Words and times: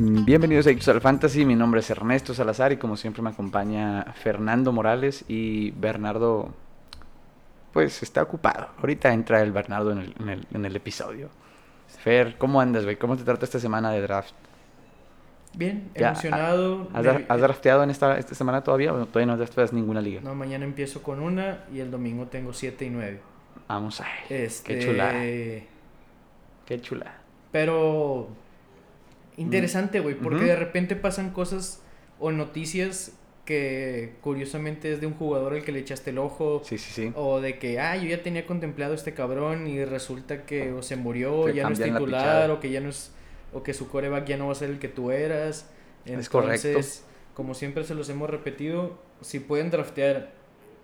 Bienvenidos 0.00 0.64
a 0.68 0.70
Ixal 0.70 1.00
Fantasy, 1.00 1.44
mi 1.44 1.56
nombre 1.56 1.80
es 1.80 1.90
Ernesto 1.90 2.32
Salazar 2.32 2.70
y 2.70 2.76
como 2.76 2.96
siempre 2.96 3.20
me 3.20 3.30
acompaña 3.30 4.04
Fernando 4.14 4.72
Morales 4.72 5.24
y 5.26 5.72
Bernardo, 5.72 6.54
pues 7.72 8.00
está 8.04 8.22
ocupado. 8.22 8.68
Ahorita 8.78 9.12
entra 9.12 9.42
el 9.42 9.50
Bernardo 9.50 9.90
en 9.90 9.98
el, 9.98 10.14
en 10.20 10.28
el, 10.28 10.46
en 10.54 10.64
el 10.64 10.76
episodio. 10.76 11.30
Fer, 11.88 12.36
¿cómo 12.38 12.60
andas, 12.60 12.84
güey? 12.84 12.94
¿Cómo 12.94 13.16
te 13.16 13.24
trata 13.24 13.44
esta 13.44 13.58
semana 13.58 13.90
de 13.90 14.02
draft? 14.02 14.34
Bien, 15.54 15.90
Ya, 15.96 16.10
emocionado. 16.10 16.88
¿Has, 16.94 17.04
has 17.28 17.40
drafteado 17.40 17.82
en 17.82 17.90
esta, 17.90 18.18
esta 18.18 18.36
semana 18.36 18.62
todavía 18.62 18.92
o 18.92 19.04
todavía 19.04 19.26
no 19.26 19.36
drafteas 19.36 19.72
ninguna 19.72 20.00
liga? 20.00 20.20
No, 20.22 20.32
mañana 20.36 20.64
empiezo 20.64 21.02
con 21.02 21.18
una 21.18 21.64
y 21.72 21.80
el 21.80 21.90
domingo 21.90 22.26
tengo 22.26 22.52
7 22.52 22.84
y 22.84 22.90
9. 22.90 23.20
Vamos 23.66 24.00
a 24.00 24.06
Este, 24.28 24.78
Qué 24.78 24.86
chula. 24.86 25.12
Qué 26.66 26.80
chula. 26.82 27.14
Pero 27.50 28.28
interesante, 29.38 30.00
güey, 30.00 30.14
porque 30.14 30.44
de 30.44 30.56
repente 30.56 30.96
pasan 30.96 31.30
cosas 31.30 31.82
o 32.18 32.30
noticias 32.32 33.12
que 33.48 34.16
curiosamente 34.20 34.92
es 34.92 35.00
de 35.00 35.06
un 35.06 35.14
jugador 35.14 35.54
al 35.54 35.62
que 35.64 35.72
le 35.72 35.78
echaste 35.78 36.10
el 36.10 36.18
ojo. 36.18 36.60
Sí, 36.64 36.76
sí, 36.76 36.90
sí. 36.92 37.12
O 37.14 37.40
de 37.40 37.58
que, 37.58 37.80
ah, 37.80 37.96
yo 37.96 38.06
ya 38.06 38.22
tenía 38.22 38.44
contemplado 38.46 38.92
este 38.92 39.14
cabrón 39.14 39.66
y 39.66 39.82
resulta 39.86 40.44
que 40.44 40.72
o 40.72 40.82
se 40.82 40.96
murió, 40.96 41.46
Que 41.46 41.54
ya 41.54 41.62
no 41.62 41.72
es 41.72 41.80
titular, 41.80 42.50
o 42.50 42.60
que 42.60 42.70
ya 42.70 42.80
no 42.80 42.90
es, 42.90 43.10
o 43.54 43.62
que 43.62 43.72
su 43.72 43.88
coreback 43.88 44.26
ya 44.26 44.36
no 44.36 44.48
va 44.48 44.52
a 44.52 44.54
ser 44.54 44.68
el 44.68 44.78
que 44.78 44.88
tú 44.88 45.10
eras. 45.10 45.70
Es 46.04 46.28
correcto. 46.28 46.68
Entonces, 46.68 47.04
como 47.32 47.54
siempre 47.54 47.84
se 47.84 47.94
los 47.94 48.10
hemos 48.10 48.28
repetido, 48.28 48.98
si 49.22 49.38
pueden 49.38 49.70
draftear 49.70 50.32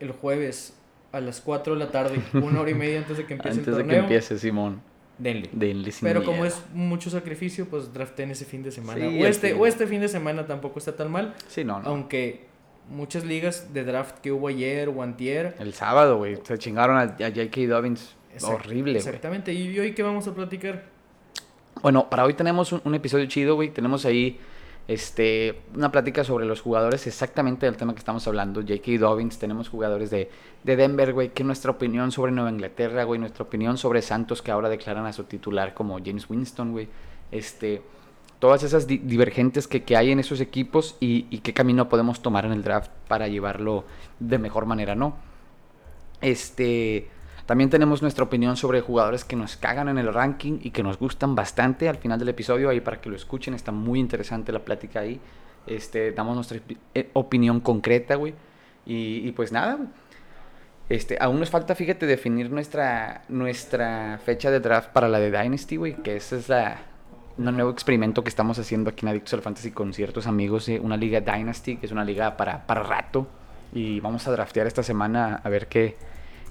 el 0.00 0.12
jueves 0.12 0.74
a 1.12 1.20
las 1.20 1.42
4 1.42 1.74
de 1.74 1.80
la 1.80 1.90
tarde, 1.90 2.22
una 2.32 2.62
hora 2.62 2.70
y 2.70 2.74
media 2.74 2.98
antes 2.98 3.18
de 3.18 3.26
que 3.26 3.34
empiece 3.34 3.58
Antes 3.58 3.68
el 3.68 3.74
de 3.74 3.80
torneo, 3.80 3.96
que 3.96 4.02
empiece, 4.04 4.38
Simón. 4.38 4.80
Denle. 5.18 5.48
Denle 5.52 5.92
sin 5.92 6.06
Pero 6.08 6.24
como 6.24 6.44
es 6.44 6.60
mucho 6.72 7.10
sacrificio, 7.10 7.66
pues 7.68 7.92
draften 7.92 8.30
ese 8.30 8.44
fin 8.44 8.62
de 8.62 8.70
semana. 8.72 8.98
Sí, 9.08 9.22
o, 9.22 9.26
este, 9.26 9.50
fin. 9.52 9.60
o 9.60 9.66
este 9.66 9.86
fin 9.86 10.00
de 10.00 10.08
semana 10.08 10.46
tampoco 10.46 10.78
está 10.78 10.94
tan 10.96 11.10
mal, 11.10 11.34
Sí, 11.48 11.64
no, 11.64 11.80
no. 11.80 11.88
aunque 11.88 12.46
muchas 12.90 13.24
ligas 13.24 13.72
de 13.72 13.84
draft 13.84 14.18
que 14.18 14.30
hubo 14.32 14.48
ayer 14.48 14.88
o 14.88 15.02
antier, 15.02 15.54
El 15.58 15.72
sábado, 15.74 16.18
güey. 16.18 16.38
Se 16.42 16.58
chingaron 16.58 16.96
a, 16.98 17.02
a 17.02 17.30
J.K. 17.30 17.60
Dobbins. 17.68 18.14
Exact- 18.34 18.54
Horrible, 18.54 18.92
güey. 18.92 18.96
Exactamente. 18.96 19.52
¿Y 19.52 19.78
hoy 19.78 19.92
qué 19.94 20.02
vamos 20.02 20.26
a 20.28 20.34
platicar? 20.34 20.84
Bueno, 21.82 22.08
para 22.10 22.24
hoy 22.24 22.34
tenemos 22.34 22.72
un, 22.72 22.80
un 22.84 22.94
episodio 22.94 23.26
chido, 23.26 23.54
güey. 23.54 23.70
Tenemos 23.70 24.04
ahí 24.04 24.38
este, 24.86 25.62
una 25.74 25.90
plática 25.90 26.24
sobre 26.24 26.44
los 26.44 26.60
jugadores 26.60 27.06
exactamente 27.06 27.64
del 27.66 27.76
tema 27.76 27.94
que 27.94 28.00
estamos 28.00 28.26
hablando. 28.28 28.60
J.K. 28.60 28.98
Dobbins, 28.98 29.38
tenemos 29.38 29.68
jugadores 29.68 30.10
de, 30.10 30.30
de 30.62 30.76
Denver, 30.76 31.12
güey. 31.12 31.30
Que 31.30 31.42
nuestra 31.44 31.70
opinión 31.70 32.12
sobre 32.12 32.32
Nueva 32.32 32.50
Inglaterra, 32.50 33.04
güey. 33.04 33.18
Nuestra 33.18 33.44
opinión 33.44 33.78
sobre 33.78 34.02
Santos, 34.02 34.42
que 34.42 34.50
ahora 34.50 34.68
declaran 34.68 35.06
a 35.06 35.12
su 35.12 35.24
titular 35.24 35.72
como 35.74 35.98
James 36.04 36.28
Winston, 36.28 36.72
güey. 36.72 36.88
Este, 37.32 37.80
todas 38.38 38.62
esas 38.62 38.86
di- 38.86 38.98
divergentes 38.98 39.66
que, 39.66 39.82
que 39.84 39.96
hay 39.96 40.10
en 40.10 40.18
esos 40.20 40.40
equipos 40.40 40.96
y, 41.00 41.26
y 41.30 41.38
qué 41.38 41.54
camino 41.54 41.88
podemos 41.88 42.20
tomar 42.20 42.44
en 42.44 42.52
el 42.52 42.62
draft 42.62 42.90
para 43.08 43.26
llevarlo 43.28 43.84
de 44.20 44.38
mejor 44.38 44.66
manera, 44.66 44.94
¿no? 44.94 45.16
Este. 46.20 47.08
También 47.46 47.68
tenemos 47.68 48.00
nuestra 48.00 48.24
opinión 48.24 48.56
sobre 48.56 48.80
jugadores 48.80 49.24
que 49.24 49.36
nos 49.36 49.56
cagan 49.56 49.88
en 49.88 49.98
el 49.98 50.12
ranking 50.12 50.60
y 50.62 50.70
que 50.70 50.82
nos 50.82 50.98
gustan 50.98 51.34
bastante 51.34 51.88
al 51.88 51.96
final 51.96 52.18
del 52.18 52.30
episodio, 52.30 52.70
ahí 52.70 52.80
para 52.80 53.00
que 53.00 53.10
lo 53.10 53.16
escuchen, 53.16 53.52
está 53.52 53.70
muy 53.70 54.00
interesante 54.00 54.50
la 54.50 54.60
plática 54.60 55.00
ahí. 55.00 55.20
Este, 55.66 56.12
damos 56.12 56.34
nuestra 56.34 56.58
eh, 56.94 57.10
opinión 57.12 57.60
concreta, 57.60 58.14
güey. 58.14 58.34
Y, 58.86 59.28
y 59.28 59.32
pues 59.32 59.52
nada, 59.52 59.74
güey. 59.74 59.88
Este, 60.88 61.16
aún 61.20 61.40
nos 61.40 61.50
falta, 61.50 61.74
fíjate, 61.74 62.06
definir 62.06 62.50
nuestra, 62.50 63.22
nuestra 63.28 64.20
fecha 64.24 64.50
de 64.50 64.60
draft 64.60 64.90
para 64.90 65.08
la 65.08 65.18
de 65.18 65.30
Dynasty, 65.30 65.76
güey, 65.76 65.94
que 66.02 66.16
ese 66.16 66.36
es 66.36 66.50
la, 66.50 66.82
un 67.38 67.44
nuevo 67.44 67.70
experimento 67.70 68.22
que 68.22 68.28
estamos 68.28 68.58
haciendo 68.58 68.90
aquí 68.90 69.06
en 69.06 69.10
Adictos 69.10 69.32
al 69.34 69.40
Fantasy 69.40 69.70
con 69.70 69.94
ciertos 69.94 70.26
amigos, 70.26 70.66
de 70.66 70.80
una 70.80 70.96
liga 70.98 71.20
Dynasty, 71.20 71.76
que 71.76 71.86
es 71.86 71.92
una 71.92 72.04
liga 72.04 72.36
para, 72.36 72.66
para 72.66 72.82
rato. 72.82 73.26
Y 73.72 74.00
vamos 74.00 74.28
a 74.28 74.32
draftear 74.32 74.66
esta 74.66 74.82
semana 74.82 75.40
a 75.42 75.48
ver 75.48 75.68
qué, 75.68 75.96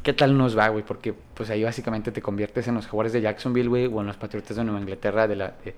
qué 0.04 0.14
tal 0.14 0.38
nos 0.38 0.58
va, 0.58 0.68
güey, 0.68 0.84
porque 0.86 1.14
pues 1.34 1.50
ahí 1.50 1.64
básicamente 1.64 2.12
te 2.12 2.22
conviertes 2.22 2.68
en 2.68 2.76
los 2.76 2.88
jugadores 2.88 3.14
de 3.14 3.22
Jacksonville, 3.22 3.70
güey, 3.70 3.86
o 3.88 4.02
en 4.02 4.08
los 4.08 4.18
Patriotas 4.18 4.56
de 4.58 4.64
Nueva 4.64 4.80
Inglaterra 4.82 5.28
de 5.28 5.36
la... 5.36 5.54
de- 5.64 5.74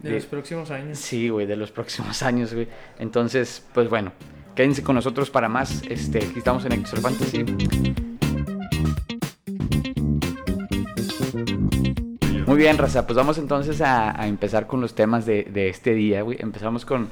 De, 0.00 0.08
de- 0.10 0.14
los 0.16 0.26
próximos 0.26 0.70
años. 0.70 0.98
Sí, 0.98 1.28
güey, 1.30 1.46
de 1.46 1.56
los 1.56 1.70
próximos 1.70 2.22
años, 2.22 2.52
güey. 2.52 2.68
Entonces, 2.98 3.64
pues 3.72 3.88
bueno, 3.88 4.12
quédense 4.54 4.82
con 4.82 4.94
nosotros 4.96 5.30
para 5.30 5.48
más. 5.48 5.82
Este, 5.88 6.18
aquí 6.18 6.38
estamos 6.38 6.64
en 6.66 6.72
Extra 6.72 7.00
Fantasy. 7.00 7.44
Muy 12.46 12.58
bien, 12.58 12.76
Raza, 12.76 13.06
pues 13.06 13.16
vamos 13.16 13.38
entonces 13.38 13.80
a, 13.80 14.20
a 14.20 14.26
empezar 14.28 14.66
con 14.66 14.80
los 14.80 14.94
temas 14.94 15.24
de, 15.26 15.44
de 15.44 15.70
este 15.70 15.94
día, 15.94 16.22
güey. 16.22 16.36
Empezamos 16.40 16.84
con, 16.84 17.08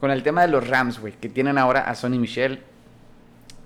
con 0.00 0.10
el 0.10 0.22
tema 0.22 0.42
de 0.42 0.48
los 0.48 0.66
Rams, 0.66 0.98
güey, 1.00 1.12
que 1.12 1.28
tienen 1.28 1.58
ahora 1.58 1.80
a 1.82 1.94
Sonny 1.94 2.18
Michel 2.18 2.60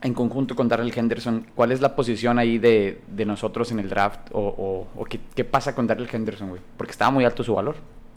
en 0.03 0.15
conjunto 0.15 0.55
con 0.57 0.69
Darrell 0.69 0.93
Henderson. 0.95 1.47
¿Cuál 1.55 1.73
es 1.73 1.81
la 1.81 1.95
posición 1.95 2.39
ahí 2.39 2.59
de, 2.59 3.01
de 3.09 3.25
nosotros 3.27 3.71
en 3.73 3.81
el 3.81 3.89
draft? 3.89 4.21
¿O, 4.33 4.41
o- 4.41 4.89
o 5.01 5.05
qué, 5.05 5.21
qué 5.35 5.45
pasa 5.45 5.75
con 5.75 5.87
Darrell 5.87 6.09
Henderson, 6.11 6.49
güey? 6.51 6.61
Porque 6.77 6.93
estaba 6.93 7.11
muy 7.11 7.25
alto 7.25 7.43
su 7.45 7.55
valor. 7.55 7.77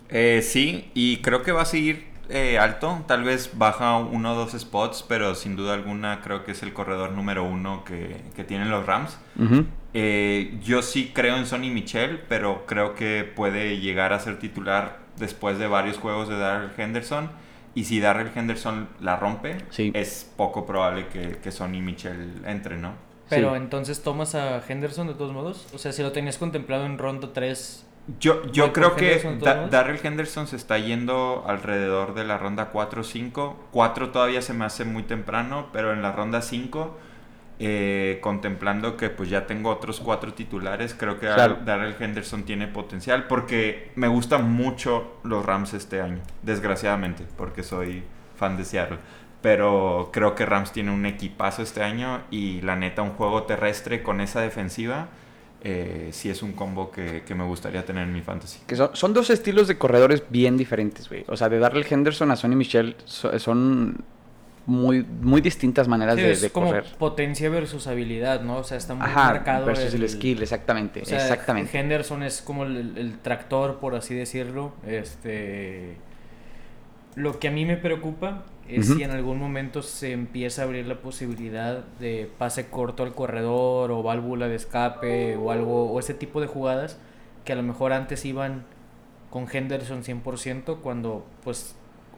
Eh, 0.10 0.42
sí, 0.44 0.92
y 0.94 1.18
creo 1.18 1.42
que 1.44 1.52
va 1.52 1.64
a 1.64 1.66
seguir 1.66 2.06
eh, 2.30 2.58
alto. 2.58 3.04
Tal 3.08 3.24
vez 3.24 3.52
baja 3.58 3.98
uno 3.98 4.34
o 4.34 4.36
dos 4.36 4.52
spots, 4.60 5.04
pero 5.08 5.36
sin 5.36 5.56
duda 5.56 5.74
alguna 5.74 6.22
creo 6.22 6.44
que 6.46 6.52
es 6.52 6.64
el 6.64 6.74
corredor 6.74 7.12
número 7.12 7.44
uno 7.44 7.84
que, 7.84 8.22
que 8.36 8.44
tienen 8.44 8.70
los 8.70 8.86
Rams. 8.86 9.18
Eh, 9.94 10.58
yo 10.64 10.82
sí 10.82 11.12
creo 11.14 11.38
en 11.38 11.46
Sonny 11.46 11.70
Michel, 11.70 12.22
pero 12.28 12.66
creo 12.66 12.96
que 12.96 13.24
puede 13.36 13.80
llegar 13.80 14.14
a 14.14 14.20
ser 14.20 14.40
titular 14.40 15.00
después 15.18 15.60
de 15.60 15.68
varios 15.68 15.98
juegos 15.98 16.30
de 16.30 16.38
Darrell 16.38 16.72
Henderson. 16.78 17.30
Y 17.76 17.86
si 17.86 18.00
Darrell 18.00 18.32
Henderson 18.36 18.88
la 19.02 19.16
rompe, 19.16 19.58
Sí. 19.70 19.92
es 19.96 20.32
poco 20.38 20.66
probable 20.66 21.08
que, 21.08 21.38
que 21.38 21.52
Sonny 21.52 21.82
Michel 21.82 22.42
entre, 22.46 22.78
¿no? 22.78 22.94
Pero 23.30 23.52
Sí. 23.52 23.58
entonces 23.58 24.04
tomas 24.04 24.36
a 24.36 24.62
Henderson 24.68 25.08
de 25.08 25.14
todos 25.16 25.34
modos. 25.34 25.68
O 25.74 25.78
sea, 25.80 25.92
si 25.92 26.04
lo 26.04 26.12
tenías 26.12 26.38
contemplado 26.38 26.86
en 26.86 26.98
ronda 26.98 27.30
3. 27.34 27.86
Yo, 28.20 28.46
yo 28.52 28.74
creo 28.74 28.96
que 28.96 29.14
Henderson, 29.14 29.40
Da-. 29.40 29.68
Darrell 29.70 30.00
Henderson 30.04 30.46
se 30.46 30.58
está 30.58 30.78
yendo 30.78 31.46
alrededor 31.48 32.14
de 32.16 32.26
la 32.26 32.38
ronda 32.38 32.66
4 32.70 33.02
o 33.02 33.04
5. 33.04 33.58
4 33.72 34.12
todavía 34.12 34.42
se 34.42 34.54
me 34.54 34.66
hace 34.66 34.84
muy 34.86 35.04
temprano, 35.04 35.70
pero 35.72 35.94
en 35.94 36.02
la 36.02 36.12
ronda 36.12 36.42
5, 36.42 36.98
eh, 37.60 38.20
contemplando 38.22 38.98
que 38.98 39.10
pues 39.10 39.30
ya 39.30 39.46
tengo 39.48 39.70
otros 39.70 40.00
4 40.00 40.34
titulares, 40.34 40.94
creo 40.98 41.20
que 41.20 41.28
Claro. 41.28 41.60
Darrell 41.66 41.96
Henderson 42.00 42.44
tiene 42.44 42.68
potencial 42.68 43.28
porque 43.28 43.92
me 43.96 44.08
gustan 44.08 44.52
mucho 44.52 45.18
los 45.24 45.46
Rams 45.46 45.74
este 45.74 46.02
año, 46.02 46.20
desgraciadamente, 46.42 47.24
porque 47.38 47.64
soy 47.64 48.04
fan 48.36 48.58
de 48.58 48.66
Seattle. 48.66 48.98
Pero 49.42 50.10
creo 50.14 50.36
que 50.36 50.46
Rams 50.46 50.72
tiene 50.72 50.92
un 50.92 51.06
equipazo 51.06 51.62
este 51.64 51.84
año 51.84 52.22
y 52.32 52.62
la 52.62 52.76
neta 52.78 53.02
un 53.02 53.12
juego 53.12 53.44
terrestre 53.44 54.02
con 54.02 54.22
esa 54.22 54.40
defensiva 54.42 55.08
eh, 55.66 56.10
sí 56.12 56.30
es 56.30 56.44
un 56.44 56.52
combo 56.54 56.92
que, 56.92 57.24
que 57.26 57.36
me 57.36 57.44
gustaría 57.46 57.86
tener 57.86 58.04
en 58.04 58.14
mi 58.14 58.22
fantasy. 58.22 58.60
Que 58.68 58.76
son, 58.76 58.90
son 58.94 59.14
dos 59.14 59.30
estilos 59.30 59.68
de 59.70 59.78
corredores 59.78 60.24
bien 60.30 60.58
diferentes, 60.58 61.08
güey. 61.08 61.24
O 61.28 61.38
sea, 61.38 61.48
de 61.50 61.60
darle 61.60 61.80
el 61.82 61.88
Henderson 61.90 62.32
a 62.32 62.36
Sonny 62.36 62.56
Michel 62.58 62.96
so- 63.06 63.38
son 63.40 64.04
muy, 64.66 65.04
muy 65.04 65.42
distintas 65.42 65.88
maneras 65.88 66.16
Sí, 66.16 66.22
de, 66.22 66.32
es 66.32 66.42
de 66.42 66.50
como 66.50 66.68
correr. 66.68 66.86
potencia 66.98 67.50
versus 67.50 67.88
habilidad, 67.88 68.42
¿no? 68.42 68.58
O 68.58 68.64
sea, 68.64 68.78
está 68.78 68.94
muy 68.96 69.06
Ajá, 69.06 69.26
marcado. 69.26 69.66
versus 69.66 69.94
el, 69.94 70.08
skill, 70.08 70.42
exactamente. 70.42 71.02
o 71.02 71.06
sea, 71.06 71.18
exactamente. 71.22 71.78
Henderson 71.78 72.24
es 72.24 72.42
como 72.42 72.64
el, 72.64 72.98
el 72.98 73.20
tractor, 73.20 73.80
por 73.80 73.96
así 73.96 74.16
decirlo. 74.16 74.74
Este. 74.88 75.98
Lo 77.16 77.40
que 77.40 77.50
a 77.50 77.52
mí 77.52 77.66
me 77.66 77.78
preocupa 77.78 78.44
es 78.68 78.88
si 78.88 79.04
en 79.04 79.12
algún 79.12 79.38
momento 79.38 79.84
se 79.84 80.14
empieza 80.14 80.62
a 80.62 80.66
abrir 80.66 80.88
la 80.88 80.96
posibilidad 80.96 81.84
de 82.00 82.32
pase 82.40 82.68
corto 82.70 83.04
al 83.04 83.14
corredor 83.14 83.92
o 83.92 84.02
válvula 84.02 84.48
de 84.48 84.56
escape 84.56 85.36
o 85.36 85.52
algo, 85.52 85.92
o 85.92 86.00
ese 86.00 86.14
tipo 86.14 86.40
de 86.42 86.48
jugadas 86.48 86.98
que 87.46 87.52
a 87.54 87.56
lo 87.58 87.62
mejor 87.64 87.92
antes 87.94 88.24
iban 88.26 88.64
con 89.30 89.48
Henderson 89.52 90.04
100% 90.04 90.78
cuando 90.82 91.26
pues 91.44 91.76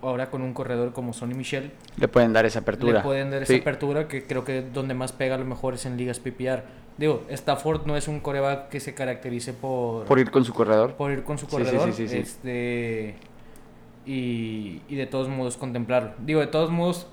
ahora 0.10 0.30
con 0.30 0.42
un 0.42 0.54
corredor 0.54 0.94
como 0.94 1.14
Sonny 1.14 1.34
Michel 1.36 1.72
Le 1.98 2.08
pueden 2.08 2.34
dar 2.34 2.46
esa 2.46 2.60
apertura. 2.60 2.94
le 3.00 3.00
pueden 3.02 3.32
dar 3.32 3.44
esa 3.44 3.56
apertura 3.56 4.08
que 4.08 4.26
creo 4.26 4.44
que 4.46 4.62
donde 4.62 4.94
más 4.94 5.12
pega 5.12 5.36
a 5.36 5.38
lo 5.38 5.46
mejor 5.46 5.74
es 5.76 5.86
en 5.86 5.98
ligas 5.98 6.20
PPR. 6.20 6.64
Digo, 6.98 7.24
Stafford 7.30 7.86
no 7.86 7.98
es 7.98 8.08
un 8.08 8.20
coreback 8.22 8.70
que 8.70 8.80
se 8.80 8.94
caracterice 8.94 9.52
por, 9.54 10.06
Por 10.06 10.18
ir 10.20 10.32
con 10.32 10.46
su 10.46 10.54
corredor. 10.54 10.94
por 10.94 11.12
ir 11.12 11.24
con 11.24 11.38
su 11.38 11.48
corredor. 11.48 11.92
sí, 11.92 12.08
sí, 12.08 12.08
sí. 12.08 12.18
Este, 12.18 13.16
y, 14.06 14.82
y 14.88 14.96
de 14.96 15.06
todos 15.08 15.28
modos 15.28 15.58
contemplarlo. 15.58 16.12
Digo, 16.20 16.40
de 16.40 16.48
todos 16.48 16.70
modos, 16.72 17.08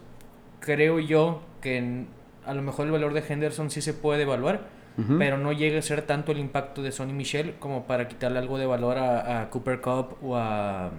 creo 0.60 0.98
yo 1.00 1.42
que 1.60 1.78
en- 1.78 2.06
a 2.46 2.54
lo 2.54 2.62
mejor 2.62 2.86
el 2.86 2.92
valor 2.92 3.12
de 3.14 3.22
Henderson 3.28 3.70
sí 3.70 3.80
se 3.82 3.94
puede 3.94 4.22
evaluar, 4.22 4.82
pero 5.18 5.38
no 5.38 5.52
llega 5.52 5.78
a 5.78 5.82
ser 5.82 6.02
tanto 6.02 6.32
el 6.32 6.38
impacto 6.38 6.82
de 6.82 6.92
Sonny 6.92 7.14
Michel 7.14 7.54
como 7.58 7.84
para 7.86 8.08
quitarle 8.08 8.38
algo 8.38 8.58
de 8.58 8.66
valor 8.66 8.98
a, 8.98 9.40
a 9.40 9.48
Cooper 9.50 9.80
Cup 9.80 10.16
o 10.22 10.36
a 10.36 10.90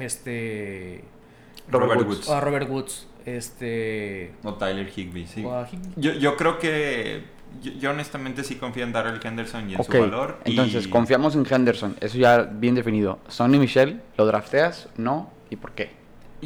este 0.00 1.04
Robert 1.70 1.92
Robert 1.92 2.08
Woods. 2.08 2.18
Woods. 2.18 2.28
o 2.28 2.34
a 2.34 2.40
Robert 2.40 2.70
Woods. 2.70 3.06
Este 3.24 4.32
O 4.44 4.54
Tyler 4.54 4.88
Higby, 4.94 5.26
sí. 5.26 5.44
o 5.44 5.52
a 5.54 5.66
Hig- 5.68 5.80
Yo, 5.96 6.12
yo 6.12 6.36
creo 6.36 6.58
que. 6.58 7.24
Yo, 7.62 7.72
yo 7.72 7.90
honestamente 7.90 8.44
sí 8.44 8.56
confío 8.56 8.84
en 8.84 8.92
Darrell 8.92 9.18
Henderson 9.22 9.68
y 9.70 9.74
en 9.74 9.82
su 9.82 9.90
valor. 9.92 10.38
y- 10.44 10.50
entonces 10.50 10.86
confiamos 10.88 11.34
en 11.34 11.46
Henderson. 11.48 11.96
Eso 12.00 12.18
ya 12.18 12.42
bien 12.42 12.74
definido. 12.74 13.18
Sonny 13.28 13.58
Michel, 13.58 14.00
¿lo 14.16 14.26
drafteas? 14.26 14.88
¿No? 14.96 15.30
¿Y 15.50 15.56
por 15.56 15.72
qué? 15.72 15.90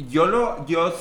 Yo 0.09 0.25
lo. 0.25 0.65
Yo. 0.67 0.93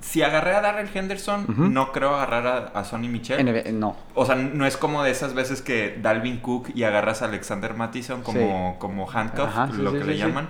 Si 0.00 0.22
agarré 0.22 0.54
a 0.54 0.60
Darrell 0.60 0.88
Henderson, 0.94 1.46
no 1.72 1.90
creo 1.90 2.14
agarrar 2.14 2.46
a, 2.46 2.78
a 2.78 2.84
Sonny 2.84 3.08
Michel. 3.08 3.42
NB 3.44 3.72
no. 3.72 3.96
O 4.14 4.26
sea, 4.26 4.34
no 4.36 4.66
es 4.66 4.76
como 4.76 5.02
de 5.02 5.10
esas 5.10 5.32
veces 5.34 5.62
que 5.62 5.98
Dalvin 6.00 6.38
Cook 6.38 6.68
y 6.74 6.84
agarras 6.84 7.22
a 7.22 7.24
Alexander 7.24 7.72
Mattison 7.74 8.22
como, 8.22 8.76
como 8.78 9.10
handcuff, 9.10 9.46
Ajá, 9.48 9.68
sí, 9.74 9.80
lo 9.80 9.90
sí, 9.90 9.96
que 9.96 10.02
sí, 10.04 10.08
le 10.10 10.12
sí. 10.14 10.18
llaman. 10.20 10.48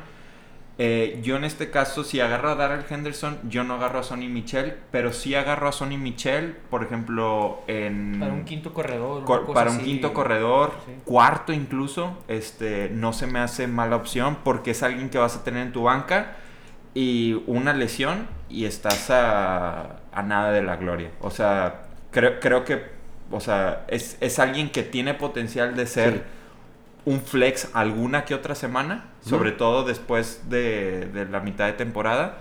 Eh, 0.76 1.20
yo 1.22 1.36
en 1.36 1.44
este 1.44 1.70
caso, 1.70 2.02
si 2.02 2.18
agarro 2.20 2.50
a 2.50 2.54
Darrell 2.56 2.84
Henderson, 2.90 3.38
yo 3.48 3.62
no 3.62 3.74
agarro 3.74 4.00
a 4.00 4.02
Sonny 4.02 4.26
Michel, 4.28 4.74
pero 4.90 5.12
sí 5.12 5.36
agarro 5.36 5.68
a 5.68 5.72
Sonny 5.72 5.96
Michel, 5.98 6.56
por 6.68 6.82
ejemplo, 6.82 7.62
en... 7.68 8.18
Para 8.18 8.32
un 8.32 8.44
quinto 8.44 8.74
corredor. 8.74 9.24
para 9.54 9.70
un 9.70 9.76
así. 9.76 9.84
quinto 9.84 10.12
corredor, 10.12 10.72
Sí. 10.84 10.92
cuarto 11.04 11.52
incluso, 11.52 12.18
este, 12.26 12.88
no 12.90 13.12
se 13.12 13.28
me 13.28 13.38
hace 13.38 13.68
mala 13.68 13.94
opción 13.94 14.38
porque 14.42 14.72
es 14.72 14.82
alguien 14.82 15.10
que 15.10 15.18
vas 15.18 15.36
a 15.36 15.44
tener 15.44 15.64
en 15.64 15.72
tu 15.72 15.84
banca 15.84 16.32
y 16.92 17.40
una 17.46 17.72
lesión 17.72 18.26
y 18.50 18.64
estás 18.64 19.10
a, 19.10 20.00
a 20.12 20.22
nada 20.24 20.50
de 20.50 20.62
la 20.62 20.74
gloria. 20.74 21.10
O 21.20 21.30
sea, 21.30 21.82
creo, 22.10 22.40
creo 22.40 22.64
que, 22.64 22.82
o 23.30 23.38
sea, 23.38 23.84
es, 23.86 24.16
es 24.20 24.40
alguien 24.40 24.70
que 24.70 24.82
tiene 24.82 25.14
potencial 25.14 25.76
de 25.76 25.86
ser 25.86 26.12
Sí. 26.14 26.20
un 27.04 27.20
flex 27.20 27.68
alguna 27.74 28.24
que 28.24 28.34
otra 28.34 28.54
semana, 28.56 29.04
sobre 29.24 29.52
todo 29.52 29.84
después 29.84 30.48
de, 30.50 31.06
de 31.06 31.24
la 31.26 31.40
mitad 31.40 31.66
de 31.66 31.72
temporada. 31.72 32.38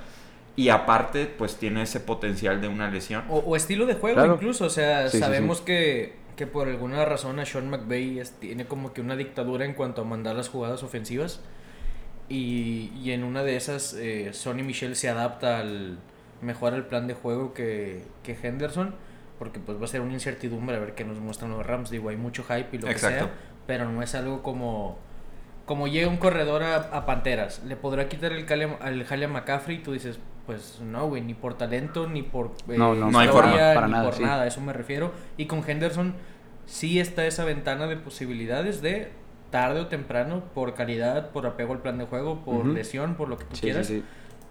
Y 0.55 0.69
aparte, 0.69 1.25
pues 1.25 1.55
tiene 1.55 1.81
ese 1.81 1.99
potencial 1.99 2.61
de 2.61 2.67
una 2.67 2.89
lesión. 2.91 3.23
O, 3.29 3.37
o 3.39 3.55
estilo 3.55 3.85
de 3.87 3.95
juego 3.95 4.15
Claro. 4.17 4.35
incluso, 4.35 4.65
o 4.65 4.69
sea, 4.69 5.07
Sí, 5.09 5.17
sí, 5.17 5.19
sabemos 5.23 5.61
Que, 5.61 6.13
que 6.35 6.45
por 6.45 6.67
alguna 6.67 7.03
razón 7.05 7.39
a 7.39 7.45
Sean 7.45 7.69
McVay 7.69 8.19
es- 8.19 8.31
tiene 8.39 8.65
como 8.65 8.93
que 8.93 9.01
una 9.01 9.15
dictadura 9.15 9.65
en 9.65 9.73
cuanto 9.73 10.01
a 10.01 10.05
mandar 10.05 10.35
las 10.35 10.49
jugadas 10.49 10.83
ofensivas 10.83 11.39
y, 12.29 12.91
y 13.01 13.11
en 13.11 13.23
una 13.23 13.43
de 13.43 13.55
esas 13.55 13.93
eh, 13.95 14.31
Sonny 14.33 14.63
Michel 14.63 14.95
se 14.95 15.09
adapta 15.09 15.59
al 15.59 15.97
mejor 16.41 16.73
al 16.73 16.85
plan 16.87 17.07
de 17.07 17.13
juego 17.13 17.53
que, 17.53 18.03
que 18.23 18.37
Henderson 18.41 18.95
porque 19.39 19.59
pues 19.59 19.79
va 19.79 19.85
a 19.85 19.87
ser 19.87 20.01
una 20.01 20.13
incertidumbre 20.13 20.75
a 20.75 20.79
ver 20.79 20.93
qué 20.95 21.03
nos 21.03 21.19
muestran 21.19 21.51
los 21.51 21.65
Rams, 21.65 21.89
digo, 21.89 22.09
hay 22.09 22.17
mucho 22.17 22.43
hype 22.43 22.69
y 22.73 22.77
lo 22.79 22.87
Exacto. 22.89 23.25
que 23.25 23.31
sea, 23.31 23.33
pero 23.67 23.89
no 23.89 24.01
es 24.01 24.15
algo 24.15 24.41
como 24.43 24.99
como 25.65 25.87
llega 25.87 26.09
un 26.09 26.17
corredor 26.17 26.63
a, 26.63 26.75
a 26.75 27.05
Panteras, 27.05 27.61
¿le 27.65 27.75
podrá 27.75 28.09
quitar 28.09 28.31
el 28.33 28.45
jale, 28.45 28.77
al 28.81 29.03
jale 29.05 29.25
a 29.25 29.27
McCaffrey? 29.29 29.77
Y 29.77 29.79
tú 29.79 29.93
dices, 29.93 30.19
pues 30.45 30.81
no, 30.81 31.07
güey, 31.07 31.21
ni 31.21 31.33
por 31.33 31.53
talento, 31.57 32.07
ni 32.07 32.21
por 32.23 32.47
eh, 32.67 32.77
No, 32.77 32.93
no, 32.95 33.09
no 33.11 33.19
hay 33.19 33.27
historia, 33.27 33.51
forma, 33.51 33.73
para 33.73 33.87
ni 33.87 33.93
nada, 33.93 34.03
por 34.05 34.13
sí. 34.15 34.23
nada, 34.23 34.43
a 34.43 34.47
eso 34.47 34.61
me 34.61 34.73
refiero. 34.73 35.11
Y 35.37 35.45
con 35.45 35.63
Henderson 35.67 36.15
sí 36.65 36.99
está 36.99 37.25
esa 37.25 37.45
ventana 37.45 37.87
de 37.87 37.95
posibilidades 37.97 38.81
de 38.81 39.11
tarde 39.51 39.81
o 39.81 39.87
temprano, 39.87 40.43
por 40.53 40.73
calidad, 40.73 41.29
por 41.31 41.45
apego 41.45 41.73
al 41.73 41.79
plan 41.81 41.97
de 41.97 42.05
juego, 42.05 42.43
por 42.43 42.65
lesión, 42.65 43.15
por 43.15 43.29
lo 43.29 43.37
que 43.37 43.45
tú 43.45 43.55
Sí, 43.55 43.61
quieras, 43.61 43.87
sí, 43.87 43.99
sí. 43.99 44.03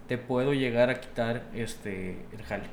te 0.07 0.17
puedo 0.17 0.53
llegar 0.53 0.89
a 0.89 0.99
quitar 0.99 1.43
este 1.53 2.25
el 2.31 2.41
jale. 2.43 2.69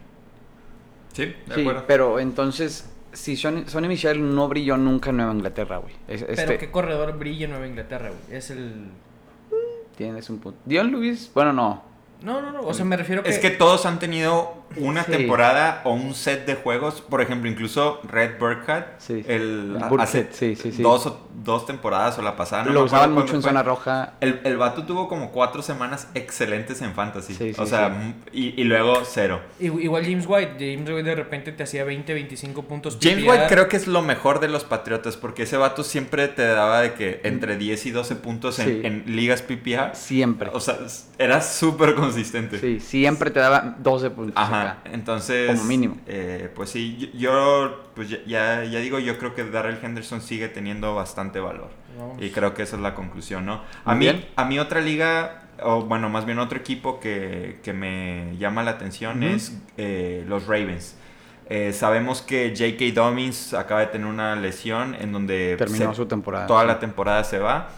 Sí, 1.12 1.26
de 1.46 1.54
Sí, 1.54 1.60
acuerdo. 1.62 1.84
pero 1.86 2.20
entonces, 2.20 2.88
si 3.12 3.36
Sonny, 3.36 3.88
Michel 3.88 4.34
no 4.34 4.48
brilló 4.48 4.76
nunca 4.76 5.10
en 5.10 5.16
Nueva 5.18 5.32
Inglaterra, 5.32 5.78
güey. 5.78 5.94
Es- 6.08 6.22
Pero 6.24 6.32
este, 6.40 6.58
qué 6.58 6.70
corredor 6.70 7.18
brilla 7.18 7.44
en 7.46 7.50
Nueva 7.52 7.66
Inglaterra, 7.66 8.08
güey. 8.10 8.36
Es 8.38 8.50
el... 8.50 8.86
Tienes 9.96 10.30
un 10.30 10.38
punto. 10.38 10.58
Dion 10.64 10.90
Lewis, 10.90 11.30
bueno, 11.34 11.52
no. 11.52 11.82
No, 12.22 12.40
no, 12.40 12.52
no. 12.52 12.60
O 12.62 12.72
sea, 12.74 12.84
me 12.84 12.96
refiero 12.96 13.22
que... 13.22 13.30
Es 13.30 13.38
que 13.38 13.50
todos 13.50 13.86
han 13.86 13.98
tenido 13.98 14.59
una 14.76 15.04
Sí. 15.04 15.12
temporada 15.12 15.80
o 15.84 15.92
un 15.92 16.14
set 16.14 16.46
de 16.46 16.54
juegos. 16.54 17.00
Por 17.00 17.20
ejemplo, 17.20 17.50
incluso 17.50 18.00
Red 18.04 18.38
Burkhead. 18.38 18.84
Sí. 18.98 19.24
El, 19.26 19.76
El 19.90 20.00
hace 20.00 20.28
sí, 20.32 20.54
sí, 20.56 20.72
sí. 20.72 20.82
Dos, 20.82 21.06
o- 21.06 21.26
dos 21.42 21.66
temporadas 21.66 22.18
o 22.18 22.22
la 22.22 22.36
pasada. 22.36 22.64
no 22.64 22.72
lo 22.72 22.84
usaban 22.84 23.12
mucho 23.12 23.34
en 23.34 23.42
fue. 23.42 23.50
zona 23.50 23.62
roja. 23.62 24.14
El, 24.20 24.40
el 24.44 24.56
vato 24.56 24.84
tuvo 24.84 25.08
como 25.08 25.30
cuatro 25.32 25.62
semanas 25.62 26.08
excelentes 26.14 26.82
en 26.82 26.92
fantasy. 26.94 27.34
Sí, 27.34 27.54
sí, 27.54 27.60
o 27.60 27.66
sea, 27.66 28.14
y, 28.32 28.60
y 28.60 28.64
luego 28.64 29.02
cero. 29.04 29.40
Igu- 29.60 29.80
Igual 29.82 30.04
James 30.04 30.24
White. 30.28 30.52
James 30.58 30.88
White 30.88 31.02
de 31.02 31.14
repente 31.14 31.52
te 31.52 31.62
hacía 31.62 31.84
20, 31.84 32.14
25 32.14 32.62
puntos. 32.62 32.98
James 33.00 33.24
PPR. 33.24 33.30
White 33.30 33.46
creo 33.48 33.68
que 33.68 33.76
es 33.76 33.86
lo 33.86 34.02
mejor 34.02 34.40
de 34.40 34.48
los 34.48 34.64
Patriotas 34.64 35.16
porque 35.16 35.44
ese 35.44 35.56
vato 35.56 35.82
siempre 35.84 36.28
te 36.28 36.42
daba 36.46 36.80
de 36.82 36.94
que 36.94 37.20
entre 37.24 37.56
10 37.56 37.86
y 37.86 37.90
12 37.90 38.16
puntos 38.16 38.58
en, 38.58 38.66
Sí. 38.66 38.80
en 38.84 39.04
ligas 39.16 39.42
PPA. 39.42 39.94
Siempre. 39.94 40.50
O 40.52 40.60
sea, 40.60 40.78
era 41.18 41.40
súper 41.42 41.94
consistente. 41.94 42.58
Sí, 42.60 42.80
siempre 42.80 43.30
te 43.30 43.40
daba 43.40 43.74
12 43.78 44.10
puntos. 44.10 44.34
Ajá, 44.36 44.59
entonces... 44.84 45.50
Como 45.50 45.64
mínimo. 45.64 45.96
eh, 46.06 46.50
pues 46.54 46.70
sí, 46.70 47.10
yo, 47.14 47.84
pues 47.94 48.08
ya, 48.08 48.64
ya, 48.64 48.78
digo, 48.80 48.98
yo 48.98 49.18
creo 49.18 49.34
que 49.34 49.44
Darrell 49.44 49.78
Henderson 49.82 50.20
sigue 50.20 50.48
teniendo 50.48 50.94
bastante 50.94 51.40
valor. 51.40 51.70
Vamos. 51.98 52.22
Y 52.22 52.30
creo 52.30 52.54
que 52.54 52.62
esa 52.62 52.76
es 52.76 52.82
la 52.82 52.94
conclusión, 52.94 53.44
¿no? 53.46 53.62
A 53.84 53.94
Muy 53.94 53.98
mí, 53.98 54.04
bien. 54.12 54.26
a 54.36 54.44
mí 54.44 54.58
otra 54.58 54.80
liga, 54.80 55.42
o 55.62 55.82
bueno, 55.82 56.08
más 56.08 56.24
bien 56.24 56.38
otro 56.38 56.58
equipo 56.58 57.00
que, 57.00 57.58
que 57.62 57.72
me 57.72 58.36
llama 58.38 58.62
la 58.62 58.72
atención 58.72 59.22
es 59.22 59.58
eh, 59.76 60.24
los 60.28 60.46
Ravens. 60.46 60.96
Eh, 61.52 61.72
sabemos 61.72 62.22
que 62.22 62.54
J.K. 62.56 62.94
Dobbins 62.94 63.54
acaba 63.54 63.80
de 63.80 63.88
tener 63.88 64.06
una 64.06 64.36
lesión 64.36 64.94
en 64.94 65.12
donde 65.12 65.56
Terminó 65.58 65.90
se- 65.90 65.96
su 65.96 66.06
temporada. 66.06 66.46
toda 66.46 66.60
sí. 66.62 66.66
la 66.68 66.78
temporada 66.78 67.24
se 67.24 67.40
va. 67.40 67.70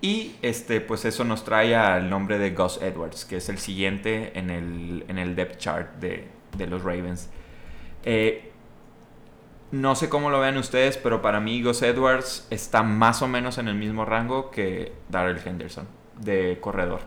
Y 0.00 0.36
este, 0.40 0.80
pues 0.80 1.04
eso 1.04 1.24
nos 1.24 1.44
trae 1.44 1.76
al 1.76 2.08
nombre 2.08 2.38
de 2.38 2.50
Gus 2.52 2.80
Edwards, 2.80 3.24
que 3.24 3.36
es 3.36 3.48
el 3.48 3.58
siguiente 3.58 4.38
en 4.38 4.50
el, 4.50 5.04
en 5.08 5.18
el 5.18 5.36
depth 5.36 5.58
chart 5.58 5.96
de, 5.96 6.26
de 6.56 6.66
los 6.66 6.82
Ravens. 6.82 7.28
Eh, 8.04 8.50
no 9.72 9.94
sé 9.94 10.08
cómo 10.08 10.30
lo 10.30 10.40
vean 10.40 10.56
ustedes, 10.56 10.96
pero 10.96 11.22
para 11.22 11.38
mí 11.40 11.62
Gus 11.62 11.82
Edwards 11.82 12.46
está 12.50 12.82
más 12.82 13.22
o 13.22 13.28
menos 13.28 13.58
en 13.58 13.68
el 13.68 13.74
mismo 13.74 14.04
rango 14.04 14.50
que 14.50 14.92
Darrell 15.08 15.40
Henderson 15.44 15.86
de 16.18 16.58
corredor. 16.60 17.00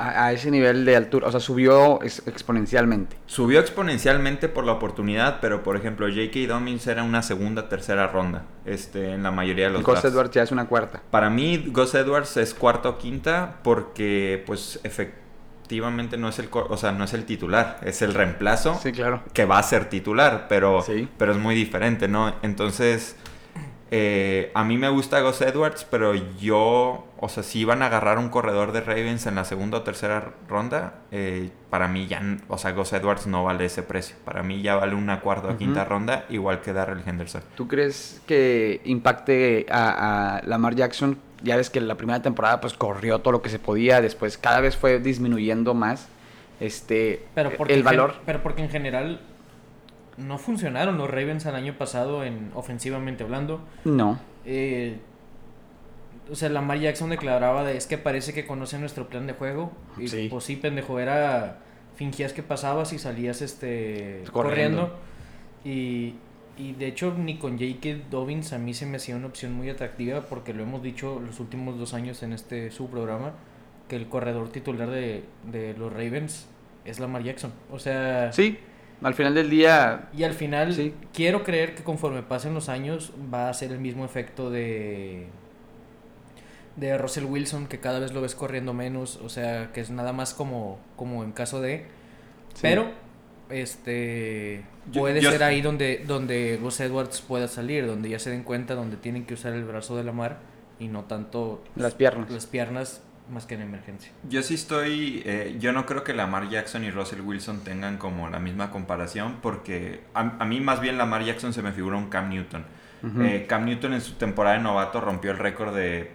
A, 0.00 0.26
a 0.26 0.32
ese 0.32 0.50
nivel 0.52 0.84
de 0.84 0.94
altura, 0.94 1.26
o 1.26 1.30
sea, 1.32 1.40
subió 1.40 2.00
ex- 2.02 2.22
exponencialmente. 2.26 3.16
Subió 3.26 3.58
exponencialmente 3.58 4.48
por 4.48 4.64
la 4.64 4.72
oportunidad, 4.72 5.40
pero 5.40 5.64
por 5.64 5.76
ejemplo 5.76 6.06
J.K. 6.06 6.46
Dobbins 6.46 6.86
era 6.86 7.02
una 7.02 7.20
segunda, 7.22 7.68
tercera 7.68 8.06
ronda 8.06 8.44
este, 8.64 9.12
en 9.14 9.24
la 9.24 9.32
mayoría 9.32 9.64
de 9.66 9.72
los 9.72 9.82
Gus 9.82 9.94
drafts. 9.94 10.12
Edwards 10.12 10.30
ya 10.30 10.42
es 10.44 10.52
una 10.52 10.66
cuarta. 10.68 11.02
Para 11.10 11.30
mí, 11.30 11.64
Gus 11.72 11.94
Edwards 11.96 12.36
es 12.36 12.54
cuarta 12.54 12.90
o 12.90 12.98
quinta 12.98 13.56
porque, 13.64 14.42
pues, 14.46 14.78
efectivamente 14.84 16.16
no 16.16 16.28
es 16.28 16.38
el, 16.38 16.48
o 16.52 16.76
sea, 16.76 16.92
no 16.92 17.04
es 17.04 17.12
el 17.12 17.24
titular, 17.24 17.78
es 17.82 18.00
el 18.00 18.14
reemplazo 18.14 18.78
Sí, 18.82 18.92
claro. 18.92 19.22
que 19.32 19.44
va 19.44 19.58
a 19.58 19.62
ser 19.62 19.86
titular, 19.90 20.46
pero, 20.48 20.80
Sí. 20.82 21.08
pero 21.18 21.32
es 21.32 21.38
muy 21.38 21.54
diferente, 21.54 22.08
¿no? 22.08 22.34
Entonces, 22.42 23.16
eh, 23.90 24.50
a 24.54 24.64
mí 24.64 24.76
me 24.78 24.88
gusta 24.88 25.20
Gus 25.20 25.40
Edwards, 25.40 25.86
pero 25.90 26.14
yo, 26.14 27.06
o 27.18 27.28
sea, 27.28 27.42
si 27.42 27.60
iban 27.60 27.82
a 27.82 27.86
agarrar 27.86 28.18
un 28.18 28.28
corredor 28.28 28.72
de 28.72 28.80
Ravens 28.82 29.26
en 29.26 29.34
la 29.34 29.44
segunda 29.44 29.78
o 29.78 29.82
tercera 29.82 30.32
ronda, 30.48 30.94
eh, 31.10 31.50
para 31.70 31.88
mí 31.88 32.06
ya, 32.06 32.20
o 32.48 32.58
sea, 32.58 32.72
Gus 32.72 32.92
Edwards 32.92 33.26
no 33.26 33.44
vale 33.44 33.64
ese 33.64 33.82
precio. 33.82 34.16
Para 34.24 34.42
mí 34.42 34.62
ya 34.62 34.76
vale 34.76 34.94
una 34.94 35.20
cuarta 35.20 35.48
o 35.48 35.56
quinta 35.56 35.84
ronda, 35.84 36.26
igual 36.28 36.60
que 36.60 36.72
Darrell 36.72 37.02
Henderson. 37.06 37.42
¿Tú 37.56 37.66
crees 37.68 38.20
que 38.26 38.80
impacte 38.84 39.66
a, 39.70 40.36
a 40.38 40.42
Lamar 40.46 40.74
Jackson? 40.74 41.18
Ya 41.42 41.56
ves 41.56 41.70
que 41.70 41.80
la 41.80 41.94
primera 41.96 42.20
temporada 42.20 42.60
pues 42.60 42.74
corrió 42.74 43.20
todo 43.20 43.32
lo 43.32 43.42
que 43.42 43.48
se 43.48 43.58
podía, 43.58 44.00
después 44.00 44.36
cada 44.38 44.60
vez 44.60 44.76
fue 44.76 44.98
disminuyendo 44.98 45.72
más 45.72 46.08
este 46.60 47.24
Pero 47.34 47.52
porque, 47.56 47.72
el 47.74 47.78
gen- 47.80 47.84
valor. 47.84 48.14
pero 48.26 48.42
porque 48.42 48.62
en 48.62 48.68
general 48.70 49.20
no 50.18 50.36
funcionaron 50.38 50.98
los 50.98 51.08
Ravens 51.08 51.46
el 51.46 51.54
año 51.54 51.78
pasado 51.78 52.24
en 52.24 52.50
ofensivamente 52.54 53.24
hablando. 53.24 53.60
No. 53.84 54.18
Eh, 54.44 54.98
o 56.30 56.34
sea, 56.34 56.48
Lamar 56.50 56.78
Jackson 56.78 57.08
declaraba 57.10 57.64
de 57.64 57.76
es 57.76 57.86
que 57.86 57.96
parece 57.96 58.34
que 58.34 58.46
conoce 58.46 58.78
nuestro 58.78 59.08
plan 59.08 59.26
de 59.26 59.32
juego. 59.32 59.72
Y 59.98 60.08
Sí. 60.08 60.28
pues 60.30 60.44
sí, 60.44 60.56
pendejo, 60.56 60.98
era 61.00 61.60
fingías 61.96 62.32
que 62.32 62.42
pasabas 62.42 62.92
y 62.92 62.98
salías 62.98 63.40
este 63.42 64.22
Corriendo. 64.32 64.88
corriendo. 64.88 64.94
Y, 65.64 66.14
y 66.56 66.72
de 66.74 66.86
hecho 66.86 67.14
ni 67.16 67.38
con 67.38 67.52
J.K. 67.58 68.08
Dobbins 68.10 68.52
a 68.52 68.58
mí 68.58 68.74
se 68.74 68.84
me 68.86 68.96
hacía 68.96 69.16
una 69.16 69.26
opción 69.28 69.52
muy 69.54 69.68
atractiva 69.70 70.22
porque 70.22 70.52
lo 70.52 70.62
hemos 70.64 70.82
dicho 70.82 71.20
los 71.24 71.40
últimos 71.40 71.78
dos 71.78 71.94
años 71.94 72.22
en 72.22 72.32
este 72.32 72.70
su 72.70 72.88
programa 72.90 73.32
que 73.88 73.96
el 73.96 74.08
corredor 74.08 74.50
titular 74.50 74.90
de, 74.90 75.24
de 75.50 75.74
los 75.78 75.92
Ravens 75.92 76.46
es 76.84 77.00
Lamar 77.00 77.22
Jackson. 77.22 77.52
O 77.72 77.78
sea, 77.78 78.32
Sí, 78.32 78.58
al 79.02 79.14
final 79.14 79.34
del 79.34 79.48
día 79.50 80.08
y 80.16 80.24
al 80.24 80.32
final, 80.34 80.72
Sí. 80.74 80.94
quiero 81.12 81.44
creer 81.44 81.74
que 81.74 81.82
conforme 81.84 82.22
pasen 82.22 82.54
los 82.54 82.68
años 82.68 83.12
va 83.32 83.48
a 83.48 83.54
ser 83.54 83.70
el 83.72 83.78
mismo 83.78 84.04
efecto 84.04 84.50
de 84.50 85.26
de 86.76 86.96
Russell 86.96 87.24
Wilson, 87.24 87.66
que 87.66 87.80
cada 87.80 87.98
vez 87.98 88.12
lo 88.12 88.20
ves 88.20 88.34
corriendo 88.36 88.72
menos, 88.72 89.16
o 89.24 89.28
sea, 89.28 89.72
que 89.72 89.80
es 89.80 89.90
nada 89.90 90.12
más 90.12 90.32
como, 90.32 90.78
como 90.94 91.24
en 91.24 91.32
caso 91.32 91.60
de... 91.60 91.86
Sí. 92.54 92.60
Pero, 92.62 92.88
este, 93.50 94.64
Yo- 94.92 95.00
puede 95.00 95.20
yo- 95.20 95.30
ser 95.32 95.42
ahí 95.42 95.60
donde, 95.60 96.04
donde 96.06 96.56
Gus 96.62 96.78
Edwards 96.80 97.20
pueda 97.20 97.48
salir, 97.48 97.84
donde 97.86 98.08
ya 98.10 98.20
se 98.20 98.30
den 98.30 98.44
cuenta, 98.44 98.74
donde 98.76 98.96
tienen 98.96 99.24
que 99.26 99.34
usar 99.34 99.54
el 99.54 99.64
brazo 99.64 99.96
de 99.96 100.04
la 100.04 100.12
mar 100.12 100.38
y 100.78 100.86
no 100.86 101.02
tanto 101.04 101.64
las 101.74 101.94
piernas. 101.94 102.30
las 102.30 102.46
piernas 102.46 103.02
más 103.30 103.46
que 103.46 103.54
en 103.54 103.62
emergencia. 103.62 104.12
Yo 104.28 104.42
sí 104.42 104.54
estoy, 104.54 105.22
eh, 105.24 105.56
yo 105.58 105.72
no 105.72 105.86
creo 105.86 106.04
que 106.04 106.14
Lamar 106.14 106.48
Jackson 106.48 106.84
y 106.84 106.90
Russell 106.90 107.20
Wilson 107.20 107.60
tengan 107.64 107.98
como 107.98 108.28
la 108.28 108.38
misma 108.38 108.70
comparación 108.70 109.36
porque 109.42 110.02
a, 110.14 110.20
a 110.38 110.44
mí 110.44 110.60
más 110.60 110.80
bien 110.80 110.98
Lamar 110.98 111.24
Jackson 111.24 111.52
se 111.52 111.62
me 111.62 111.72
figura 111.72 111.96
un 111.96 112.08
Cam 112.08 112.28
Newton. 112.30 112.64
Eh, 113.20 113.46
Cam 113.48 113.64
Newton 113.64 113.92
en 113.94 114.00
su 114.00 114.14
temporada 114.14 114.56
de 114.56 114.62
novato 114.62 115.00
rompió 115.00 115.30
el 115.30 115.38
récord 115.38 115.72
de 115.72 116.10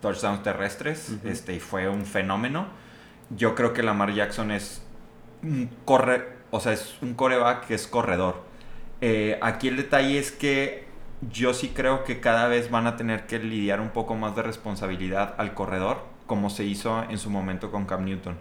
touchdowns 0.00 0.42
terrestres 0.42 1.16
este, 1.22 1.54
y 1.54 1.60
fue 1.60 1.88
un 1.88 2.04
fenómeno. 2.06 2.66
yo 3.30 3.54
creo 3.54 3.72
que 3.72 3.82
Lamar 3.82 4.12
Jackson 4.12 4.50
es 4.50 4.82
un 5.42 5.70
corre, 5.84 6.24
o 6.50 6.60
sea, 6.60 6.72
es 6.72 6.96
un 7.02 7.14
coreback 7.14 7.66
que 7.66 7.74
es 7.74 7.86
corredor. 7.86 8.42
Eh, 9.00 9.38
aquí 9.42 9.68
el 9.68 9.76
detalle 9.76 10.18
es 10.18 10.32
que 10.32 10.86
yo 11.30 11.54
sí 11.54 11.70
creo 11.74 12.04
que 12.04 12.20
cada 12.20 12.48
vez 12.48 12.70
van 12.70 12.86
a 12.86 12.96
tener 12.96 13.26
que 13.26 13.38
lidiar 13.38 13.80
un 13.80 13.90
poco 13.90 14.14
más 14.14 14.34
de 14.36 14.42
responsabilidad 14.42 15.34
al 15.38 15.54
corredor, 15.54 16.04
como 16.26 16.50
se 16.50 16.64
hizo 16.64 17.02
en 17.10 17.18
su 17.18 17.30
momento 17.30 17.70
con 17.70 17.84
Cam 17.84 18.04
Newton. 18.04 18.36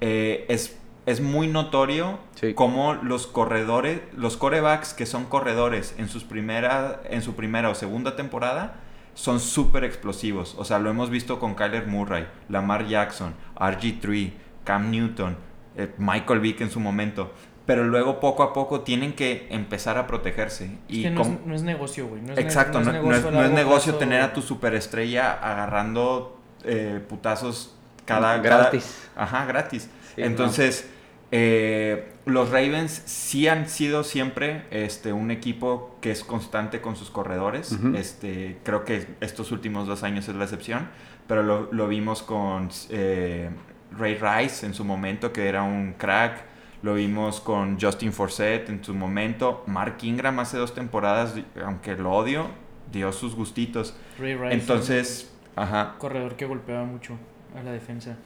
Eh, 0.00 0.46
es, 0.48 0.78
es 1.06 1.20
muy 1.20 1.48
notorio 1.48 2.18
Sí. 2.34 2.54
cómo 2.54 2.94
los 2.94 3.26
corredores, 3.26 4.00
los 4.16 4.36
corebacks 4.36 4.92
que 4.94 5.06
son 5.06 5.24
corredores 5.26 5.94
en, 5.98 6.08
sus 6.08 6.24
primera, 6.24 7.00
en 7.08 7.22
su 7.22 7.34
primera 7.34 7.68
o 7.70 7.74
segunda 7.74 8.16
temporada, 8.16 8.76
son 9.14 9.40
súper 9.40 9.84
explosivos. 9.84 10.54
O 10.58 10.64
sea, 10.64 10.78
lo 10.78 10.90
hemos 10.90 11.08
visto 11.10 11.38
con 11.38 11.54
Kyler 11.54 11.86
Murray, 11.86 12.26
Lamar 12.50 12.86
Jackson, 12.86 13.34
RG3, 13.58 14.32
Cam 14.64 14.90
Newton, 14.90 15.36
eh, 15.76 15.90
Michael 15.98 16.40
Vick 16.40 16.60
en 16.60 16.70
su 16.70 16.80
momento. 16.80 17.32
Pero 17.64 17.82
luego 17.84 18.20
poco 18.20 18.42
a 18.44 18.52
poco 18.52 18.82
tienen 18.82 19.14
que 19.14 19.48
empezar 19.50 19.98
a 19.98 20.06
protegerse. 20.06 20.66
Es 20.66 20.70
Y 20.88 21.02
que 21.02 21.10
no 21.10 21.22
es, 21.22 21.28
com- 21.28 21.38
no 21.46 21.54
es 21.54 21.62
negocio, 21.62 22.06
güey. 22.06 22.20
No 22.22 22.32
es 22.32 22.36
ne- 22.36 22.42
Exacto, 22.42 22.78
no, 22.80 22.84
no 22.84 22.90
es, 22.92 22.96
negocio 23.02 23.28
a 23.28 23.30
no 23.32 23.38
es 23.38 23.42
largo 23.44 23.56
negocio 23.56 23.92
plazo. 23.92 23.98
tener 23.98 24.20
a 24.20 24.32
tu 24.32 24.42
superestrella 24.42 25.32
agarrando 25.32 26.35
eh, 26.66 27.00
putazos 27.08 27.74
cada... 28.04 28.38
Gratis. 28.38 29.08
cada- 29.14 29.24
ajá, 29.24 29.46
gratis. 29.46 29.88
Sí, 30.14 30.22
Entonces, 30.22 30.88
eh, 31.32 32.12
los 32.24 32.50
Ravens 32.50 33.02
sí 33.04 33.48
han 33.48 33.68
sido 33.68 34.04
siempre 34.04 34.64
este, 34.70 35.12
un 35.12 35.30
equipo 35.30 35.98
que 36.00 36.10
es 36.10 36.24
constante 36.24 36.80
con 36.80 36.96
sus 36.96 37.10
corredores. 37.10 37.76
Este, 37.94 38.58
creo 38.64 38.84
que 38.84 39.06
estos 39.20 39.52
últimos 39.52 39.86
dos 39.86 40.02
años 40.02 40.28
es 40.28 40.34
la 40.34 40.44
excepción, 40.44 40.88
pero 41.26 41.42
lo, 41.42 41.72
lo 41.72 41.88
vimos 41.88 42.22
con 42.22 42.68
eh, 42.90 43.50
Ray 43.96 44.14
Rice 44.16 44.66
en 44.66 44.74
su 44.74 44.84
momento, 44.84 45.32
que 45.32 45.48
era 45.48 45.62
un 45.62 45.94
crack. 45.94 46.44
Lo 46.82 46.94
vimos 46.94 47.40
con 47.40 47.80
Justin 47.80 48.12
Forsett 48.12 48.68
en 48.68 48.84
su 48.84 48.94
momento. 48.94 49.64
Mark 49.66 49.96
Ingram 50.02 50.38
hace 50.38 50.56
dos 50.58 50.74
temporadas, 50.74 51.34
aunque 51.64 51.96
lo 51.96 52.12
odio, 52.12 52.46
dio 52.92 53.12
sus 53.12 53.34
gustitos. 53.34 53.94
Ray 54.18 54.34
Rice, 54.34 54.54
Entonces, 54.54 55.32
ajá, 55.56 55.94
corredor 55.98 56.36
que 56.36 56.44
golpeaba 56.46 56.84
mucho 56.84 57.18
a 57.58 57.62
la 57.62 57.72
defensa. 57.72 58.16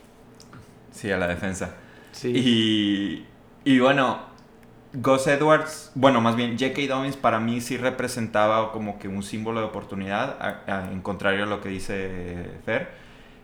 sí, 0.90 1.10
a 1.10 1.16
la 1.16 1.28
defensa. 1.28 1.74
Sí. 2.12 2.32
Y, 2.34 3.26
y 3.64 3.78
bueno, 3.78 4.18
Gus 4.92 5.26
Edwards, 5.28 5.92
bueno, 5.94 6.20
más 6.20 6.34
bien 6.36 6.58
J.K. 6.58 6.92
Dobbins 6.92 7.16
para 7.16 7.38
mí 7.38 7.60
sí 7.60 7.76
representaba 7.76 8.72
como 8.72 8.98
que 8.98 9.06
un 9.08 9.22
símbolo 9.22 9.60
de 9.60 9.66
oportunidad, 9.66 10.36
a- 10.40 10.62
a- 10.66 10.90
en 10.92 11.00
contrario 11.02 11.44
a 11.44 11.46
lo 11.46 11.60
que 11.60 11.68
dice 11.68 12.58
Fer. 12.64 12.88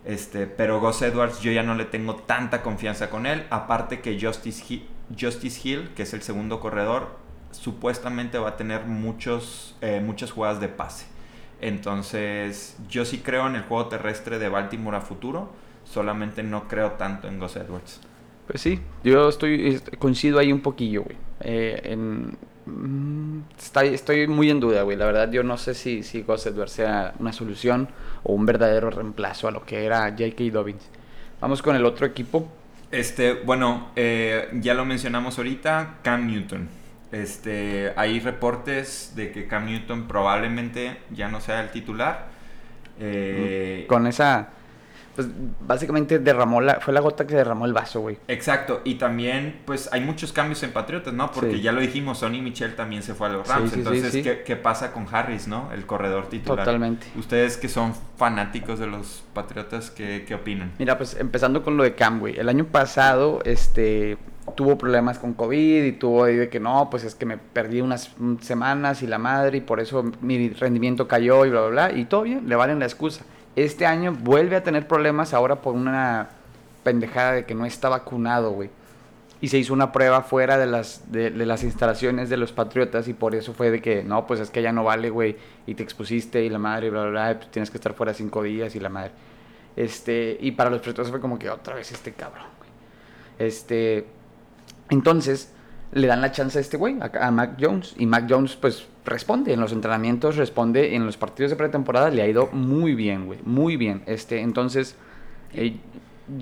Este, 0.05 0.47
pero 0.47 0.81
Gus 0.81 1.02
Edwards 1.02 1.40
yo 1.40 1.50
ya 1.52 1.62
no 1.62 1.75
le 1.75 1.85
tengo 1.85 2.14
tanta 2.16 2.62
confianza 2.62 3.11
con 3.11 3.26
él. 3.26 3.45
Aparte 3.50 4.00
que 4.00 4.19
Justice 4.21 4.64
Hill, 4.69 4.88
Justice 5.19 5.61
Hill 5.69 5.90
que 5.97 6.02
es 6.02 6.12
el 6.14 6.23
segundo 6.23 6.59
corredor, 6.61 7.16
supuestamente 7.52 8.38
va 8.38 8.50
a 8.50 8.57
tener 8.57 8.85
muchos, 8.87 9.76
eh, 9.81 10.00
muchas 10.05 10.31
jugadas 10.33 10.61
de 10.61 10.69
pase. 10.69 11.07
Entonces, 11.61 12.77
yo 12.89 13.05
sí 13.05 13.19
creo 13.19 13.47
en 13.47 13.57
el 13.57 13.63
juego 13.63 13.87
terrestre 13.89 14.39
de 14.39 14.49
Baltimore 14.49 14.97
a 14.99 15.01
futuro. 15.01 15.53
Solamente 15.85 16.43
no 16.43 16.69
creo 16.69 16.93
tanto 16.93 17.29
en 17.29 17.39
Gus 17.39 17.57
Edwards. 17.57 18.01
Pues 18.47 18.61
sí, 18.61 18.81
yo 19.03 19.29
estoy, 19.29 19.69
est- 19.69 19.97
coincido 19.99 20.39
ahí 20.39 20.53
un 20.53 20.61
poquillo, 20.61 21.03
güey. 21.05 21.17
Eh, 21.41 21.81
en, 21.85 22.37
mm, 22.67 23.41
está- 23.59 23.85
estoy 23.85 24.27
muy 24.29 24.51
en 24.51 24.61
duda, 24.61 24.83
güey. 24.83 24.97
La 24.97 25.07
verdad, 25.07 25.31
yo 25.31 25.43
no 25.43 25.57
sé 25.59 25.75
si, 25.75 26.03
si 26.03 26.23
Gus 26.23 26.47
Edwards 26.47 26.73
sea 26.73 27.15
una 27.19 27.33
solución 27.33 27.89
o 28.23 28.33
un 28.35 28.47
verdadero 28.47 28.91
reemplazo 28.91 29.49
a 29.49 29.51
lo 29.51 29.65
que 29.65 29.85
era 29.85 30.11
J.K. 30.11 30.45
Dobbins. 30.53 30.91
Vamos 31.41 31.63
con 31.63 31.77
el 31.77 31.85
otro 31.85 32.07
equipo. 32.07 32.49
Este, 32.91 33.35
bueno, 33.35 33.89
eh, 33.97 34.49
ya 34.61 34.75
lo 34.75 34.85
mencionamos 34.85 35.39
ahorita, 35.39 35.99
Cam 36.03 36.27
Newton. 36.29 36.69
Este, 37.13 37.93
hay 37.97 38.21
reportes 38.21 39.13
de 39.15 39.31
que 39.33 39.47
Cam 39.47 39.67
Newton 39.67 40.09
probablemente 40.09 40.97
ya 41.11 41.29
no 41.29 41.41
sea 41.41 41.61
el 41.63 41.71
titular. 41.71 42.27
Eh, 42.99 43.85
Con 43.89 44.07
esa, 44.07 44.49
pues 45.15 45.29
básicamente 45.61 46.19
derramó 46.19 46.61
la, 46.61 46.81
fue 46.81 46.93
la 46.93 47.01
gota 47.01 47.27
que 47.27 47.35
derramó 47.37 47.65
el 47.67 47.73
vaso, 47.73 48.01
güey. 48.01 48.19
Exacto, 48.27 48.81
y 48.85 48.97
también 48.97 49.61
pues 49.65 49.89
hay 49.93 50.01
muchos 50.01 50.33
cambios 50.33 50.63
en 50.63 50.73
Patriotas, 50.73 51.15
¿no? 51.15 51.31
Porque 51.31 51.53
Sí. 51.53 51.63
ya 51.63 51.73
lo 51.73 51.81
dijimos, 51.81 52.19
Sonny 52.19 52.43
Michel 52.43 52.75
también 52.75 53.03
se 53.03 53.15
fue 53.15 53.29
a 53.29 53.31
los 53.31 53.47
Rams. 53.49 53.71
sí, 53.71 53.75
sí, 53.75 53.79
Entonces, 53.81 54.13
sí. 54.13 54.23
¿qué, 54.23 54.43
qué 54.45 54.57
pasa 54.57 54.93
con 54.93 55.07
Harris, 55.11 55.47
no? 55.47 55.71
El 55.73 55.87
corredor 55.87 56.29
titular. 56.29 56.65
Totalmente. 56.65 57.07
Ustedes 57.17 57.57
que 57.57 57.69
son 57.69 57.95
fanáticos 58.17 58.79
de 58.79 58.89
los 58.89 59.23
Patriotas, 59.33 59.91
¿qué, 59.91 60.25
qué 60.27 60.35
opinan? 60.35 60.73
Mira, 60.79 60.97
pues 60.99 61.17
empezando 61.21 61.63
con 61.63 61.77
lo 61.77 61.85
de 61.85 61.95
Cam, 61.95 62.19
güey. 62.19 62.39
El 62.39 62.49
año 62.49 62.65
pasado, 62.67 63.41
este, 63.45 64.17
tuvo 64.55 64.79
problemas 64.79 65.19
con 65.19 65.35
COVID 65.35 65.85
y 65.85 65.93
tuvo 65.93 66.25
ahí 66.25 66.37
de 66.37 66.49
que 66.49 66.61
no, 66.61 66.88
pues 66.91 67.05
es 67.05 67.15
que 67.15 67.26
me 67.26 67.38
perdí 67.38 67.81
unas 67.81 68.15
semanas 68.41 69.03
y 69.03 69.07
la 69.07 69.19
madre 69.19 69.59
y 69.59 69.61
por 69.61 69.81
eso 69.81 70.05
mi 70.21 70.50
rendimiento 70.50 71.09
cayó 71.09 71.45
y 71.45 71.50
bla, 71.50 71.62
bla, 71.62 71.88
bla. 71.88 71.99
Y 71.99 72.05
todo 72.05 72.23
bien, 72.23 72.49
le 72.49 72.57
valen 72.57 72.79
la 72.79 72.85
excusa. 72.85 73.25
Este 73.57 73.87
año 73.87 74.12
vuelve 74.12 74.57
a 74.57 74.62
tener 74.62 74.87
problemas 74.87 75.35
ahora 75.35 75.57
por 75.57 75.75
una 75.75 76.29
pendejada 76.85 77.33
de 77.33 77.45
que 77.45 77.55
no 77.55 77.67
está 77.67 77.88
vacunado, 77.88 78.53
güey. 78.53 78.71
Y 79.41 79.49
se 79.49 79.59
hizo 79.59 79.75
una 79.75 79.93
prueba 79.93 80.23
fuera 80.23 80.57
de 80.57 80.67
las, 80.67 81.11
de, 81.12 81.31
de 81.31 81.47
las 81.47 81.62
instalaciones 81.62 82.31
de 82.31 82.37
los 82.37 82.53
Patriotas 82.53 83.07
y 83.09 83.12
por 83.12 83.35
eso 83.35 83.53
fue 83.53 83.71
de 83.71 83.83
que, 83.83 84.03
no, 84.03 84.26
pues 84.26 84.41
es 84.41 84.50
que 84.50 84.62
ya 84.62 84.73
no 84.73 84.85
vale, 84.85 85.11
güey, 85.11 85.37
y 85.67 85.75
te 85.75 85.83
expusiste 85.83 86.43
y 86.43 86.49
la 86.49 86.59
madre, 86.59 86.87
y 86.87 86.91
bla, 86.91 87.03
bla, 87.03 87.11
bla, 87.11 87.33
y 87.33 87.35
pues 87.35 87.50
tienes 87.50 87.71
que 87.71 87.76
estar 87.76 87.93
fuera 87.93 88.15
cinco 88.15 88.43
días 88.43 88.75
y 88.76 88.81
la 88.81 88.88
madre. 88.88 89.11
Este, 89.76 90.38
y 90.41 90.53
para 90.53 90.71
los 90.71 90.79
Patriotas 90.79 91.11
fue 91.11 91.21
como 91.21 91.38
que 91.38 91.50
otra 91.50 91.75
vez 91.75 91.93
este 91.93 92.12
cabrón, 92.12 92.47
güey. 92.59 92.71
Este, 93.38 94.07
entonces 94.90 95.52
le 95.93 96.07
dan 96.09 96.21
la 96.21 96.33
chance 96.33 96.59
a 96.59 96.61
este 96.61 96.76
güey, 96.76 96.97
a, 97.00 97.26
a 97.26 97.31
Mac 97.31 97.57
Jones, 97.61 97.95
y 97.97 98.07
Mac 98.07 98.26
Jones 98.28 98.57
pues 98.57 98.87
responde 99.05 99.52
en 99.52 99.61
los 99.61 99.73
entrenamientos, 99.73 100.37
responde 100.37 100.95
en 100.95 101.07
los 101.07 101.16
partidos 101.16 101.50
de 101.50 101.57
pretemporada, 101.57 102.11
le 102.11 102.23
ha 102.23 102.26
ido 102.28 102.49
muy 102.52 102.95
bien, 102.95 103.26
güey, 103.26 103.38
muy 103.45 103.76
bien. 103.76 104.02
Este, 104.07 104.40
entonces, 104.40 104.97
eh, 105.55 105.76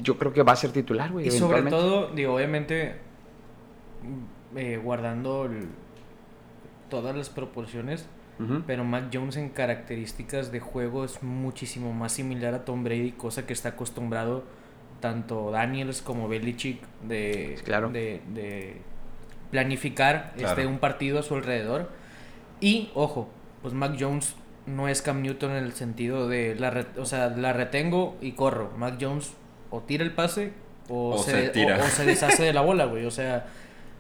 yo 0.03 0.17
creo 0.19 0.33
que 0.33 0.43
va 0.43 0.53
a 0.53 0.57
ser 0.57 0.73
titular, 0.73 1.13
güey. 1.13 1.27
Y 1.27 1.31
sobre 1.39 1.59
todo, 1.71 2.09
digo, 2.15 2.35
obviamente, 2.35 2.95
mm, 4.03 4.57
eh, 4.59 4.81
guardando 4.83 5.45
el- 5.45 5.69
todas 6.91 7.15
las 7.17 7.29
proporciones, 7.29 8.07
pero 8.67 8.83
Mac 8.85 9.11
Jones 9.13 9.37
en 9.37 9.49
características 9.51 10.51
de 10.51 10.59
juego 10.59 11.05
es 11.05 11.23
muchísimo 11.23 11.93
más 11.93 12.11
similar 12.13 12.53
a 12.55 12.65
Tom 12.65 12.83
Brady, 12.83 13.13
cosa 13.13 13.47
que 13.47 13.53
está 13.53 13.71
acostumbrado 13.71 14.43
tanto 15.05 15.51
Daniels 15.51 16.01
como 16.01 16.29
Belichick 16.29 16.81
de, 17.03 17.59
Claro. 17.65 17.91
de, 17.91 18.23
de 18.33 18.79
planificar 19.51 20.33
Claro. 20.37 20.49
este, 20.49 20.67
un 20.67 20.79
partido 20.79 21.19
a 21.19 21.23
su 21.23 21.35
alrededor. 21.35 21.91
Y, 22.61 22.91
ojo, 22.95 23.29
pues 23.61 23.75
Mac 23.75 23.97
Jones 24.01 24.35
no 24.67 24.89
es 24.89 25.03
Cam 25.03 25.21
Newton 25.23 25.51
en 25.53 25.65
el 25.65 25.73
sentido 25.75 26.27
de, 26.29 26.55
la 26.55 26.87
o 26.99 27.05
sea, 27.05 27.29
la 27.29 27.53
retengo 27.53 28.17
y 28.23 28.33
corro. 28.33 28.73
Mac 28.79 28.95
Jones 28.99 29.35
o 29.71 29.81
tira 29.83 30.05
el 30.05 30.13
pase 30.13 30.53
o, 30.89 31.11
O 31.11 31.19
se, 31.19 31.33
se 31.33 31.37
de- 31.43 31.49
tira. 31.51 31.79
o- 31.79 31.85
o 31.85 31.89
se 31.89 32.07
deshace 32.07 32.43
de 32.43 32.53
la 32.55 32.63
bola, 32.63 32.87
güey. 32.87 33.05
O 33.05 33.11
sea, 33.11 33.47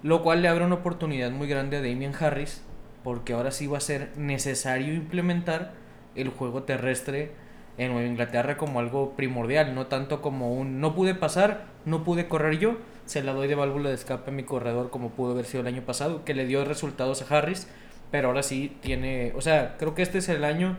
lo 0.02 0.22
cual 0.22 0.40
le 0.42 0.48
abre 0.48 0.64
una 0.64 0.76
oportunidad 0.76 1.30
muy 1.30 1.48
grande 1.48 1.76
a 1.76 1.82
Damian 1.82 2.14
Harris 2.18 2.62
porque 3.02 3.34
ahora 3.34 3.50
sí 3.50 3.66
va 3.66 3.76
a 3.78 3.82
ser 3.82 4.10
necesario 4.16 4.94
implementar 4.94 5.72
el 6.14 6.30
juego 6.30 6.62
terrestre 6.62 7.32
en 7.78 7.92
Nueva 7.92 8.06
Inglaterra 8.06 8.56
como 8.56 8.80
algo 8.80 9.12
primordial, 9.16 9.74
no 9.74 9.86
tanto 9.86 10.22
como 10.22 10.52
un 10.54 10.80
no 10.80 10.94
pude 10.94 11.14
pasar, 11.14 11.66
no 11.84 12.04
pude 12.04 12.28
correr 12.28 12.58
yo, 12.58 12.76
se 13.04 13.22
la 13.22 13.32
doy 13.32 13.48
de 13.48 13.54
válvula 13.54 13.88
de 13.88 13.96
escape 13.96 14.30
a 14.30 14.34
mi 14.34 14.44
corredor 14.44 14.90
como 14.90 15.10
pudo 15.10 15.32
haber 15.32 15.44
sido 15.44 15.62
el 15.62 15.66
año 15.66 15.82
pasado, 15.82 16.24
que 16.24 16.34
le 16.34 16.46
dio 16.46 16.64
resultados 16.64 17.22
a 17.22 17.36
Harris, 17.36 17.68
pero 18.10 18.28
ahora 18.28 18.42
sí 18.42 18.76
tiene, 18.80 19.32
o 19.36 19.40
sea, 19.40 19.76
creo 19.78 19.94
que 19.94 20.02
este 20.02 20.18
es 20.18 20.28
el 20.28 20.44
año, 20.44 20.76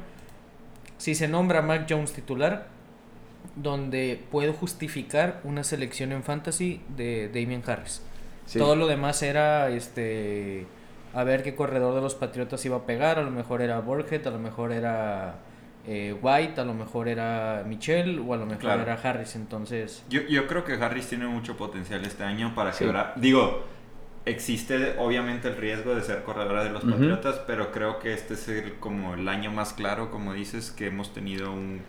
si 0.97 1.15
se 1.15 1.27
nombra 1.27 1.61
Mac 1.61 1.85
Jones 1.89 2.13
titular, 2.13 2.67
donde 3.55 4.23
puedo 4.31 4.53
justificar 4.53 5.41
una 5.43 5.63
selección 5.63 6.11
en 6.11 6.23
fantasy 6.23 6.81
de 6.95 7.29
Damian 7.29 7.63
Harris. 7.65 8.01
Sí. 8.45 8.59
Todo 8.59 8.75
lo 8.75 8.87
demás 8.87 9.21
era 9.21 9.69
este 9.69 10.65
a 11.13 11.23
ver 11.23 11.43
qué 11.43 11.55
corredor 11.55 11.95
de 11.95 12.01
los 12.01 12.13
Patriotas 12.13 12.65
iba 12.65 12.75
a 12.75 12.85
pegar, 12.85 13.17
a 13.17 13.23
lo 13.23 13.31
mejor 13.31 13.61
era 13.61 13.79
Borget, 13.79 14.27
a 14.27 14.31
lo 14.31 14.39
mejor 14.39 14.73
era 14.73 15.35
eh, 15.87 16.15
White, 16.21 16.59
a 16.61 16.65
lo 16.65 16.73
mejor 16.73 17.07
era 17.07 17.63
Michelle 17.65 18.19
o 18.19 18.33
a 18.33 18.37
lo 18.37 18.45
mejor 18.45 18.61
Claro. 18.61 18.81
era 18.83 18.93
Harris, 18.95 19.35
entonces 19.35 20.03
Yo, 20.09 20.21
yo 20.23 20.47
creo 20.47 20.63
que 20.63 20.73
Harris 20.73 21.07
tiene 21.07 21.27
mucho 21.27 21.55
potencial 21.57 22.03
este 22.05 22.23
año 22.23 22.53
para 22.55 22.73
Sí. 22.73 22.83
quebrar. 22.85 23.13
Digo, 23.17 23.63
existe 24.25 24.95
obviamente 24.97 25.47
el 25.49 25.57
riesgo 25.57 25.93
de 25.95 26.01
ser 26.01 26.23
corredora 26.23 26.63
de 26.63 26.71
los. 26.71 26.83
Patriotas, 26.83 27.41
pero 27.47 27.71
creo 27.71 27.99
que 27.99 28.13
este 28.13 28.33
es 28.35 28.47
el, 28.47 28.73
como 28.79 29.13
el 29.13 29.27
año 29.27 29.51
más 29.51 29.73
claro, 29.73 30.11
como 30.11 30.33
dices, 30.33 30.71
que 30.71 30.87
hemos 30.87 31.13
tenido 31.13 31.51
un, 31.51 31.81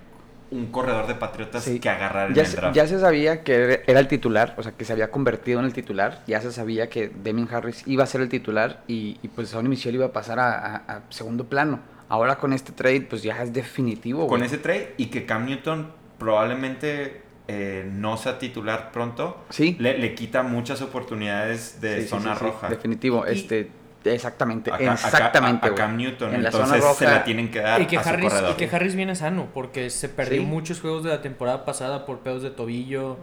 un 0.50 0.66
corredor 0.66 1.06
de 1.06 1.14
Patriotas 1.14 1.64
Sí. 1.64 1.80
que 1.80 1.88
agarrar 1.88 2.28
en 2.28 2.34
Ya 2.34 2.42
el 2.42 2.48
se, 2.48 2.56
draft. 2.56 2.76
ya 2.76 2.86
se 2.86 3.00
sabía 3.00 3.42
que 3.42 3.82
era 3.86 4.00
el 4.00 4.08
titular, 4.08 4.54
o 4.58 4.62
sea, 4.62 4.72
que 4.72 4.84
se 4.84 4.92
había 4.92 5.10
convertido 5.10 5.58
en 5.60 5.64
el 5.66 5.72
titular. 5.72 6.22
Ya 6.26 6.40
se 6.40 6.52
sabía 6.52 6.88
que 6.88 7.08
Demian 7.08 7.48
Harris 7.50 7.82
iba 7.86 8.04
a 8.04 8.06
ser 8.06 8.20
el 8.20 8.28
titular 8.28 8.82
y, 8.86 9.18
y 9.22 9.28
pues 9.28 9.48
Sonny 9.48 9.68
Michel 9.68 9.94
iba 9.94 10.06
a 10.06 10.12
pasar 10.12 10.38
a, 10.38 10.50
a- 10.54 10.76
a 10.96 11.02
segundo 11.08 11.44
plano. 11.48 11.80
Ahora 12.08 12.36
con 12.36 12.52
este 12.52 12.72
trade, 12.72 13.02
pues 13.02 13.22
ya 13.22 13.42
es 13.42 13.52
definitivo. 13.52 14.26
Con 14.26 14.42
ese 14.42 14.58
trade 14.58 14.94
y 14.96 15.06
que 15.06 15.26
Cam 15.26 15.44
Newton 15.46 15.90
probablemente 16.18 17.22
eh, 17.48 17.88
no 17.92 18.16
sea 18.16 18.38
titular 18.38 18.90
pronto, 18.92 19.44
Sí. 19.50 19.76
le, 19.78 19.98
le 19.98 20.14
quita 20.14 20.42
muchas 20.42 20.82
oportunidades 20.82 21.80
de 21.80 22.02
Sí, 22.02 22.08
zona 22.08 22.32
sí, 22.34 22.38
sí, 22.40 22.44
roja. 22.44 22.68
Definitivo, 22.68 23.24
Y- 23.26 23.32
este, 23.34 23.70
exactamente, 24.04 24.70
A 24.70 24.76
a 24.76 24.92
exactamente, 24.94 25.68
a. 25.68 25.74
Cam 25.74 25.96
Newton. 25.96 26.34
En 26.34 26.42
la 26.42 26.48
Entonces 26.48 26.68
zona 26.78 26.80
roja. 26.82 26.94
se 26.98 27.04
la 27.06 27.24
tienen 27.24 27.50
que 27.50 27.60
dar 27.60 27.80
Y 27.80 27.86
que, 27.86 27.98
a 27.98 28.02
su 28.02 28.08
Harris, 28.08 28.32
y 28.50 28.54
que 28.54 28.68
Harris 28.74 28.94
viene 28.96 29.14
sano, 29.14 29.48
porque 29.54 29.90
se 29.90 30.08
perdió 30.08 30.40
Sí. 30.40 30.46
muchos 30.46 30.80
juegos 30.80 31.04
de 31.04 31.10
la 31.10 31.22
temporada 31.22 31.64
pasada 31.64 32.04
por 32.06 32.18
pedos 32.20 32.42
de 32.42 32.50
tobillo. 32.50 33.16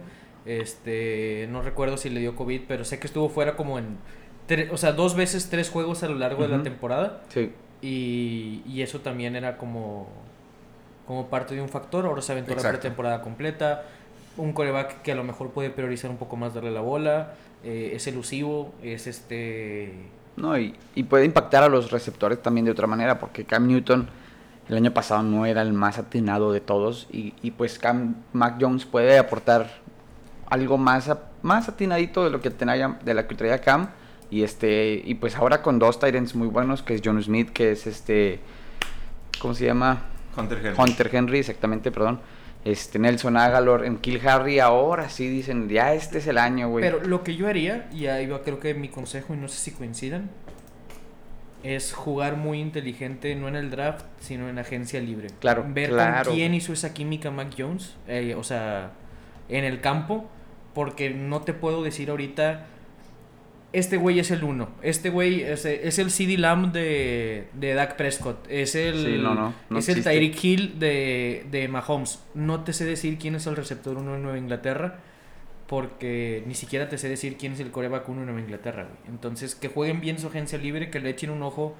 Este, 0.46 1.46
no 1.50 1.62
recuerdo 1.62 1.96
si 1.96 2.10
le 2.10 2.20
dio 2.20 2.36
COVID, 2.36 2.62
pero 2.68 2.84
sé 2.84 2.98
que 2.98 3.06
estuvo 3.06 3.28
fuera 3.28 3.56
como 3.56 3.78
en, 3.78 3.96
tre- 4.48 4.68
o 4.70 4.76
sea, 4.76 4.92
dos 4.92 5.16
veces 5.16 5.48
tres 5.50 5.70
juegos 5.70 6.02
a 6.02 6.08
lo 6.08 6.14
largo 6.16 6.42
de 6.46 6.56
la 6.56 6.62
temporada. 6.62 7.22
Sí. 7.28 7.52
Y, 7.84 8.62
y 8.66 8.80
eso 8.80 9.00
también 9.00 9.36
era 9.36 9.58
como, 9.58 10.08
como 11.06 11.26
parte 11.26 11.54
de 11.54 11.60
un 11.60 11.68
factor. 11.68 12.06
Ahora 12.06 12.22
se 12.22 12.32
aventó 12.32 12.52
la 12.52 12.56
Exacto. 12.56 12.78
pretemporada 12.80 13.20
completa. 13.20 13.82
Un 14.36 14.52
coreback 14.52 15.02
que 15.02 15.12
a 15.12 15.14
lo 15.14 15.22
mejor 15.22 15.50
puede 15.50 15.68
priorizar 15.70 16.10
un 16.10 16.16
poco 16.16 16.36
más 16.36 16.54
darle 16.54 16.70
la 16.70 16.80
bola. 16.80 17.34
eh, 17.62 17.92
es 17.94 18.06
elusivo, 18.06 18.72
es 18.82 19.06
este... 19.06 19.92
No, 20.36 20.58
y, 20.58 20.74
y 20.94 21.04
puede 21.04 21.24
impactar 21.24 21.62
a 21.62 21.68
los 21.68 21.90
receptores 21.90 22.42
también 22.42 22.64
de 22.64 22.72
otra 22.72 22.86
manera, 22.86 23.18
porque 23.18 23.44
Cam 23.44 23.66
Newton 23.68 24.08
el 24.68 24.76
año 24.76 24.92
pasado 24.92 25.22
no 25.22 25.46
era 25.46 25.62
el 25.62 25.72
más 25.72 25.98
atinado 25.98 26.52
de 26.52 26.60
todos, 26.60 27.06
y, 27.12 27.34
y 27.42 27.50
pues 27.52 27.78
Cam 27.78 28.16
Mac 28.32 28.56
Jones 28.60 28.84
puede 28.84 29.18
aportar 29.18 29.68
algo 30.50 30.76
más, 30.78 31.08
a- 31.08 31.20
más 31.42 31.68
atinadito 31.68 32.24
de 32.24 32.30
lo 32.30 32.40
que 32.40 32.50
tenía, 32.50 32.98
de 33.04 33.14
la 33.14 33.26
que 33.28 33.34
traía 33.34 33.60
Cam, 33.60 33.88
y 34.34 34.42
este, 34.42 35.00
y 35.04 35.14
pues 35.14 35.36
ahora 35.36 35.62
con 35.62 35.78
dos 35.78 36.00
Titans 36.00 36.34
muy 36.34 36.48
buenos, 36.48 36.82
que 36.82 36.96
es 36.96 37.02
John 37.04 37.22
Smith, 37.22 37.50
que 37.50 37.70
es 37.70 37.86
este, 37.86 38.40
¿cómo 39.38 39.54
se 39.54 39.64
llama? 39.64 40.06
Hunter 40.36 40.58
Henry. 40.58 40.74
Hunter 40.76 41.10
Henry, 41.12 41.38
exactamente, 41.38 41.92
perdón. 41.92 42.18
Este, 42.64 42.98
Nelson 42.98 43.36
Agalor, 43.36 43.84
en 43.84 43.98
Kill 43.98 44.26
Harry, 44.26 44.58
ahora 44.58 45.08
sí 45.08 45.28
dicen, 45.28 45.68
ya 45.68 45.94
este 45.94 46.18
es 46.18 46.26
el 46.26 46.38
año, 46.38 46.68
güey. 46.68 46.82
Pero 46.82 47.00
lo 47.04 47.22
que 47.22 47.36
yo 47.36 47.46
haría, 47.46 47.88
y 47.94 48.06
ahí 48.06 48.26
va 48.26 48.42
creo 48.42 48.58
que 48.58 48.74
mi 48.74 48.88
consejo, 48.88 49.34
y 49.34 49.36
no 49.36 49.46
sé 49.46 49.58
si 49.58 49.70
coincidan, 49.70 50.28
es 51.62 51.92
jugar 51.92 52.36
muy 52.36 52.58
inteligente, 52.60 53.36
no 53.36 53.46
en 53.46 53.54
el 53.54 53.70
draft, 53.70 54.04
sino 54.18 54.48
en 54.48 54.58
agencia 54.58 55.00
libre. 55.00 55.28
Claro, 55.38 55.64
Ver 55.68 55.90
claro. 55.90 56.24
con 56.24 56.34
quién 56.34 56.54
hizo 56.54 56.72
esa 56.72 56.92
química 56.92 57.30
Mac 57.30 57.54
Jones, 57.56 57.94
eh, 58.08 58.34
o 58.36 58.42
sea, 58.42 58.90
en 59.48 59.62
el 59.62 59.80
campo, 59.80 60.28
porque 60.74 61.10
no 61.10 61.42
te 61.42 61.52
puedo 61.52 61.84
decir 61.84 62.10
ahorita, 62.10 62.66
este 63.74 63.96
güey 63.96 64.18
es 64.20 64.30
el 64.30 64.44
uno, 64.44 64.70
este 64.82 65.10
güey 65.10 65.42
es, 65.42 65.64
es 65.64 65.98
el 65.98 66.10
CD 66.10 66.38
Lamb 66.38 66.72
de, 66.72 67.48
de 67.52 67.74
Dak 67.74 67.96
Prescott, 67.96 68.46
es 68.48 68.74
el, 68.74 69.04
Sí, 69.04 69.18
no, 69.20 69.34
no, 69.34 69.54
no 69.68 69.78
es 69.78 69.88
el. 69.88 70.02
Tyreek 70.02 70.42
Hill 70.42 70.78
de, 70.78 71.46
de 71.50 71.68
Mahomes. 71.68 72.20
No 72.34 72.64
te 72.64 72.72
sé 72.72 72.84
decir 72.84 73.18
quién 73.18 73.34
es 73.34 73.46
el 73.46 73.56
receptor 73.56 73.96
uno 73.96 74.14
en 74.14 74.22
Nueva 74.22 74.38
Inglaterra 74.38 75.00
porque 75.66 76.42
ni 76.46 76.54
siquiera 76.54 76.88
te 76.88 76.98
sé 76.98 77.08
decir 77.08 77.36
quién 77.36 77.54
es 77.54 77.60
el 77.60 77.70
coreback 77.70 78.08
uno 78.08 78.20
en 78.20 78.26
Nueva 78.26 78.40
Inglaterra, 78.40 78.84
güey. 78.84 78.96
Entonces, 79.08 79.54
que 79.54 79.68
jueguen 79.68 80.00
bien 80.00 80.18
su 80.18 80.28
agencia 80.28 80.58
libre, 80.58 80.90
que 80.90 81.00
le 81.00 81.10
echen 81.10 81.30
un 81.30 81.42
ojo 81.42 81.74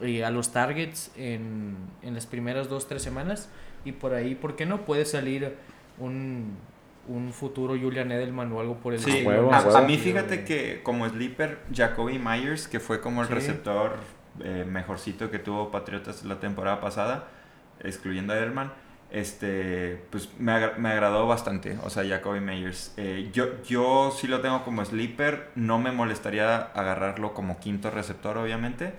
eh, 0.00 0.24
a 0.24 0.30
los 0.30 0.52
targets 0.52 1.10
en, 1.16 1.76
en 2.02 2.14
las 2.14 2.26
primeras 2.26 2.68
dos, 2.68 2.86
tres 2.86 3.02
semanas. 3.02 3.48
Y 3.84 3.92
por 3.92 4.14
ahí, 4.14 4.34
¿por 4.34 4.56
qué 4.56 4.64
no? 4.64 4.84
Puede 4.84 5.04
salir 5.04 5.54
un, 5.98 6.56
un 7.08 7.32
futuro 7.32 7.74
Julian 7.80 8.10
Edelman 8.12 8.52
o 8.52 8.60
algo 8.60 8.76
por 8.78 8.92
el 8.94 9.00
Sí, 9.00 9.10
estilo. 9.10 9.28
huevo, 9.30 9.52
a, 9.54 9.60
huevo. 9.62 9.76
a 9.76 9.80
mí 9.82 9.96
fíjate 9.98 10.44
que 10.44 10.80
como 10.82 11.08
sleeper, 11.08 11.58
Jacoby 11.74 12.18
Myers, 12.18 12.68
que 12.68 12.80
fue 12.80 13.00
como 13.00 13.22
el 13.22 13.28
Sí. 13.28 13.34
receptor 13.34 13.96
eh, 14.42 14.66
mejorcito 14.68 15.30
que 15.30 15.38
tuvo 15.38 15.70
Patriotas 15.70 16.24
la 16.24 16.38
temporada 16.40 16.80
pasada, 16.80 17.28
excluyendo 17.82 18.32
a 18.32 18.36
Edelman, 18.36 18.70
este, 19.10 20.02
pues 20.10 20.28
me, 20.38 20.52
agra- 20.52 20.74
me 20.78 20.90
agradó 20.90 21.26
bastante, 21.26 21.78
o 21.82 21.90
sea, 21.90 22.04
Jacoby 22.06 22.40
Myers. 22.40 22.92
Eh, 22.96 23.30
yo, 23.32 23.62
yo 23.62 24.10
sí 24.14 24.26
lo 24.26 24.40
tengo 24.40 24.62
como 24.64 24.84
sleeper, 24.84 25.48
no 25.54 25.78
me 25.78 25.90
molestaría 25.92 26.56
agarrarlo 26.56 27.32
como 27.32 27.58
quinto 27.60 27.90
receptor, 27.90 28.36
obviamente, 28.36 28.92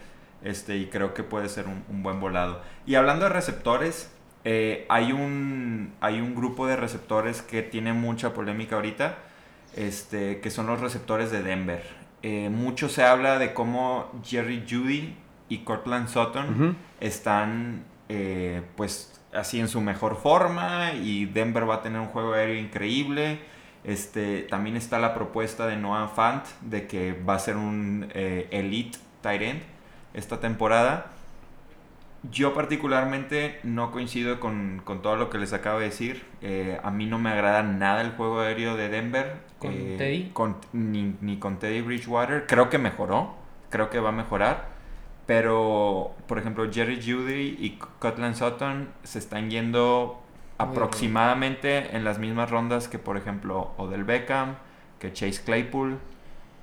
este, 0.43 0.77
y 0.77 0.87
creo 0.87 1.13
que 1.13 1.23
puede 1.23 1.49
ser 1.49 1.67
un, 1.67 1.83
un 1.89 2.03
buen 2.03 2.19
volado. 2.19 2.61
Y 2.85 2.95
hablando 2.95 3.25
de 3.25 3.29
receptores, 3.29 4.11
eh, 4.49 4.85
hay, 4.87 5.11
un, 5.11 5.91
hay 5.99 6.21
un 6.21 6.33
grupo 6.33 6.67
de 6.67 6.77
receptores 6.77 7.41
que 7.41 7.63
tiene 7.63 7.91
mucha 7.91 8.33
polémica 8.33 8.77
ahorita, 8.77 9.17
este, 9.75 10.39
que 10.39 10.49
son 10.51 10.67
los 10.67 10.79
receptores 10.79 11.31
de 11.31 11.43
Denver. 11.43 11.83
Eh, 12.23 12.49
mucho 12.49 12.87
se 12.87 13.03
habla 13.03 13.39
de 13.39 13.53
cómo 13.53 14.09
Jerry 14.23 14.63
Judy 14.65 15.17
y 15.49 15.57
Cortland 15.65 16.07
Sutton 16.07 16.77
están 17.01 17.83
eh, 18.07 18.61
pues 18.77 19.19
así 19.33 19.59
en 19.59 19.67
su 19.67 19.81
mejor 19.81 20.15
forma 20.15 20.93
y 20.93 21.25
Denver 21.25 21.69
va 21.69 21.75
a 21.75 21.81
tener 21.81 21.99
un 21.99 22.07
juego 22.07 22.31
aéreo 22.31 22.55
increíble. 22.55 23.39
Este, 23.83 24.43
también 24.43 24.77
está 24.77 24.97
la 24.97 25.13
propuesta 25.13 25.67
de 25.67 25.75
Noah 25.75 26.07
Fant 26.07 26.45
de 26.61 26.87
que 26.87 27.11
va 27.11 27.35
a 27.35 27.39
ser 27.39 27.57
un 27.57 28.09
elite 28.13 28.97
tight 29.21 29.41
end 29.41 29.61
esta 30.13 30.39
temporada. 30.39 31.16
Yo 32.23 32.53
particularmente 32.53 33.59
no 33.63 33.91
coincido 33.91 34.39
con, 34.39 34.81
con 34.83 35.01
todo 35.01 35.15
lo 35.15 35.29
que 35.29 35.37
les 35.37 35.53
acabo 35.53 35.79
de 35.79 35.85
decir. 35.85 36.25
Eh, 36.41 36.79
a 36.83 36.91
mí 36.91 37.05
no 37.05 37.19
me 37.19 37.29
agrada 37.29 37.63
nada 37.63 38.01
el 38.01 38.11
juego 38.11 38.41
aéreo 38.41 38.75
de 38.75 38.89
Denver. 38.89 39.37
¿Con 39.59 39.71
Eh, 39.71 39.95
Teddy? 39.97 40.29
con- 40.33 40.57
ni, 40.73 41.15
ni 41.21 41.37
con 41.39 41.59
Teddy 41.59 41.81
Bridgewater. 41.81 42.45
Creo 42.47 42.69
que 42.69 42.77
mejoró. 42.79 43.35
Creo 43.69 43.89
que 43.89 43.99
va 43.99 44.09
a 44.09 44.11
mejorar. 44.13 44.75
Pero, 45.25 46.15
por 46.27 46.39
ejemplo, 46.39 46.67
Jerry 46.71 46.95
Judy 47.01 47.57
y 47.59 47.79
Cortland 47.99 48.35
Sutton 48.35 48.89
se 49.03 49.19
están 49.19 49.49
yendo 49.49 50.21
Muy 50.59 50.67
aproximadamente 50.69 51.95
en 51.95 52.03
las 52.03 52.17
mismas 52.19 52.49
rondas 52.49 52.87
que, 52.87 52.97
por 52.99 53.17
ejemplo, 53.17 53.73
Odell 53.77 54.05
Beckham, 54.05 54.55
que 54.99 55.13
Chase 55.13 55.41
Claypool, 55.43 55.99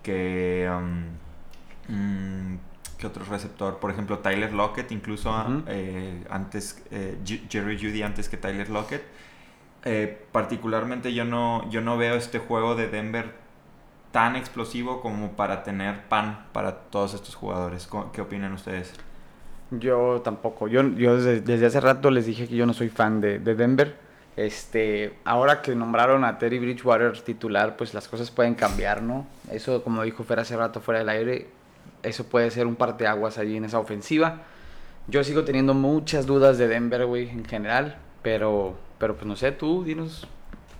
que... 0.02 0.68
um, 0.70 1.94
mm, 1.94 2.58
¿Qué 3.04 3.08
otro 3.08 3.26
receptor? 3.26 3.80
Por 3.80 3.90
ejemplo, 3.90 4.20
Tyler 4.20 4.54
Lockett, 4.54 4.90
incluso 4.90 5.28
Ujú. 5.30 5.64
eh, 5.68 6.24
antes, 6.30 6.82
eh, 6.90 7.18
Jerry 7.50 7.76
Judy 7.76 8.02
antes 8.02 8.30
que 8.30 8.38
Tyler 8.38 8.70
Lockett. 8.70 9.02
Eh, 9.84 10.24
particularmente 10.32 11.12
yo 11.12 11.26
no, 11.26 11.68
yo 11.68 11.82
no 11.82 11.98
veo 11.98 12.14
este 12.14 12.38
juego 12.38 12.74
de 12.74 12.88
Denver 12.88 13.34
tan 14.10 14.36
explosivo 14.36 15.02
como 15.02 15.32
para 15.32 15.64
tener 15.64 16.04
pan 16.08 16.46
para 16.52 16.76
todos 16.76 17.12
estos 17.12 17.34
jugadores. 17.34 17.86
¿Qué 18.14 18.22
opinan 18.22 18.54
ustedes? 18.54 18.94
Yo 19.70 20.22
tampoco. 20.24 20.66
Yo, 20.66 20.82
yo 20.94 21.18
desde, 21.18 21.42
desde 21.42 21.66
hace 21.66 21.80
rato 21.82 22.10
les 22.10 22.24
dije 22.24 22.48
que 22.48 22.56
yo 22.56 22.64
no 22.64 22.72
soy 22.72 22.88
fan 22.88 23.20
de, 23.20 23.38
de 23.38 23.54
Denver. 23.54 23.98
Este, 24.36 25.12
ahora 25.26 25.60
que 25.60 25.74
nombraron 25.74 26.24
a 26.24 26.38
Terry 26.38 26.58
Bridgewater 26.58 27.20
titular, 27.20 27.76
pues 27.76 27.92
las 27.92 28.08
cosas 28.08 28.30
pueden 28.30 28.54
cambiar, 28.54 29.02
¿no? 29.02 29.26
Eso, 29.50 29.84
como 29.84 30.02
dijo 30.04 30.24
Fer 30.24 30.40
hace 30.40 30.56
rato 30.56 30.80
fuera 30.80 31.00
del 31.00 31.10
aire, 31.10 31.48
eso 32.04 32.24
puede 32.24 32.50
ser 32.50 32.66
un 32.66 32.76
parteaguas 32.76 33.38
allí 33.38 33.56
en 33.56 33.64
esa 33.64 33.78
ofensiva. 33.78 34.42
Yo 35.08 35.22
sigo 35.24 35.44
teniendo 35.44 35.74
muchas 35.74 36.26
dudas 36.26 36.58
de 36.58 36.68
Denver, 36.68 37.06
güey, 37.06 37.28
en 37.28 37.44
general. 37.44 37.98
Pero, 38.22 38.76
pero 38.98 39.16
pues 39.16 39.26
no 39.26 39.36
sé, 39.36 39.52
tú, 39.52 39.84
dinos, 39.84 40.26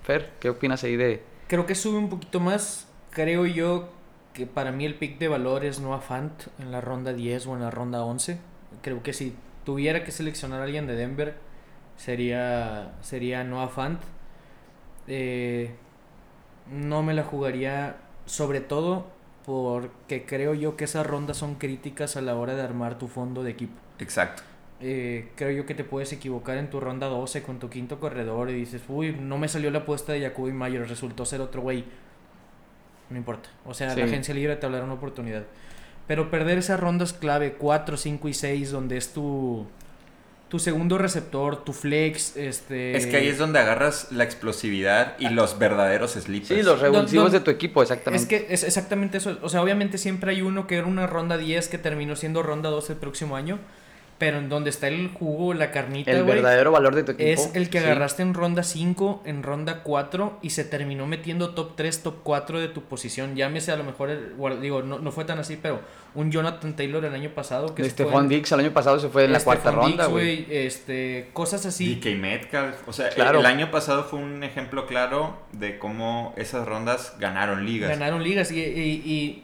Fer, 0.03 0.33
¿qué 0.41 0.49
opinas 0.49 0.83
ahí 0.85 0.97
de...? 0.97 1.23
Creo 1.47 1.67
que 1.67 1.75
sube 1.75 1.99
un 1.99 2.09
poquito 2.09 2.41
más. 2.41 2.89
Creo 3.11 3.45
yo 3.47 3.91
que 4.33 4.47
para 4.47 4.73
mí 4.73 4.85
el 4.87 4.95
pick 4.97 5.19
de 5.19 5.29
valor 5.29 5.65
es 5.65 5.81
Noah 5.81 6.01
Fant 6.01 6.33
en 6.59 6.73
la 6.73 6.81
ronda 6.81 7.13
10 7.13 7.47
o 7.47 7.55
en 7.55 7.61
la 7.61 7.71
ronda 7.71 8.03
11. 8.03 8.39
Creo 8.83 9.03
que 9.03 9.13
si 9.13 9.35
tuviera 9.65 10.05
que 10.05 10.11
seleccionar 10.11 10.61
a 10.61 10.65
alguien 10.65 10.87
de 10.87 10.97
Denver, 10.97 11.37
sería, 11.97 12.93
sería 13.03 13.45
Noah 13.45 13.69
Fant. 13.69 14.01
Eh, 15.07 15.75
no 16.71 17.03
me 17.03 17.15
la 17.15 17.25
jugaría 17.25 17.97
sobre 18.27 18.61
todo 18.61 19.07
porque 19.45 20.25
creo 20.25 20.55
yo 20.55 20.77
que 20.77 20.85
esas 20.85 21.07
rondas 21.07 21.37
son 21.37 21.57
críticas 21.57 22.17
a 22.17 22.21
la 22.23 22.35
hora 22.37 22.55
de 22.55 22.63
armar 22.63 22.99
tu 22.99 23.09
fondo 23.09 23.43
de 23.43 23.51
equipo. 23.51 23.75
Exacto. 23.99 24.43
Eh, 24.81 25.31
creo 25.37 25.51
yo 25.51 25.67
que 25.67 25.75
te 25.75 25.85
puedes 25.85 26.13
equivocar 26.13 26.57
en 26.59 26.69
tu 26.69 26.81
ronda 26.81 27.07
12 27.07 27.43
con 27.43 27.59
tu 27.59 27.71
quinto 27.71 28.01
corredor 28.01 28.51
y 28.51 28.55
dices, 28.55 28.83
uy, 28.89 29.13
no 29.19 29.39
me 29.39 29.49
salió 29.49 29.71
la 29.71 29.81
apuesta 29.81 30.13
de 30.13 30.21
Jacoby 30.23 30.53
Mayer, 30.53 30.89
resultó 30.89 31.25
ser 31.25 31.41
otro 31.41 31.63
güey. 31.63 31.85
No 33.11 33.17
importa. 33.17 33.49
O 33.65 33.75
sea, 33.75 33.91
Sí. 33.91 34.01
la 34.01 34.07
agencia 34.07 34.35
libre 34.35 34.57
te 34.57 34.67
hablará 34.67 34.85
una 34.85 34.95
oportunidad. 34.95 35.45
Pero 36.07 36.31
perder 36.31 36.59
esas 36.59 36.81
rondas 36.81 37.13
clave 37.13 37.55
4, 37.55 37.97
5 37.97 38.29
y 38.29 38.35
6, 38.35 38.71
donde 38.71 38.97
es 38.97 39.13
tu, 39.13 39.67
tu 40.55 40.61
segundo 40.61 40.99
receptor, 40.99 41.65
tu 41.65 41.73
flex, 41.73 42.37
este... 42.37 42.97
Es 42.97 43.07
que 43.07 43.17
ahí 43.17 43.27
es 43.27 43.39
donde 43.39 43.59
agarras 43.59 44.13
la 44.13 44.23
explosividad 44.23 45.17
y 45.19 45.31
los 45.31 45.59
verdaderos 45.59 46.13
sleepers. 46.13 46.47
Sí, 46.47 46.63
los 46.63 46.79
revulsivos 46.79 47.33
de 47.33 47.41
tu 47.41 47.51
equipo, 47.51 47.83
exactamente. 47.83 48.23
Es 48.23 48.29
que 48.29 48.55
es 48.55 48.63
exactamente 48.63 49.19
eso. 49.19 49.37
O 49.43 49.49
sea, 49.49 49.63
obviamente 49.63 49.99
siempre 49.99 50.31
hay 50.31 50.43
uno 50.43 50.69
que 50.69 50.77
era 50.77 50.87
una 50.87 51.09
ronda 51.09 51.39
10 51.39 51.67
que 51.67 51.77
terminó 51.77 52.15
siendo 52.15 52.45
ronda 52.45 52.71
12 52.71 52.93
el 52.93 52.99
próximo 53.01 53.35
año. 53.35 53.59
Pero 54.17 54.39
en 54.39 54.49
donde 54.49 54.71
está 54.71 54.87
el 54.87 55.09
jugo, 55.09 55.55
la 55.55 55.73
carnita, 55.73 56.13
El 56.13 56.23
güey, 56.23 56.37
verdadero 56.37 56.71
valor 56.71 56.95
de 56.95 57.03
tu 57.03 57.13
equipo. 57.13 57.29
es 57.29 57.51
el 57.55 57.69
que 57.69 57.81
sí. 57.81 57.85
agarraste 57.85 58.23
en 58.23 58.33
ronda 58.33 58.63
5, 58.63 59.23
en 59.27 59.43
ronda 59.43 59.83
4 59.83 60.39
y 60.41 60.51
se 60.51 60.65
terminó 60.65 61.05
metiendo 61.07 61.51
top 61.51 61.73
3, 61.75 62.03
top 62.05 62.17
4 62.23 62.61
de 62.61 62.69
tu 62.69 62.83
posición. 62.83 63.35
Llámese 63.35 63.73
a 63.73 63.77
lo 63.77 63.83
mejor, 63.83 64.11
el- 64.11 64.35
bueno, 64.35 64.57
digo, 64.61 64.83
no, 64.83 65.01
no 65.01 65.11
fue 65.11 65.25
tan 65.25 65.41
así, 65.41 65.59
pero 65.61 65.81
un 66.15 66.31
Jonathan 66.31 66.77
Taylor 66.77 67.05
el 67.05 67.13
año 67.13 67.31
pasado 67.31 67.75
que 67.75 67.83
Stephon 67.91 68.25
en- 68.25 68.29
Diggs 68.29 68.53
el 68.53 68.61
año 68.61 68.71
pasado 68.73 69.01
se 69.01 69.09
fue 69.09 69.25
en 69.25 69.33
la 69.33 69.41
cuarta 69.41 69.73
ronda, 69.73 70.07
güey. 70.07 70.47
Este, 70.49 71.31
cosas 71.33 71.67
así. 71.67 71.97
DK 71.97 72.15
Metcalf. 72.17 72.87
O 72.89 72.93
sea, 72.93 73.09
el- 73.09 73.15
Claro. 73.15 73.41
el 73.41 73.47
año 73.47 73.73
pasado 73.73 74.05
fue 74.05 74.21
un 74.21 74.45
ejemplo 74.45 74.87
claro 74.87 75.37
de 75.53 75.77
cómo 75.79 76.33
esas 76.37 76.67
rondas 76.69 77.15
ganaron 77.19 77.67
ligas. 77.67 77.91
Ganaron 77.91 78.23
ligas 78.23 78.53
y, 78.53 78.61
y, 78.61 79.03
y, 79.05 79.43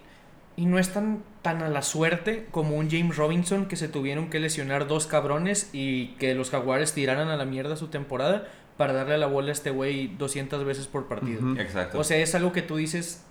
y 0.60 0.66
no 0.66 0.78
están 0.78 1.22
tan 1.40 1.62
a 1.62 1.70
la 1.70 1.80
suerte 1.80 2.46
como 2.50 2.76
un 2.76 2.90
James 2.90 3.16
Robinson 3.16 3.64
que 3.64 3.76
se 3.76 3.88
tuvieron 3.88 4.28
que 4.28 4.38
lesionar 4.40 4.86
dos 4.86 5.06
cabrones 5.06 5.70
y 5.72 6.08
que 6.18 6.34
los 6.34 6.50
jaguares 6.50 6.92
tiraran 6.92 7.28
a 7.28 7.36
la 7.36 7.46
mierda 7.46 7.76
su 7.76 7.86
temporada 7.86 8.46
para 8.76 8.92
darle 8.92 9.16
la 9.16 9.26
bola 9.26 9.48
a 9.48 9.52
este 9.52 9.70
güey 9.70 10.08
200 10.18 10.62
veces 10.66 10.86
por 10.86 11.08
partido. 11.08 11.56
Exacto. 11.56 11.98
O 11.98 12.04
sea, 12.04 12.18
es 12.18 12.34
algo 12.34 12.52
que 12.52 12.60
tú 12.60 12.76
dices, 12.76 13.24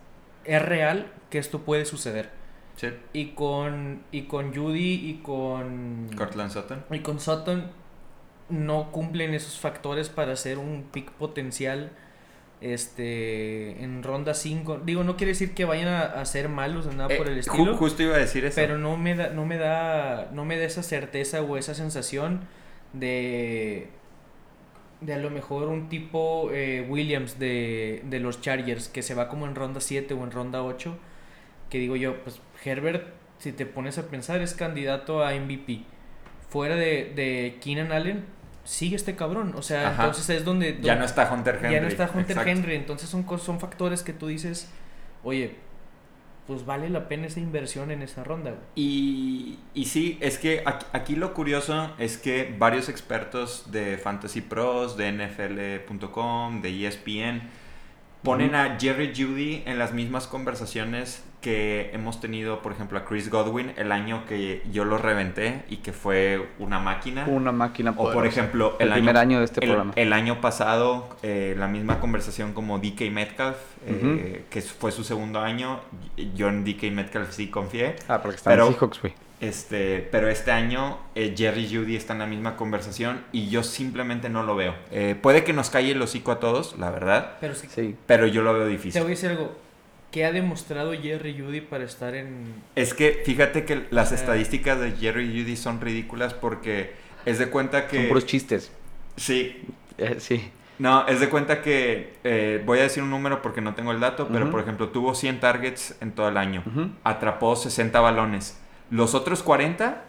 es 0.43 0.59
real 0.59 1.11
que 1.29 1.37
esto 1.37 1.59
puede 1.59 1.85
suceder. 1.85 2.31
Sí. 2.77 2.87
Y 3.13 3.27
con, 3.33 4.01
y 4.11 4.23
con 4.23 4.51
Judy 4.51 4.95
y 4.95 5.21
con... 5.21 6.09
Cortland 6.17 6.49
Sutton. 6.49 6.83
Y 6.89 7.01
con 7.01 7.19
Sutton 7.19 7.69
no 8.49 8.91
cumplen 8.91 9.35
esos 9.35 9.59
factores 9.59 10.09
para 10.09 10.35
ser 10.35 10.57
un 10.57 10.87
pick 10.91 11.11
potencial 11.11 11.91
este 12.61 13.81
en 13.83 14.03
ronda 14.03 14.33
5. 14.33 14.81
Digo, 14.85 15.03
no 15.03 15.15
quiere 15.17 15.31
decir 15.31 15.53
que 15.53 15.65
vayan 15.65 15.87
a, 15.87 16.01
a 16.01 16.25
ser 16.25 16.49
malos 16.49 16.85
o 16.87 16.91
nada 16.91 17.07
por 17.15 17.27
Eh, 17.27 17.31
el 17.33 17.37
ju- 17.37 17.39
estilo, 17.39 17.77
justo 17.77 18.03
iba 18.03 18.15
a 18.15 18.19
decir 18.19 18.43
eso. 18.45 18.55
pero 18.55 18.77
no 18.77 18.97
me 18.97 19.15
da 19.15 19.29
no 19.29 19.45
me 19.45 19.57
da 19.57 20.29
no 20.33 20.45
me 20.45 20.57
da 20.57 20.65
esa 20.65 20.83
certeza 20.83 21.41
o 21.41 21.57
esa 21.57 21.73
sensación 21.73 22.41
de 22.93 23.87
de 25.01 25.13
a 25.13 25.17
lo 25.17 25.29
mejor 25.29 25.69
un 25.69 25.87
tipo 25.87 26.49
eh, 26.51 26.85
Williams 26.89 27.39
de, 27.39 28.01
de 28.05 28.19
los 28.19 28.41
Chargers 28.41 28.89
que 28.89 29.01
se 29.01 29.15
va 29.15 29.29
como 29.29 29.45
en 29.47 29.55
ronda 29.55 29.79
7 29.79 30.13
o 30.13 30.23
en 30.25 30.31
ronda 30.31 30.61
8 30.63 30.97
que 31.69 31.77
digo 31.77 31.95
yo, 31.95 32.21
pues 32.23 32.41
Herbert 32.65 33.07
si 33.37 33.53
te 33.53 33.65
pones 33.65 33.97
a 33.97 34.07
pensar 34.07 34.41
es 34.41 34.53
candidato 34.53 35.23
a 35.23 35.33
MVP. 35.33 35.83
Fuera 36.49 36.75
de, 36.75 37.13
de 37.15 37.57
Keenan 37.61 37.91
Allen 37.93 38.25
sigue 38.63 38.95
este 38.95 39.15
cabrón, 39.15 39.53
o 39.55 39.61
sea, 39.61 39.89
Ajá. 39.89 40.03
entonces 40.05 40.29
es 40.29 40.45
donde, 40.45 40.79
ya 40.81 40.95
no 40.95 41.05
está 41.05 41.31
Hunter 41.31 41.55
Henry. 41.55 41.71
ya 41.73 41.81
no 41.81 41.87
está 41.87 42.05
Hunter 42.05 42.31
Exacto. 42.37 42.49
Henry, 42.49 42.75
entonces 42.75 43.09
son, 43.09 43.25
son 43.39 43.59
factores 43.59 44.03
que 44.03 44.13
tú 44.13 44.27
dices, 44.27 44.69
oye, 45.23 45.55
pues 46.47 46.65
vale 46.65 46.89
la 46.89 47.07
pena 47.07 47.27
esa 47.27 47.39
inversión 47.39 47.91
en 47.91 48.01
esa 48.01 48.23
ronda. 48.23 48.51
güey. 48.51 48.61
Y, 48.75 49.59
y 49.75 49.85
sí, 49.85 50.17
es 50.19 50.39
que 50.39 50.63
aquí, 50.65 50.85
aquí 50.93 51.15
lo 51.15 51.33
curioso 51.35 51.91
es 51.99 52.17
que 52.17 52.55
varios 52.57 52.89
expertos 52.89 53.71
de 53.71 53.97
Fantasy 53.99 54.41
Pros, 54.41 54.97
de 54.97 55.11
NFL.com, 55.11 56.61
de 56.61 56.87
ESPN, 56.87 57.43
ponen 58.23 58.55
a 58.55 58.77
Jerry 58.79 59.13
Judy 59.15 59.63
en 59.65 59.77
las 59.77 59.93
mismas 59.93 60.25
conversaciones 60.27 61.23
que 61.41 61.91
hemos 61.93 62.19
tenido, 62.19 62.61
por 62.61 62.71
ejemplo, 62.73 62.97
a 62.99 63.05
Chris 63.05 63.29
Godwin 63.29 63.71
el 63.77 63.91
año 63.91 64.25
que 64.27 64.61
yo 64.71 64.83
lo 64.85 64.97
reventé 64.97 65.63
y 65.69 65.77
que 65.77 65.93
fue 65.93 66.47
una 66.59 66.79
máquina. 66.79 67.25
Una 67.27 67.51
máquina 67.51 67.91
O 67.91 67.95
por 67.95 68.13
poderosa. 68.13 68.39
ejemplo, 68.41 68.75
el, 68.79 68.87
el, 68.89 68.93
primer 68.95 69.15
año, 69.17 69.29
año 69.29 69.39
de 69.39 69.45
este 69.45 69.61
el, 69.63 69.67
programa. 69.69 69.93
el 69.95 70.11
año 70.13 70.41
pasado, 70.41 71.15
eh, 71.23 71.55
la 71.57 71.67
misma 71.67 71.99
conversación 71.99 72.53
como 72.53 72.79
DK 72.79 73.09
Metcalf, 73.11 73.57
eh, 73.87 74.43
que 74.49 74.61
fue 74.61 74.91
su 74.91 75.03
segundo 75.03 75.39
año. 75.39 75.79
Yo 76.35 76.49
en 76.49 76.65
DK 76.65 76.91
Metcalf 76.91 77.31
sí 77.31 77.47
confié. 77.47 77.95
ah, 78.09 78.19
porque 78.21 78.35
están 78.37 78.57
los 78.57 78.67
pero- 78.67 78.77
Seahawks, 78.79 79.01
güey. 79.01 79.13
Este, 79.41 80.05
pero 80.11 80.27
este 80.27 80.51
año 80.51 80.97
eh, 81.15 81.33
Jerry 81.37 81.73
Judy 81.73 81.95
está 81.95 82.11
en 82.11 82.19
la 82.19 82.25
misma 82.25 82.57
conversación 82.57 83.21
y 83.31 83.47
yo 83.47 83.63
simplemente 83.63 84.27
no 84.29 84.43
lo 84.43 84.57
veo. 84.57 84.75
Eh, 84.91 85.15
puede 85.21 85.45
que 85.45 85.53
nos 85.53 85.69
calle 85.69 85.91
el 85.93 86.01
hocico 86.01 86.33
a 86.33 86.39
todos, 86.41 86.77
la 86.77 86.91
verdad, 86.91 87.37
Pero 87.39 87.55
sí, 87.55 87.67
Sí. 87.73 87.95
pero 88.05 88.27
yo 88.27 88.41
lo 88.41 88.53
veo 88.53 88.63
te 88.65 88.69
difícil. 88.71 89.01
voy 89.01 89.11
a 89.11 89.15
decir 89.15 89.29
algo, 89.29 89.55
¿qué 90.11 90.25
ha 90.25 90.31
demostrado 90.31 90.93
Jerry 90.93 91.39
Judy 91.39 91.61
para 91.61 91.83
estar 91.83 92.15
en... 92.15 92.53
Es 92.75 92.93
que 92.93 93.21
fíjate 93.25 93.65
que 93.65 93.85
las 93.91 94.11
Eh. 94.11 94.15
estadísticas 94.15 94.79
de 94.79 94.91
Jerry 94.93 95.27
Judy 95.27 95.55
son 95.55 95.79
ridículas 95.81 96.33
porque 96.33 96.93
es 97.25 97.37
de 97.39 97.49
cuenta 97.49 97.87
que... 97.87 97.97
Son 97.97 98.07
puros 98.07 98.25
chistes. 98.25 98.71
Sí, 99.17 99.63
Eh, 99.97 100.15
sí. 100.19 100.49
No, 100.79 101.05
es 101.07 101.19
de 101.19 101.27
cuenta 101.27 101.61
que 101.61 102.13
eh, 102.23 102.63
voy 102.65 102.79
a 102.79 102.83
decir 102.83 103.03
un 103.03 103.09
número 103.09 103.41
porque 103.41 103.59
no 103.59 103.75
tengo 103.75 103.91
el 103.91 103.99
dato, 103.99 104.29
pero 104.31 104.49
por 104.49 104.61
ejemplo 104.61 104.87
tuvo 104.89 105.13
100 105.13 105.41
targets 105.41 105.97
en 105.99 106.13
todo 106.13 106.29
el 106.29 106.37
año, 106.37 106.63
atrapó 107.03 107.57
60 107.57 107.99
balones. 107.99 108.57
Los 108.89 109.13
otros 109.13 109.43
40, 109.43 110.05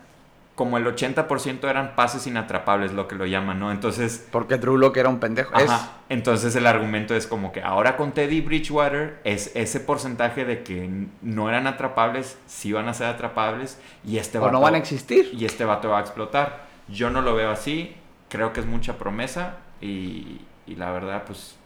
como 0.54 0.76
el 0.76 0.84
80% 0.84 1.68
eran 1.70 1.96
pases 1.96 2.26
inatrapables, 2.26 2.92
lo 2.92 3.08
que 3.08 3.14
lo 3.14 3.24
llaman, 3.24 3.58
¿no? 3.58 3.70
Entonces, 3.72 4.26
Porque 4.30 4.58
Drew 4.58 4.76
Lock 4.76 4.96
era 4.98 5.08
un 5.08 5.18
pendejo. 5.18 5.54
ajá, 5.56 5.92
entonces 6.10 6.54
el 6.54 6.66
argumento 6.66 7.14
es 7.14 7.26
como 7.26 7.50
que 7.50 7.62
ahora 7.62 7.96
con 7.96 8.12
Teddy 8.12 8.42
Bridgewater 8.42 9.20
es 9.24 9.52
ese 9.54 9.80
porcentaje 9.80 10.44
de 10.44 10.62
que 10.62 11.06
no 11.22 11.48
eran 11.48 11.66
atrapables, 11.66 12.36
sí 12.46 12.72
van 12.72 12.88
a 12.88 12.94
ser 12.94 13.06
atrapables 13.06 13.78
y 14.04 14.18
este 14.18 14.36
Es, 14.38 14.44
o 14.44 14.46
no 14.48 14.58
vato- 14.58 14.64
van 14.64 14.74
a 14.74 14.78
existir. 14.78 15.30
y 15.32 15.46
este 15.46 15.64
vato 15.64 15.88
va 15.88 15.98
a 15.98 16.00
explotar. 16.02 16.66
Yo 16.88 17.08
no 17.08 17.22
lo 17.22 17.34
veo 17.34 17.50
así, 17.50 17.96
creo 18.28 18.52
que 18.52 18.60
es 18.60 18.66
mucha 18.66 18.98
promesa 18.98 19.56
y, 19.80 20.42
y 20.66 20.74
la 20.76 20.90
verdad, 20.90 21.22
pues 21.26 21.56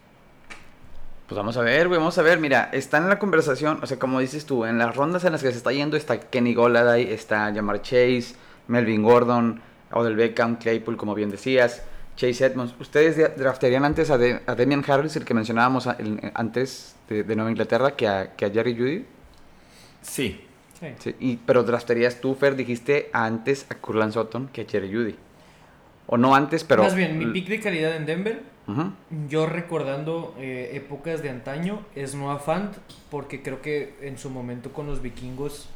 Pues 1.27 1.37
vamos 1.37 1.57
a 1.57 1.63
ver, 1.63 1.89
güey, 1.89 1.99
vamos 1.99 2.19
a 2.19 2.23
ver. 2.23 2.39
Mira, 2.39 2.69
está 2.73 2.99
en 2.99 3.09
la 3.09 3.19
conversación, 3.19 3.79
o 3.83 3.87
sea, 3.87 3.99
como 3.99 4.21
dices 4.21 4.45
tú, 4.47 4.67
en 4.67 4.79
las 4.79 4.95
rondas 4.95 5.25
en 5.25 5.33
las 5.33 5.43
que 5.43 5.51
se 5.51 5.57
está 5.57 5.73
yendo 5.73 5.97
está 5.97 6.21
Kenny 6.21 6.55
Goladay, 6.55 7.13
está 7.13 7.51
Jamar 7.55 7.81
Chase, 7.83 8.35
Melvin 8.69 9.03
Gordon, 9.03 9.61
Odell 9.93 10.17
Beckham, 10.17 10.57
Claypool, 10.57 10.97
como 10.97 11.15
bien 11.15 11.31
decías, 11.31 11.83
Chase 12.17 12.47
Edmonds. 12.47 12.75
¿Ustedes 12.81 13.17
dra- 13.19 13.35
draftarían 13.35 13.85
antes 13.85 14.11
a, 14.11 14.19
De- 14.19 14.41
a 14.47 14.55
Damian 14.55 14.85
Harris, 14.87 15.17
el 15.17 15.25
que 15.25 15.35
mencionábamos 15.35 15.89
antes 16.35 16.97
de, 17.09 17.25
de 17.25 17.37
Nueva 17.37 17.51
Inglaterra, 17.51 17.93
que 17.97 18.07
a, 18.09 18.35
que 18.35 18.45
a 18.47 18.51
Jerry 18.51 18.77
Judy? 18.77 19.05
sí. 20.03 20.41
Sí. 20.81 20.89
Sí, 20.99 21.15
y, 21.21 21.37
pero 21.37 21.63
draftarías 21.63 22.21
tú, 22.21 22.35
Fer, 22.35 22.57
dijiste 22.57 23.09
antes 23.13 23.65
a 23.71 23.77
Curlan 23.77 24.13
Sutton 24.13 24.49
que 24.49 24.63
a 24.63 24.65
Jerry 24.67 24.93
Judy. 24.93 25.15
O 26.07 26.19
no 26.19 26.35
antes, 26.35 26.65
pero... 26.65 26.83
Más 26.83 26.97
bien, 26.97 27.17
mi 27.17 27.27
pick 27.27 27.49
de 27.49 27.61
calidad 27.61 27.95
en 27.97 28.05
Denver, 28.05 28.43
yo 29.29 29.47
recordando 29.47 30.35
eh, 30.39 30.73
épocas 30.75 31.23
de 31.23 31.31
antaño, 31.31 31.87
es 31.95 32.15
Noah 32.17 32.39
Fant, 32.41 32.75
porque 33.11 33.41
creo 33.41 33.63
que 33.63 33.95
en 34.03 34.19
su 34.19 34.31
momento 34.31 34.73
con 34.73 34.87
los 34.87 35.01
vikingos, 35.01 35.69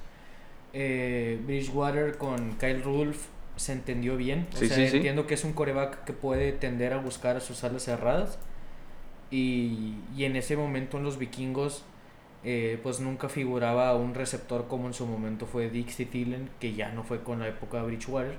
eh, 0.73 1.41
Bridgewater 1.47 2.17
con 2.19 2.55
Kyle 2.59 2.83
Rudolph 2.83 3.19
se 3.57 3.73
entendió 3.73 4.17
bien. 4.17 4.47
O 4.55 4.57
Sí, 4.57 4.69
sea, 4.69 4.77
sí, 4.77 4.89
sí. 4.89 4.97
entiendo 4.99 5.27
que 5.27 5.35
es 5.35 5.45
un 5.45 5.53
coreback 5.53 6.05
que 6.05 6.13
puede 6.13 6.53
tender 6.53 6.93
a 6.93 6.99
buscar 6.99 7.37
a 7.37 7.41
sus 7.41 7.65
alas 7.65 7.83
cerradas. 7.85 8.39
Y, 9.31 9.95
y 10.17 10.25
en 10.25 10.37
ese 10.37 10.57
momento 10.57 10.97
en 10.99 11.05
los 11.05 11.19
vikingos, 11.19 11.85
eh, 12.45 12.79
pues 12.83 13.01
nunca 13.01 13.29
figuraba 13.29 13.95
un 13.97 14.15
receptor 14.15 14.69
como 14.69 14.87
en 14.87 14.95
su 14.95 15.07
momento 15.07 15.47
fue 15.47 15.69
Dixie 15.71 16.07
Thielen, 16.07 16.49
que 16.61 16.73
ya 16.75 16.93
no 16.93 17.03
fue 17.05 17.23
con 17.23 17.41
la 17.41 17.49
época 17.49 17.79
de 17.79 17.87
Bridgewater. 17.87 18.37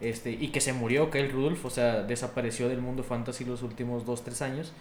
Este, 0.00 0.32
y 0.32 0.48
que 0.48 0.60
se 0.60 0.72
murió 0.72 1.10
Kyle 1.10 1.30
Rudolph, 1.30 1.64
o 1.64 1.70
sea, 1.70 2.02
desapareció 2.02 2.68
del 2.68 2.80
mundo 2.80 3.04
fantasy 3.04 3.44
los 3.44 3.62
últimos 3.62 4.04
2-3 4.04 4.42
años. 4.42 4.72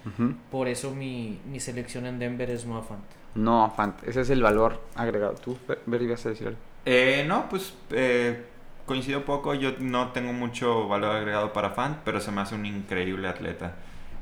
Por 0.49 0.67
eso 0.67 0.95
mi, 0.95 1.39
mi 1.45 1.59
selección 1.59 2.07
en 2.07 2.17
Denver 2.17 2.49
es 2.49 2.65
Noah 2.65 2.81
Fant. 2.81 3.03
No, 3.35 3.71
Fant, 3.75 3.95
ese 4.07 4.21
es 4.21 4.29
el 4.31 4.41
valor 4.41 4.81
agregado. 4.95 5.35
¿Tú, 5.35 5.57
Ver, 5.85 6.01
ibas 6.01 6.25
a 6.25 6.29
decir 6.29 6.47
algo? 6.47 6.59
Eh, 6.85 7.25
no, 7.27 7.47
pues 7.49 7.73
eh, 7.91 8.45
coincido 8.85 9.23
poco. 9.25 9.53
Yo 9.53 9.73
no 9.79 10.09
tengo 10.11 10.33
mucho 10.33 10.87
valor 10.87 11.15
agregado 11.15 11.53
para 11.53 11.71
Fan, 11.71 12.01
pero 12.03 12.19
se 12.19 12.31
me 12.31 12.41
hace 12.41 12.55
un 12.55 12.65
increíble 12.65 13.27
atleta. 13.27 13.75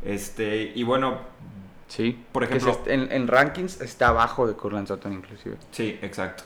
Este, 0.03 0.71
y 0.75 0.83
bueno, 0.83 1.19
Sí. 1.87 2.23
Por 2.31 2.43
ejemplo- 2.43 2.79
se- 2.85 2.93
en, 2.93 3.11
en 3.11 3.27
rankings 3.27 3.81
está 3.81 4.09
abajo 4.09 4.45
de 4.45 4.53
Curland 4.53 4.87
Sutton 4.87 5.11
inclusive. 5.11 5.57
sí, 5.71 5.97
exacto. 6.03 6.43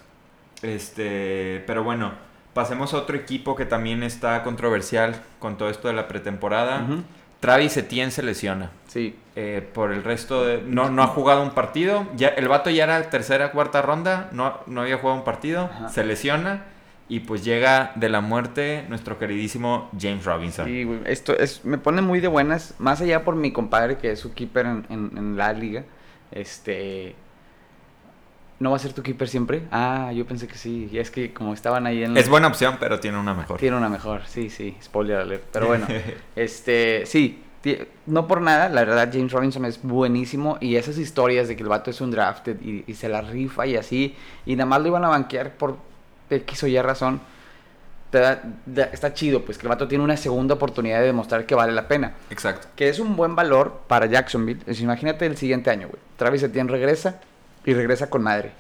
Este, 0.62 1.62
pero 1.67 1.84
bueno, 1.84 2.13
pasemos 2.54 2.93
a 2.93 2.97
otro 2.97 3.17
equipo 3.17 3.56
que 3.56 3.65
también 3.65 4.04
está 4.04 4.41
controversial 4.43 5.21
con 5.39 5.58
todo 5.58 5.69
esto 5.69 5.89
de 5.89 5.93
la 5.95 6.08
pretemporada. 6.08 6.84
Ujú. 6.84 7.04
Travis 7.44 7.78
Etienne 7.78 8.12
se 8.12 8.24
lesiona. 8.24 8.72
Sí. 8.88 9.16
Eh, 9.36 9.68
por 9.74 9.92
el 9.92 10.04
resto 10.04 10.46
de... 10.46 10.62
No, 10.66 10.90
no 10.90 11.04
ha 11.04 11.08
jugado 11.08 11.44
un 11.44 11.52
partido. 11.52 12.06
Ya, 12.16 12.30
el 12.30 12.48
vato 12.48 12.70
ya 12.70 12.84
era 12.86 13.10
tercera, 13.10 13.52
cuarta 13.52 13.82
ronda. 13.82 14.30
No, 14.32 14.58
no 14.68 14.82
había 14.82 14.98
jugado 14.98 15.18
un 15.20 15.24
partido. 15.26 15.66
Ajá. 15.66 15.90
Se 15.90 16.04
lesiona. 16.04 16.64
Y 17.10 17.20
pues 17.20 17.44
llega 17.44 17.92
de 17.96 18.08
la 18.10 18.22
muerte 18.22 18.86
nuestro 18.90 19.20
queridísimo 19.20 19.90
James 20.00 20.24
Robinson. 20.24 20.66
Sí, 20.66 20.84
güey, 20.86 21.00
Esto 21.06 21.38
es, 21.38 21.66
me 21.66 21.78
pone 21.78 22.02
muy 22.02 22.22
de 22.22 22.30
buenas, 22.30 22.76
más 22.80 23.02
allá 23.02 23.24
por 23.26 23.36
mi 23.36 23.52
compadre 23.52 23.98
que 23.98 24.12
es 24.12 24.20
su 24.20 24.34
keeper 24.34 24.66
en, 24.66 24.86
en- 24.90 25.12
en 25.18 25.38
la 25.38 25.52
liga. 25.54 25.84
Este. 26.32 27.16
¿No 28.63 28.71
va 28.71 28.78
a 28.78 28.80
ser 28.80 28.93
tu 28.93 29.04
keeper 29.04 29.28
siempre? 29.28 29.63
Ah, 29.71 30.12
yo 30.15 30.26
pensé 30.26 30.47
que 30.47 30.56
sí. 30.58 30.88
Y 30.91 30.97
es 30.97 31.12
que 31.12 31.34
como 31.34 31.54
estaban 31.54 31.86
ahí 31.86 32.04
en. 32.04 32.15
Es 32.15 32.30
buena 32.30 32.47
opción, 32.47 32.78
pero 32.80 32.99
tiene 32.99 33.17
una 33.19 33.34
mejor. 33.34 33.60
Tiene 33.60 33.76
una 33.76 33.89
mejor, 33.89 34.21
sí, 34.26 34.49
sí. 34.49 34.76
Spoiler 34.82 35.17
alert. 35.17 35.43
Pero 35.52 35.67
bueno, 35.67 35.86
este, 36.36 37.06
sí. 37.06 37.43
No 38.06 38.28
por 38.28 38.41
nada, 38.41 38.67
la 38.69 38.84
verdad 38.84 39.10
James 39.12 39.32
Robinson 39.32 39.63
es 39.65 39.82
buenísimo 39.84 40.58
y 40.60 40.76
esas 40.76 40.97
historias 40.97 41.47
de 41.47 41.56
que 41.56 41.63
el 41.63 41.69
vato 41.69 41.89
es 41.91 42.02
un 42.02 42.12
drafted 42.12 42.60
y, 42.62 42.84
y 42.88 42.93
se 42.95 43.08
la 43.08 43.21
rifa 43.21 43.65
y 43.65 43.78
así 43.78 44.15
y 44.45 44.56
nada 44.58 44.65
más 44.65 44.82
lo 44.82 44.88
iban 44.89 45.06
a 45.06 45.08
banquear 45.08 45.52
por 45.52 45.78
X 46.30 46.63
o 46.63 46.67
Y 46.67 46.78
razón. 46.82 47.21
te 48.12 48.19
da- 48.19 48.41
da- 48.65 48.89
está 48.91 49.13
chido, 49.13 49.43
pues 49.45 49.58
que 49.58 49.63
el 49.65 49.69
vato 49.69 49.88
tiene 49.88 50.04
una 50.04 50.17
segunda 50.17 50.56
oportunidad 50.56 50.99
de 50.99 51.06
demostrar 51.06 51.45
que 51.45 51.56
vale 51.56 51.71
la 51.71 51.88
pena. 51.88 52.13
Exacto. 52.30 52.67
Que 52.76 52.89
es 52.89 52.99
un 52.99 53.15
buen 53.15 53.34
valor 53.36 53.82
para 53.88 54.06
Jacksonville. 54.08 54.60
Imagínate 54.80 55.26
el 55.26 55.38
siguiente 55.38 55.69
año, 55.69 55.88
güey. 55.88 56.02
Travis 56.17 56.43
Etienne 56.43 56.69
regresa 56.69 57.21
y 57.65 57.73
regresa 57.73 58.10
con 58.10 58.23
madre. 58.23 58.52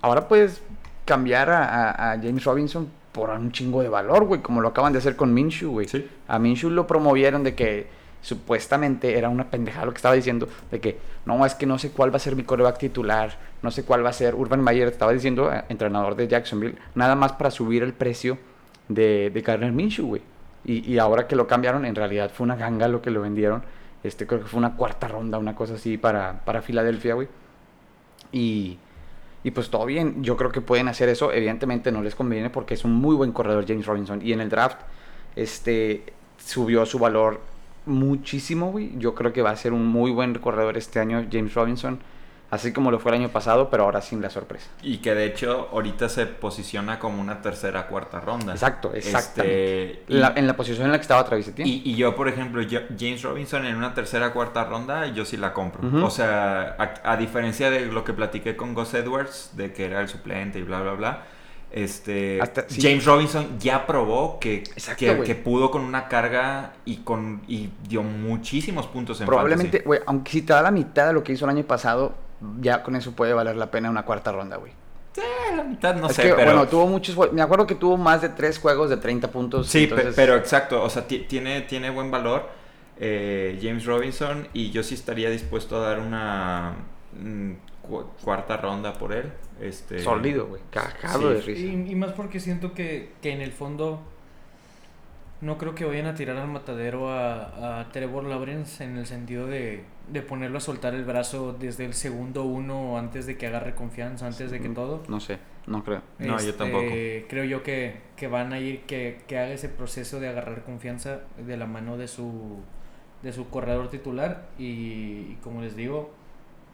Ahora 0.00 0.28
puedes 0.28 0.62
cambiar 1.04 1.50
a, 1.50 1.64
a- 1.90 2.12
a 2.12 2.16
James 2.18 2.44
Robinson 2.44 2.88
por 3.12 3.30
un 3.30 3.52
chingo 3.52 3.82
de 3.82 3.88
valor, 3.88 4.24
güey, 4.24 4.40
como 4.40 4.60
lo 4.60 4.68
acaban 4.68 4.92
de 4.92 4.98
hacer 4.98 5.16
con 5.16 5.32
Minshew, 5.34 5.70
güey. 5.70 5.86
Sí. 5.88 6.08
A 6.28 6.38
Minshew 6.38 6.70
lo 6.70 6.86
promovieron 6.86 7.42
de 7.44 7.54
que 7.54 7.86
supuestamente 8.22 9.18
era 9.18 9.28
una 9.28 9.50
pendejada 9.50 9.84
lo 9.86 9.92
que 9.92 9.96
estaba 9.98 10.14
diciendo, 10.14 10.48
de 10.70 10.80
que 10.80 10.98
no, 11.26 11.44
es 11.44 11.54
que 11.54 11.66
no 11.66 11.78
sé 11.78 11.90
cuál 11.90 12.12
va 12.12 12.16
a 12.16 12.20
ser 12.20 12.36
mi 12.36 12.44
coreback 12.44 12.78
titular, 12.78 13.36
no 13.62 13.70
sé 13.70 13.84
cuál 13.84 14.04
va 14.04 14.10
a 14.10 14.12
ser. 14.14 14.34
Urban 14.34 14.62
Meyer 14.62 14.88
estaba 14.88 15.12
diciendo, 15.12 15.52
eh, 15.52 15.64
entrenador 15.68 16.14
de 16.16 16.28
Jacksonville, 16.28 16.76
nada 16.94 17.14
más 17.16 17.32
para 17.32 17.50
subir 17.50 17.82
el 17.82 17.92
precio 17.92 18.38
de, 18.88 19.30
de 19.30 19.40
Gardner 19.42 19.72
Minshew, 19.72 20.06
güey. 20.06 20.22
Y, 20.64 20.90
y 20.90 20.98
ahora 20.98 21.26
que 21.26 21.34
lo 21.36 21.46
cambiaron, 21.46 21.84
en 21.84 21.94
realidad 21.96 22.30
fue 22.32 22.44
una 22.44 22.56
ganga 22.56 22.86
lo 22.88 23.02
que 23.02 23.10
lo 23.10 23.20
vendieron. 23.20 23.62
Este, 24.04 24.26
creo 24.26 24.40
que 24.40 24.46
fue 24.46 24.58
una 24.58 24.76
cuarta 24.76 25.08
ronda, 25.08 25.38
una 25.38 25.54
cosa 25.54 25.74
así 25.74 25.98
para, 25.98 26.40
para 26.44 26.62
Filadelfia, 26.62 27.14
güey. 27.14 27.28
Y, 28.32 28.78
y 29.44 29.50
pues 29.50 29.70
todo 29.70 29.86
bien, 29.86 30.22
yo 30.24 30.36
creo 30.36 30.50
que 30.50 30.60
pueden 30.60 30.88
hacer 30.88 31.08
eso. 31.08 31.32
Evidentemente 31.32 31.92
no 31.92 32.02
les 32.02 32.14
conviene 32.14 32.50
porque 32.50 32.74
es 32.74 32.84
un 32.84 32.94
muy 32.94 33.14
buen 33.14 33.32
corredor 33.32 33.64
James 33.66 33.86
Robinson. 33.86 34.20
Y 34.24 34.32
en 34.32 34.40
el 34.40 34.48
draft, 34.48 34.78
este, 35.36 36.04
subió 36.38 36.86
su 36.86 36.98
valor 36.98 37.40
muchísimo, 37.86 38.70
güey. 38.70 38.92
Yo 38.98 39.14
creo 39.14 39.32
que 39.32 39.42
va 39.42 39.50
a 39.50 39.56
ser 39.56 39.72
un 39.72 39.86
muy 39.86 40.10
buen 40.10 40.34
corredor 40.34 40.76
este 40.76 41.00
año 41.00 41.26
James 41.30 41.54
Robinson. 41.54 42.00
Así 42.52 42.70
como 42.72 42.90
lo 42.90 42.98
fue 42.98 43.12
el 43.12 43.18
año 43.22 43.30
pasado, 43.30 43.70
pero 43.70 43.84
ahora 43.84 44.02
sin 44.02 44.20
la 44.20 44.28
sorpresa. 44.28 44.68
Y 44.82 44.98
que 44.98 45.14
de 45.14 45.24
hecho 45.24 45.70
ahorita 45.72 46.08
se 46.10 46.26
posiciona 46.26 46.98
como 46.98 47.18
una 47.20 47.40
tercera 47.40 47.86
cuarta 47.86 48.20
ronda. 48.20 48.52
Exacto, 48.52 48.92
exactamente. 48.94 49.92
Este, 49.92 50.02
y, 50.12 50.18
La- 50.18 50.34
en 50.36 50.46
la 50.46 50.54
posición 50.54 50.84
en 50.84 50.92
la 50.92 50.98
que 50.98 51.02
estaba 51.02 51.24
Travis 51.24 51.48
Etienne. 51.48 51.70
y- 51.70 51.82
y 51.82 51.96
yo, 51.96 52.14
por 52.14 52.28
ejemplo, 52.28 52.60
yo- 52.60 52.82
James 52.98 53.22
Robinson 53.22 53.64
en 53.64 53.74
una 53.76 53.94
tercera 53.94 54.34
cuarta 54.34 54.64
ronda, 54.64 55.06
yo 55.06 55.24
sí 55.24 55.38
la 55.38 55.54
compro. 55.54 56.04
O 56.04 56.10
sea, 56.10 56.76
a, 56.78 57.12
a 57.12 57.16
diferencia 57.16 57.70
de 57.70 57.86
lo 57.86 58.04
que 58.04 58.12
platiqué 58.12 58.54
con 58.54 58.74
Gus 58.74 58.92
Edwards, 58.92 59.52
de 59.56 59.72
que 59.72 59.86
era 59.86 60.02
el 60.02 60.08
suplente 60.08 60.58
y 60.58 60.62
bla, 60.62 60.82
bla, 60.82 60.92
bla. 60.92 61.22
Este, 61.70 62.38
Hasta- 62.42 62.66
sí. 62.68 62.82
James 62.82 63.06
Robinson 63.06 63.58
ya 63.58 63.86
probó 63.86 64.38
que, 64.38 64.56
Exacto, 64.58 65.22
que, 65.24 65.34
pudo 65.34 65.70
con 65.70 65.80
una 65.82 66.06
carga 66.06 66.74
y 66.84 66.98
con 66.98 67.40
y 67.48 67.70
dio 67.88 68.02
muchísimos 68.02 68.86
puntos 68.88 69.18
en 69.22 69.26
Probablemente, 69.26 69.78
güey, 69.80 70.00
aunque 70.04 70.32
si 70.32 70.42
te 70.42 70.52
da 70.52 70.60
la 70.60 70.70
mitad 70.70 71.06
de 71.06 71.14
lo 71.14 71.22
que 71.24 71.32
hizo 71.32 71.46
el 71.46 71.50
año 71.52 71.64
pasado, 71.64 72.14
ya 72.60 72.82
con 72.82 72.96
eso 72.96 73.12
puede 73.12 73.32
valer 73.32 73.56
la 73.56 73.70
pena 73.70 73.90
una 73.90 74.04
cuarta 74.04 74.32
ronda, 74.32 74.56
güey. 74.56 74.72
Eh, 75.16 75.54
la 75.56 75.62
mitad 75.64 75.94
no 75.94 76.06
es 76.08 76.16
sé, 76.16 76.22
que, 76.22 76.28
pero 76.34 76.52
bueno, 76.52 76.66
tuvo 76.68 76.86
muchos, 76.86 77.32
me 77.32 77.42
acuerdo 77.42 77.66
que 77.66 77.74
tuvo 77.74 77.96
más 77.98 78.22
de 78.22 78.30
tres 78.30 78.58
juegos 78.58 78.88
de 78.90 78.96
30 78.96 79.28
puntos. 79.28 79.66
Sí, 79.68 79.84
entonces- 79.84 80.14
pero 80.16 80.36
exacto, 80.36 80.82
o 80.82 80.88
sea, 80.90 81.06
ti- 81.06 81.26
tiene, 81.28 81.60
tiene 81.62 81.90
buen 81.90 82.10
valor 82.10 82.48
eh, 82.98 83.58
James 83.60 83.84
Robinson 83.84 84.48
y 84.54 84.70
yo 84.70 84.82
sí 84.82 84.94
estaría 84.94 85.28
dispuesto 85.30 85.76
a 85.76 85.80
dar 85.88 85.98
una 86.00 86.74
mm, 87.20 87.52
cu- 87.82 88.06
cuarta 88.22 88.56
ronda 88.56 88.92
por 88.94 89.12
él. 89.12 89.32
Este, 89.60 89.98
Sólido, 90.00 90.46
güey, 90.46 90.62
cagado 90.70 91.28
Sí. 91.30 91.34
de 91.34 91.40
risa. 91.42 91.60
Y, 91.66 91.90
y 91.92 91.94
más 91.94 92.12
porque 92.12 92.40
siento 92.40 92.72
que, 92.72 93.12
que 93.20 93.32
en 93.32 93.40
el 93.42 93.52
fondo 93.52 94.00
no 95.40 95.58
creo 95.58 95.74
que 95.74 95.84
vayan 95.84 96.06
a 96.06 96.14
tirar 96.14 96.36
al 96.36 96.48
matadero 96.48 97.10
a, 97.10 97.80
a 97.80 97.88
Trevor 97.92 98.24
Lawrence 98.24 98.82
en 98.84 98.96
el 98.98 99.06
sentido 99.06 99.46
de, 99.46 99.84
de 100.08 100.22
ponerlo 100.22 100.58
a 100.58 100.60
soltar 100.60 100.94
el 100.94 101.04
brazo 101.04 101.52
desde 101.58 101.84
el 101.84 101.94
segundo 101.94 102.44
uno 102.44 102.98
antes 102.98 103.26
de 103.26 103.36
que 103.36 103.46
agarre 103.46 103.74
confianza, 103.74 104.26
antes 104.26 104.50
de 104.50 104.60
que 104.60 104.68
todo. 104.68 105.02
No 105.08 105.20
sé, 105.20 105.38
no 105.66 105.84
creo. 105.84 106.02
No, 106.18 106.40
yo 106.40 106.54
tampoco. 106.54 106.86
Creo 107.28 107.44
yo 107.44 107.62
que, 107.62 108.00
que 108.16 108.28
van 108.28 108.52
a 108.52 108.58
ir, 108.58 108.82
que, 108.82 109.22
que 109.26 109.38
haga 109.38 109.52
ese 109.52 109.68
proceso 109.68 110.20
de 110.20 110.28
agarrar 110.28 110.64
confianza 110.64 111.20
de 111.38 111.56
la 111.56 111.66
mano 111.66 111.96
de 111.96 112.08
su, 112.08 112.60
de 113.22 113.32
su 113.32 113.48
corredor 113.48 113.88
titular. 113.88 114.48
Y, 114.58 114.64
y 114.64 115.38
como 115.42 115.62
les 115.62 115.76
digo, 115.76 116.12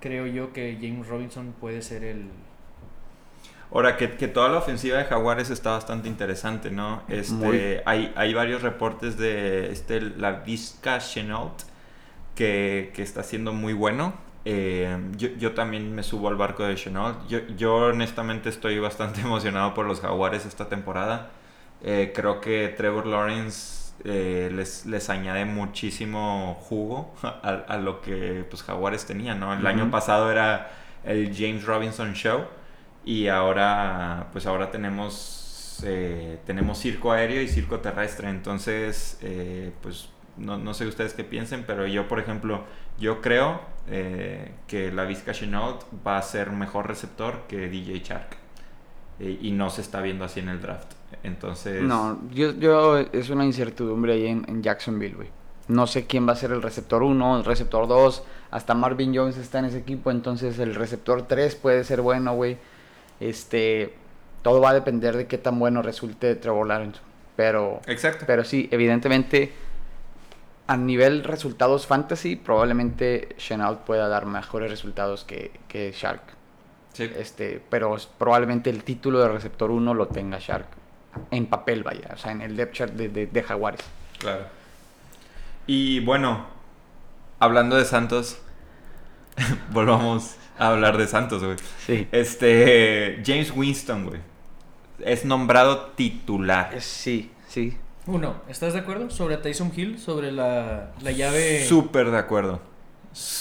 creo 0.00 0.26
yo 0.26 0.52
que 0.52 0.78
James 0.80 1.06
Robinson 1.06 1.54
puede 1.60 1.82
ser 1.82 2.04
el, 2.04 2.28
Ahora, 3.70 3.98
que, 3.98 4.16
que 4.16 4.28
toda 4.28 4.48
la 4.48 4.58
ofensiva 4.58 4.96
de 4.96 5.04
Jaguares 5.04 5.50
está 5.50 5.72
bastante 5.72 6.08
interesante, 6.08 6.70
¿no? 6.70 7.02
Este, 7.08 7.34
Muy. 7.34 7.60
hay, 7.84 8.12
hay 8.16 8.32
varios 8.32 8.62
reportes 8.62 9.18
de 9.18 9.70
este, 9.70 10.00
la 10.00 10.32
Vizca 10.40 10.98
Chenault 10.98 11.64
que, 12.38 12.92
que 12.94 13.02
está 13.02 13.22
siendo 13.22 13.52
muy 13.52 13.72
bueno. 13.74 14.14
Eh, 14.44 14.96
yo, 15.16 15.28
yo 15.38 15.52
también 15.54 15.94
me 15.94 16.02
subo 16.02 16.28
al 16.28 16.36
barco 16.36 16.64
de 16.64 16.74
Chenault. 16.76 17.28
Yo, 17.28 17.40
yo 17.56 17.76
honestamente 17.76 18.48
estoy 18.48 18.78
bastante 18.88 19.20
emocionado 19.22 19.74
por 19.74 19.86
los 19.86 20.00
Jaguares 20.00 20.46
esta 20.46 20.68
temporada. 20.68 21.30
Eh, 21.82 22.12
creo 22.14 22.40
que 22.40 22.68
Trevor 22.76 23.06
Lawrence 23.06 23.92
eh, 24.04 24.50
les, 24.54 24.86
les 24.86 25.10
añade 25.10 25.44
muchísimo 25.44 26.54
jugo 26.68 27.14
a, 27.22 27.30
a 27.68 27.78
lo 27.78 28.00
que 28.00 28.44
pues, 28.48 28.62
Jaguares 28.62 29.06
tenía, 29.06 29.34
¿no? 29.34 29.52
El 29.54 29.66
año 29.66 29.84
Ujú. 29.84 29.90
pasado 29.90 30.30
era 30.30 30.70
el 31.04 31.34
James 31.36 31.64
Robinson 31.64 32.14
Show. 32.14 32.44
Y 33.04 33.28
ahora, 33.28 34.28
pues 34.32 34.46
ahora 34.46 34.70
tenemos, 34.70 35.80
eh, 35.84 36.38
tenemos 36.46 36.78
circo 36.78 37.12
aéreo 37.12 37.40
y 37.42 37.48
circo 37.48 37.80
terrestre. 37.80 38.28
Entonces, 38.28 39.18
eh, 39.22 39.72
pues 39.82 40.10
no, 40.38 40.58
no 40.58 40.74
sé 40.74 40.86
ustedes 40.86 41.14
qué 41.14 41.24
piensen, 41.24 41.64
pero 41.66 41.86
yo, 41.86 42.08
por 42.08 42.18
ejemplo, 42.20 42.64
yo 42.98 43.20
creo 43.20 43.60
eh, 43.88 44.52
que 44.66 44.92
la 44.92 45.04
Vizca 45.04 45.32
Chenault 45.32 45.84
va 46.06 46.18
a 46.18 46.22
ser 46.22 46.50
mejor 46.50 46.86
receptor 46.86 47.42
que 47.48 47.68
DJ 47.68 48.00
Shark. 48.00 48.36
Eh, 49.20 49.38
y 49.42 49.50
no 49.50 49.68
se 49.70 49.80
está 49.80 50.00
viendo 50.00 50.24
así 50.24 50.40
en 50.40 50.48
el 50.48 50.60
draft. 50.60 50.92
Entonces, 51.22 51.82
No, 51.82 52.20
yo, 52.30 52.52
yo 52.52 52.98
es 52.98 53.30
una 53.30 53.44
incertidumbre 53.44 54.12
ahí 54.12 54.26
en, 54.26 54.44
en 54.48 54.62
Jacksonville, 54.62 55.16
güey. 55.16 55.28
No 55.66 55.86
sé 55.86 56.06
quién 56.06 56.26
va 56.26 56.32
a 56.32 56.36
ser 56.36 56.52
el 56.52 56.62
receptor 56.62 57.02
1, 57.02 57.38
el 57.38 57.44
receptor 57.44 57.88
2. 57.88 58.22
Hasta 58.50 58.74
Marvin 58.74 59.14
Jones 59.14 59.36
está 59.36 59.58
en 59.58 59.66
ese 59.66 59.78
equipo, 59.78 60.10
entonces 60.10 60.58
el 60.58 60.74
receptor 60.74 61.22
3 61.22 61.56
puede 61.56 61.84
ser 61.84 62.00
bueno, 62.00 62.34
güey. 62.34 62.56
Este, 63.20 63.94
todo 64.42 64.60
va 64.60 64.70
a 64.70 64.74
depender 64.74 65.16
de 65.16 65.26
qué 65.26 65.36
tan 65.36 65.58
bueno 65.58 65.82
resulte 65.82 66.34
Trevor 66.36 66.66
Lawrence. 66.66 67.00
Pero, 67.36 67.80
exacto. 67.86 68.24
pero 68.26 68.44
sí, 68.44 68.68
evidentemente, 68.72 69.52
a 70.68 70.76
nivel 70.76 71.24
resultados 71.24 71.86
fantasy, 71.86 72.36
probablemente 72.36 73.34
Chenault 73.38 73.80
pueda 73.80 74.06
dar 74.08 74.26
mejores 74.26 74.70
resultados 74.70 75.24
que, 75.24 75.50
que 75.66 75.92
Shark. 75.92 76.22
Sí. 76.92 77.10
Este, 77.18 77.60
pero 77.70 77.96
probablemente 78.18 78.70
el 78.70 78.84
título 78.84 79.18
de 79.20 79.28
receptor 79.28 79.70
1 79.70 79.94
lo 79.94 80.06
tenga 80.08 80.38
Shark. 80.38 80.66
En 81.30 81.46
papel, 81.46 81.82
vaya. 81.82 82.10
O 82.12 82.16
sea, 82.16 82.32
en 82.32 82.42
el 82.42 82.54
depth 82.56 82.74
chart 82.74 82.92
de, 82.92 83.08
de- 83.08 83.26
de 83.26 83.42
Jaguares. 83.42 83.80
Claro. 84.18 84.44
Y 85.66 86.00
bueno, 86.00 86.46
hablando 87.40 87.76
de 87.76 87.84
Santos, 87.84 88.38
volvamos 89.72 90.36
a 90.58 90.68
hablar 90.68 90.96
de 90.98 91.06
Santos, 91.06 91.42
güey. 91.44 91.56
Sí. 91.86 92.08
Este, 92.12 93.22
James 93.24 93.52
Winston, 93.54 94.06
güey. 94.06 94.20
Es 95.00 95.24
nombrado 95.24 95.86
titular. 95.96 96.80
Sí, 96.80 97.30
sí. 97.48 97.76
Uno, 98.08 98.36
¿estás 98.48 98.72
de 98.72 98.78
acuerdo? 98.78 99.10
Sobre 99.10 99.36
Tyson 99.36 99.70
Hill, 99.76 99.98
sobre 99.98 100.32
la, 100.32 100.92
la 101.02 101.12
llave. 101.12 101.66
Súper 101.66 102.10
de 102.10 102.16
acuerdo. 102.16 102.58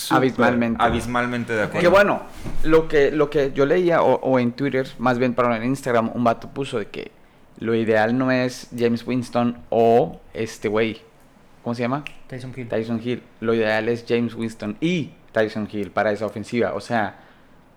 Abismalmente. 0.09 0.83
Abismalmente 0.83 1.53
de 1.53 1.63
acuerdo. 1.63 1.79
Que 1.79 1.87
bueno, 1.87 2.23
lo 2.63 2.89
que, 2.89 3.11
lo 3.11 3.29
que 3.29 3.53
yo 3.53 3.65
leía, 3.65 4.01
o, 4.01 4.15
o 4.15 4.39
en 4.39 4.51
Twitter, 4.51 4.85
más 4.99 5.19
bien, 5.19 5.33
perdón, 5.33 5.53
en 5.53 5.63
Instagram, 5.63 6.11
un 6.13 6.25
vato 6.25 6.49
puso 6.49 6.79
de 6.79 6.87
que 6.87 7.11
lo 7.59 7.75
ideal 7.75 8.17
no 8.17 8.29
es 8.29 8.67
James 8.77 9.07
Winston 9.07 9.57
o 9.69 10.19
este 10.33 10.67
güey. 10.67 11.01
¿Cómo 11.63 11.73
se 11.73 11.83
llama? 11.83 12.03
Tyson 12.27 12.53
Hill. 12.53 12.67
Tyson 12.67 13.01
Hill. 13.01 13.23
Lo 13.39 13.53
ideal 13.53 13.87
es 13.87 14.03
James 14.05 14.35
Winston 14.35 14.75
y 14.81 15.11
Tyson 15.31 15.69
Hill 15.71 15.91
para 15.91 16.11
esa 16.11 16.25
ofensiva. 16.25 16.73
O 16.73 16.81
sea, 16.81 17.19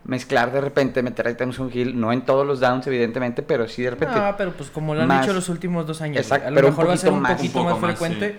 mezclar 0.04 0.50
de 0.52 0.60
repente, 0.60 1.02
meter 1.02 1.28
a 1.28 1.36
Tyson 1.36 1.70
Hill, 1.72 1.98
no 2.00 2.12
en 2.12 2.22
todos 2.22 2.46
los 2.46 2.60
downs, 2.60 2.86
evidentemente, 2.86 3.42
pero 3.42 3.68
sí 3.68 3.82
de 3.82 3.90
repente. 3.90 4.14
Ah, 4.18 4.34
pero 4.36 4.52
pues 4.52 4.70
como 4.70 4.94
lo 4.94 5.02
han 5.02 5.08
más- 5.08 5.24
hecho 5.24 5.34
los 5.34 5.48
últimos 5.48 5.86
dos 5.86 6.00
años. 6.00 6.18
Exacto, 6.18 6.48
a 6.48 6.50
lo 6.50 6.54
pero 6.56 6.68
mejor 6.68 6.88
va 6.88 6.92
a 6.94 6.96
ser 6.96 7.12
un 7.12 7.20
más. 7.20 7.32
poquito 7.36 7.60
Un 7.62 7.66
más, 7.70 7.78
frecuente. 7.78 8.30
sí. 8.32 8.38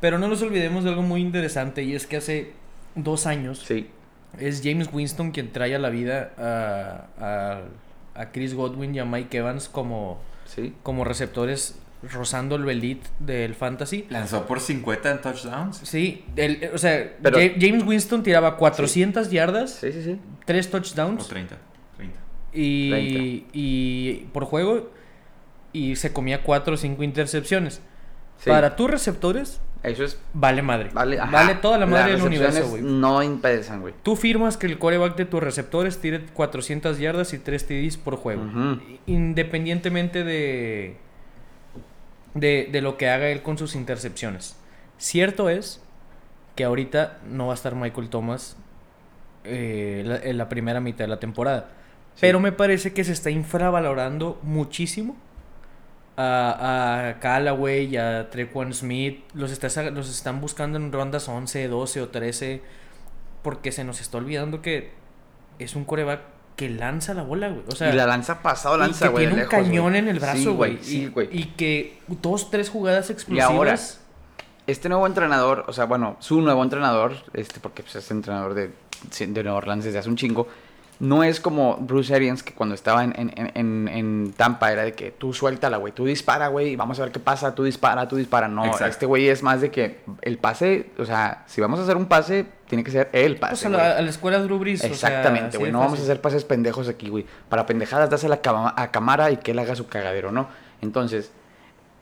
Pero 0.00 0.18
no 0.18 0.28
nos 0.28 0.42
olvidemos 0.42 0.84
de 0.84 0.90
algo 0.90 1.02
muy 1.02 1.20
interesante 1.22 1.82
y 1.82 1.94
es 1.94 2.06
que 2.06 2.18
hace 2.18 2.52
dos 2.96 3.26
años 3.26 3.60
Sí, 3.66 3.88
es 4.38 4.60
James 4.62 4.90
Winston 4.92 5.30
quien 5.30 5.52
trae 5.52 5.74
a 5.74 5.78
la 5.78 5.88
vida 5.88 6.32
a, 6.36 7.06
a, 8.14 8.20
a 8.20 8.32
Chris 8.32 8.54
Godwin 8.54 8.94
y 8.94 8.98
a 8.98 9.04
Mike 9.06 9.38
Evans 9.38 9.68
como, 9.70 10.18
sí. 10.44 10.74
como 10.82 11.04
receptores 11.04 11.78
rozando 12.12 12.56
el 12.56 12.68
elite 12.68 13.06
del 13.18 13.54
fantasy. 13.54 14.06
Lanzó 14.10 14.46
por 14.46 14.60
50 14.60 15.10
en 15.10 15.20
touchdowns. 15.20 15.78
Sí, 15.84 16.24
el- 16.36 16.70
o 16.74 16.78
sea, 16.78 17.14
Pero- 17.22 17.38
Ja- 17.38 17.52
James 17.60 17.84
Winston 17.84 18.22
tiraba 18.22 18.56
400 18.56 19.30
yardas, 19.30 19.70
Sí, 19.80 19.92
sí, 19.92 20.02
sí. 20.02 20.20
3 20.44 20.66
O 20.68 20.70
touchdowns 20.70 21.28
30. 21.28 21.56
30. 21.96 22.18
y, 22.52 22.90
30. 22.90 23.48
y 23.52 24.26
por 24.32 24.44
juego 24.44 24.90
y 25.72 25.96
se 25.96 26.12
comía 26.12 26.42
4 26.42 26.74
o 26.74 26.76
5 26.76 27.02
intercepciones. 27.02 27.80
Sí. 28.38 28.50
Para 28.50 28.76
tus 28.76 28.90
receptores, 28.90 29.60
Eso 29.82 30.04
es. 30.04 30.18
vale 30.34 30.60
madre. 30.60 30.90
Vale, 30.92 31.16
Vale, 31.16 31.54
toda 31.54 31.78
la 31.78 31.86
madre 31.86 32.12
del 32.12 32.22
universo, 32.22 32.68
güey. 32.68 32.82
No 32.82 33.22
impesan, 33.22 33.80
güey. 33.80 33.94
Tú 34.02 34.14
firmas 34.14 34.56
que 34.58 34.66
el 34.66 34.78
coreback 34.78 35.16
de 35.16 35.24
tus 35.24 35.42
receptores 35.42 35.98
tire 35.98 36.26
400 36.34 36.98
yardas 36.98 37.32
y 37.32 37.38
3 37.38 37.66
TDs 37.66 37.96
por 37.96 38.16
juego. 38.16 38.42
Ujú. 38.42 38.78
Independientemente 39.06 40.22
de, 40.24 40.96
de, 42.38 42.68
de 42.70 42.80
lo 42.80 42.96
que 42.96 43.08
haga 43.10 43.28
él 43.28 43.42
con 43.42 43.58
sus 43.58 43.74
intercepciones. 43.74 44.56
Cierto 44.98 45.48
es 45.50 45.82
que 46.54 46.64
ahorita 46.64 47.18
no 47.28 47.46
va 47.48 47.52
a 47.52 47.56
estar 47.56 47.74
Michael 47.74 48.08
Thomas 48.08 48.56
eh, 49.44 50.02
la- 50.06 50.16
en 50.16 50.38
la 50.38 50.48
primera 50.48 50.80
mitad 50.80 51.04
de 51.04 51.08
la 51.08 51.20
temporada. 51.20 51.68
Pero 52.20 52.40
me 52.40 52.50
parece 52.52 52.92
que 52.94 53.04
se 53.04 53.12
está 53.12 53.30
infravalorando 53.30 54.38
muchísimo 54.42 55.16
a, 56.16 57.08
a 57.10 57.20
Callaway 57.20 57.86
y 57.86 57.96
a 57.98 58.30
Trequan 58.30 58.72
Smith. 58.72 59.22
Los, 59.34 59.52
está- 59.52 59.82
los 59.90 60.08
están 60.08 60.40
buscando 60.40 60.78
en 60.78 60.92
rondas 60.92 61.28
11, 61.28 61.68
12 61.68 62.00
o 62.02 62.08
13. 62.08 62.62
Porque 63.42 63.70
se 63.70 63.84
nos 63.84 64.00
está 64.00 64.16
olvidando 64.18 64.62
que 64.62 64.90
es 65.58 65.76
un 65.76 65.84
coreback 65.84 66.20
que 66.56 66.70
lanza 66.70 67.12
la 67.14 67.22
bola, 67.22 67.48
güey. 67.48 67.62
O 67.68 67.76
sea, 67.76 67.92
y 67.92 67.96
la 67.96 68.06
lanza 68.06 68.40
pasado, 68.42 68.76
y 68.76 68.80
lanza, 68.80 69.06
que 69.06 69.10
güey. 69.12 69.24
tiene 69.24 69.34
un 69.34 69.38
lejos, 69.40 69.54
cañón 69.54 69.94
en 69.94 70.08
el 70.08 70.18
brazo, 70.18 70.38
Sí, 70.38 70.46
güey. 70.46 70.78
Sí, 70.82 71.02
y, 71.02 71.06
güey. 71.08 71.28
y 71.30 71.44
que 71.56 71.98
dos, 72.08 72.50
tres 72.50 72.70
jugadas 72.70 73.10
Y 73.10 73.12
explosivas. 73.12 73.50
ahora, 73.50 73.76
este 74.66 74.88
nuevo 74.88 75.06
entrenador, 75.06 75.64
o 75.68 75.72
sea, 75.72 75.84
bueno, 75.84 76.16
su 76.18 76.40
nuevo 76.40 76.62
entrenador, 76.62 77.12
este, 77.34 77.60
porque 77.60 77.82
pues, 77.82 77.96
es 77.96 78.10
entrenador 78.10 78.54
de, 78.54 78.70
de 79.26 79.42
Nueva 79.44 79.58
Orleans 79.58 79.84
desde 79.84 79.98
hace 79.98 80.08
un 80.08 80.16
chingo, 80.16 80.48
no 80.98 81.22
es 81.22 81.40
como 81.40 81.76
Bruce 81.76 82.14
Arians, 82.14 82.42
que 82.42 82.54
cuando 82.54 82.74
estaba 82.74 83.04
en, 83.04 83.12
en, 83.18 83.52
en, 83.54 83.86
en 83.88 84.32
Tampa 84.32 84.72
era 84.72 84.82
de 84.82 84.94
que 84.94 85.10
tú 85.10 85.34
suéltala, 85.34 85.76
güey, 85.76 85.92
tú 85.92 86.06
dispara, 86.06 86.48
güey, 86.48 86.70
y 86.70 86.76
vamos 86.76 86.98
a 86.98 87.02
ver 87.02 87.12
qué 87.12 87.20
pasa, 87.20 87.54
tú 87.54 87.64
dispara, 87.64 88.08
tú 88.08 88.16
dispara. 88.16 88.48
No, 88.48 88.64
Exacto. 88.64 88.86
este 88.86 89.04
güey 89.06 89.28
es 89.28 89.42
más 89.42 89.60
de 89.60 89.70
que 89.70 90.00
el 90.22 90.38
pase, 90.38 90.90
o 90.98 91.04
sea, 91.04 91.44
si 91.46 91.60
vamos 91.60 91.78
a 91.78 91.82
hacer 91.82 91.98
un 91.98 92.06
pase, 92.06 92.46
tiene 92.68 92.84
que 92.84 92.90
ser 92.90 93.08
el 93.12 93.36
pues, 93.36 93.50
pase. 93.50 93.66
a, 93.66 93.70
güey. 93.70 93.80
la, 93.80 93.96
a 93.98 94.02
la 94.02 94.10
escuela 94.10 94.38
Drew 94.40 94.58
Brees, 94.58 94.84
Exactamente, 94.84 95.58
güey. 95.58 95.72
No 95.72 95.80
vamos 95.80 95.98
a 95.98 96.02
hacer 96.02 96.20
pases 96.20 96.44
pendejos 96.44 96.88
aquí, 96.88 97.08
güey. 97.08 97.26
Para 97.48 97.66
pendejadas, 97.66 98.10
dásela 98.10 98.40
a 98.44 98.82
a 98.82 98.90
Camara 98.90 99.30
y 99.30 99.36
que 99.38 99.52
él 99.52 99.58
haga 99.58 99.74
su 99.76 99.86
cagadero, 99.86 100.32
¿no? 100.32 100.48
Entonces, 100.82 101.30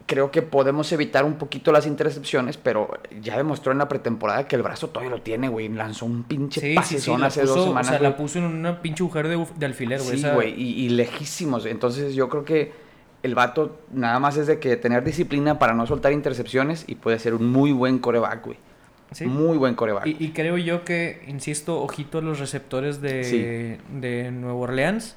creo 0.07 0.31
que 0.31 0.43
podemos 0.43 0.91
evitar 0.93 1.25
un 1.25 1.35
poquito 1.35 1.73
las 1.73 1.87
intercepciones, 1.87 2.57
pero 2.57 2.91
ya 3.21 3.37
demostró 3.37 3.73
en 3.73 3.79
la 3.79 3.89
pretemporada 3.89 4.47
que 4.47 4.57
el 4.57 4.63
brazo 4.63 4.89
todavía 4.89 5.11
lo 5.11 5.23
tiene, 5.23 5.49
güey. 5.49 5.69
Lanzó 5.69 6.07
un 6.07 6.25
pinche 6.25 6.61
Sí, 6.61 6.69
sí, 6.71 6.75
pasezón 6.75 7.17
sí, 7.17 7.21
la 7.21 7.27
hace 7.29 7.41
puso, 7.43 7.55
dos 7.55 7.65
semanas. 7.65 7.87
O 7.87 7.91
sea, 7.91 7.99
güey. 7.99 8.11
la 8.11 8.17
puso 8.17 8.39
en 8.39 8.45
una 8.45 8.83
pinche 8.83 9.03
mujer 9.03 9.29
de, 9.29 9.67
alfiler, 9.67 10.01
güey. 10.01 10.11
Sí, 10.11 10.17
esa- 10.25 10.35
güey, 10.35 10.55
y, 10.61 10.85
y 10.85 10.89
lejísimos. 10.91 11.67
Entonces, 11.67 12.15
yo 12.15 12.29
creo 12.29 12.45
que 12.45 12.73
el 13.23 13.35
vato 13.35 13.81
nada 13.93 14.19
más 14.19 14.37
es 14.37 14.47
de 14.47 14.59
que 14.59 14.77
tener 14.77 15.03
disciplina 15.03 15.59
para 15.59 15.73
no 15.73 15.87
soltar 15.87 16.13
intercepciones 16.13 16.85
y 16.87 16.97
puede 16.97 17.19
ser 17.19 17.35
un 17.35 17.51
muy 17.51 17.73
buen 17.73 17.99
coreback, 17.99 18.45
güey. 18.45 18.59
Sí. 19.13 19.27
Muy 19.27 19.57
buen 19.59 19.75
coreback. 19.75 20.07
Y, 20.07 20.17
y 20.19 20.31
creo 20.33 20.57
yo 20.59 20.85
que, 20.85 21.23
insisto, 21.29 21.81
ojito 21.83 22.19
a 22.19 22.23
los 22.23 22.39
receptores 22.41 23.01
de, 23.01 23.25
Sí. 23.25 23.99
de 24.01 24.31
Nueva 24.33 24.59
Orleans. 24.59 25.17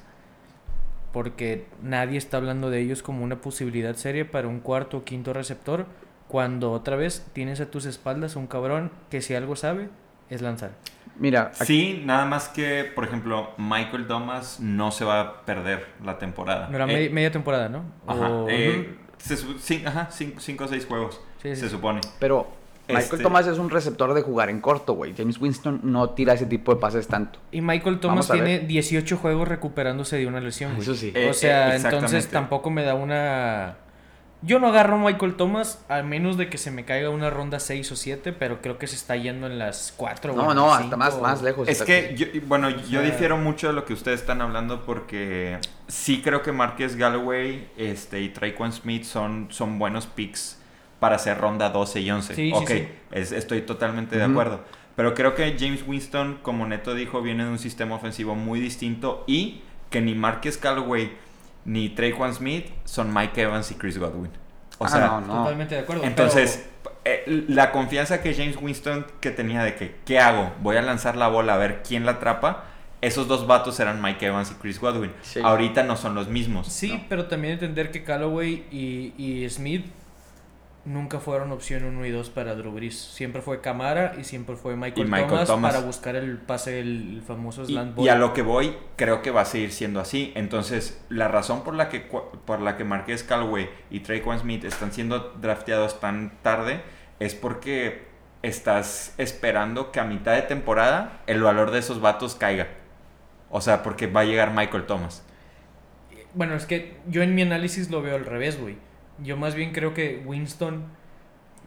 Porque 1.12 1.66
nadie 1.82 2.18
está 2.18 2.36
hablando 2.36 2.70
de 2.70 2.80
ellos 2.80 3.02
como 3.02 3.24
una 3.24 3.40
posibilidad 3.40 3.94
seria 3.96 4.30
para 4.30 4.46
un 4.46 4.60
cuarto 4.60 4.98
o 4.98 5.04
quinto 5.04 5.32
receptor. 5.32 5.86
Cuando 6.28 6.70
otra 6.72 6.96
vez 6.96 7.26
tienes 7.32 7.60
a 7.60 7.70
tus 7.70 7.86
espaldas 7.86 8.36
un 8.36 8.46
cabrón 8.46 8.90
que 9.10 9.22
si 9.22 9.34
algo 9.34 9.56
sabe 9.56 9.88
es 10.28 10.42
lanzar. 10.42 10.72
Mira, 11.18 11.50
aquí- 11.58 11.64
Sí, 11.64 12.02
nada 12.04 12.26
más 12.26 12.48
que, 12.48 12.84
por 12.84 13.04
ejemplo, 13.04 13.50
Michael 13.56 14.06
Thomas 14.06 14.60
no 14.60 14.90
se 14.92 15.04
va 15.06 15.20
a 15.20 15.40
perder 15.46 15.86
la 16.04 16.18
temporada. 16.18 16.68
No 16.68 16.76
era 16.76 16.84
Eh, 16.84 16.88
media, 16.94 17.10
media 17.10 17.32
temporada, 17.32 17.68
¿no? 17.70 17.82
Ajá, 18.06 18.28
O- 18.30 18.46
eh, 18.48 18.94
se 19.16 19.36
su- 19.38 19.58
sí, 19.58 19.82
ajá, 19.84 20.08
cinco, 20.12 20.38
cinco 20.40 20.64
o 20.64 20.68
seis 20.68 20.84
juegos, 20.86 21.20
Sí, 21.42 21.48
sí, 21.54 21.56
se 21.56 21.62
sí. 21.62 21.70
supone. 21.70 22.02
Pero 22.20 22.46
Michael 22.88 23.04
Este- 23.12 23.22
Thomas 23.22 23.46
es 23.46 23.58
un 23.58 23.70
receptor 23.70 24.14
de 24.14 24.22
jugar 24.22 24.48
en 24.50 24.60
corto, 24.60 24.94
güey. 24.94 25.14
James 25.16 25.40
Winston 25.40 25.80
no 25.84 26.10
tira 26.10 26.32
ese 26.34 26.46
tipo 26.46 26.74
de 26.74 26.80
pases 26.80 27.06
tanto. 27.06 27.38
Y 27.52 27.60
Michael 27.60 28.00
Thomas 28.00 28.28
tiene 28.28 28.58
ver. 28.58 28.66
18 28.66 29.16
juegos 29.18 29.46
recuperándose 29.48 30.16
de 30.16 30.26
una 30.26 30.40
lesión, 30.40 30.70
güey. 30.72 30.82
Eso 30.82 30.94
sí. 30.94 31.12
Eh, 31.14 31.28
O 31.30 31.34
sea, 31.34 31.74
eh, 31.74 31.80
entonces 31.82 32.28
tampoco 32.28 32.70
me 32.70 32.82
da 32.82 32.94
una... 32.94 33.76
Yo 34.40 34.60
no 34.60 34.68
agarro 34.68 34.94
a 34.94 34.98
Michael 34.98 35.34
Thomas 35.34 35.84
a 35.88 36.00
menos 36.02 36.36
de 36.36 36.48
que 36.48 36.58
se 36.58 36.70
me 36.70 36.84
caiga 36.84 37.10
una 37.10 37.28
ronda 37.28 37.58
6 37.58 37.90
o 37.90 37.96
7, 37.96 38.32
pero 38.32 38.60
creo 38.62 38.78
que 38.78 38.86
se 38.86 38.94
está 38.94 39.16
yendo 39.16 39.48
en 39.48 39.58
las 39.58 39.92
4. 39.96 40.32
No, 40.32 40.54
no, 40.54 40.72
hasta 40.72 40.96
más, 40.96 41.20
más 41.20 41.42
lejos. 41.42 41.68
Es 41.68 41.82
que, 41.82 42.14
yo, 42.16 42.26
bueno, 42.46 42.70
yo 42.70 43.00
sea- 43.00 43.02
difiero 43.02 43.36
mucho 43.36 43.66
de 43.66 43.72
lo 43.72 43.84
que 43.84 43.94
ustedes 43.94 44.20
están 44.20 44.40
hablando 44.40 44.86
porque 44.86 45.58
sí 45.88 46.22
creo 46.22 46.42
que 46.42 46.52
Marquez 46.52 46.94
Galloway 46.94 47.68
este, 47.76 48.20
y 48.20 48.28
Traquan 48.28 48.72
Smith 48.72 49.02
son, 49.02 49.48
son 49.50 49.76
buenos 49.80 50.06
picks 50.06 50.57
para 51.00 51.16
hacer 51.16 51.38
ronda 51.38 51.70
12 51.70 52.00
y 52.00 52.10
11. 52.10 52.34
Sí, 52.34 52.50
sí, 52.50 52.52
ok, 52.54 52.68
sí. 52.68 52.88
es- 53.12 53.32
estoy 53.32 53.62
totalmente 53.62 54.16
de 54.16 54.24
acuerdo. 54.24 54.60
Pero 54.96 55.14
creo 55.14 55.34
que 55.34 55.56
James 55.58 55.84
Winston, 55.86 56.38
como 56.42 56.66
Neto 56.66 56.94
dijo, 56.94 57.22
viene 57.22 57.44
de 57.44 57.50
un 57.50 57.58
sistema 57.58 57.94
ofensivo 57.94 58.34
muy 58.34 58.58
distinto 58.60 59.22
y 59.28 59.62
que 59.90 60.00
ni 60.00 60.14
Marquez 60.14 60.60
Galloway 60.60 61.12
ni 61.64 61.88
Traquan 61.90 62.34
Smith 62.34 62.66
son 62.84 63.14
Mike 63.14 63.40
Evans 63.42 63.70
y 63.70 63.74
Chris 63.76 63.96
Godwin. 63.98 64.30
O 64.78 64.86
Ah, 64.86 64.88
sea, 64.88 65.06
no, 65.06 65.20
no. 65.20 65.34
Totalmente 65.42 65.74
de 65.76 65.80
acuerdo. 65.82 66.02
entonces, 66.04 66.68
eh, 67.04 67.44
la 67.48 67.70
confianza 67.72 68.20
que 68.22 68.34
James 68.34 68.56
Winston 68.60 69.06
que 69.20 69.30
tenía 69.30 69.62
de 69.62 69.74
que, 69.76 69.96
¿qué 70.04 70.18
hago? 70.18 70.52
Voy 70.62 70.76
a 70.76 70.82
lanzar 70.82 71.16
la 71.16 71.28
bola 71.28 71.54
a 71.54 71.56
ver 71.58 71.82
quién 71.86 72.04
la 72.04 72.12
atrapa. 72.12 72.64
Esos 73.00 73.28
dos 73.28 73.46
vatos 73.46 73.78
eran 73.78 74.02
Mike 74.02 74.26
Evans 74.26 74.50
y 74.50 74.54
Chris 74.54 74.80
Godwin. 74.80 75.12
Sí. 75.22 75.40
Ahorita 75.44 75.84
no 75.84 75.96
son 75.96 76.16
los 76.16 76.26
mismos. 76.28 76.66
sí, 76.66 76.92
¿no? 76.94 77.04
pero 77.08 77.26
también 77.26 77.52
entender 77.54 77.92
que 77.92 78.02
Callaway 78.02 78.64
y, 78.72 79.12
y 79.16 79.48
Smith 79.48 79.84
nunca 80.88 81.20
fueron 81.20 81.52
opción 81.52 81.84
1 81.84 82.06
y 82.06 82.10
2 82.10 82.30
para 82.30 82.54
Drew 82.54 82.72
Brees. 82.72 82.98
Siempre 82.98 83.42
fue 83.42 83.60
Camara 83.60 84.14
y 84.18 84.24
siempre 84.24 84.56
fue 84.56 84.76
Michael, 84.76 85.06
Y 85.06 85.10
Michael 85.10 85.46
Thomas, 85.46 85.46
Thomas. 85.46 85.72
para 85.74 85.84
buscar 85.84 86.16
el 86.16 86.38
pase, 86.38 86.80
el, 86.80 87.16
el 87.16 87.22
famoso 87.22 87.64
Y, 87.66 87.66
slant 87.66 87.98
y 87.98 88.08
ball. 88.08 88.08
a 88.08 88.14
lo 88.16 88.32
que 88.32 88.42
voy, 88.42 88.74
creo 88.96 89.22
que 89.22 89.30
va 89.30 89.42
a 89.42 89.44
seguir 89.44 89.72
siendo 89.72 90.00
así. 90.00 90.32
Entonces, 90.34 91.04
la 91.08 91.28
razón 91.28 91.62
por 91.64 91.74
la 91.74 91.88
que, 91.88 92.00
por 92.00 92.60
la 92.60 92.76
que 92.76 92.84
Marquez 92.84 93.22
Callaway 93.22 93.68
y 93.90 94.00
Traquan 94.00 94.40
Smith 94.40 94.64
están 94.64 94.92
siendo 94.92 95.34
drafteados 95.40 96.00
tan 96.00 96.32
tarde 96.42 96.80
es 97.20 97.34
porque 97.34 98.06
estás 98.42 99.14
esperando 99.18 99.90
que 99.92 100.00
a 100.00 100.04
mitad 100.04 100.34
de 100.34 100.42
temporada 100.42 101.20
el 101.26 101.42
valor 101.42 101.70
de 101.70 101.80
esos 101.80 102.00
vatos 102.00 102.34
caiga. 102.34 102.68
O 103.50 103.60
sea, 103.60 103.82
porque 103.82 104.06
va 104.06 104.20
a 104.20 104.24
llegar 104.24 104.52
Michael 104.54 104.86
Thomas. 104.86 105.24
Bueno, 106.34 106.54
es 106.54 106.66
que 106.66 106.96
yo 107.08 107.22
en 107.22 107.34
mi 107.34 107.42
análisis 107.42 107.90
lo 107.90 108.02
veo 108.02 108.14
al 108.16 108.24
revés, 108.26 108.60
güey. 108.60 108.76
Yo 109.22 109.36
más 109.36 109.54
bien 109.54 109.72
creo 109.72 109.94
que 109.94 110.22
Winston... 110.24 110.84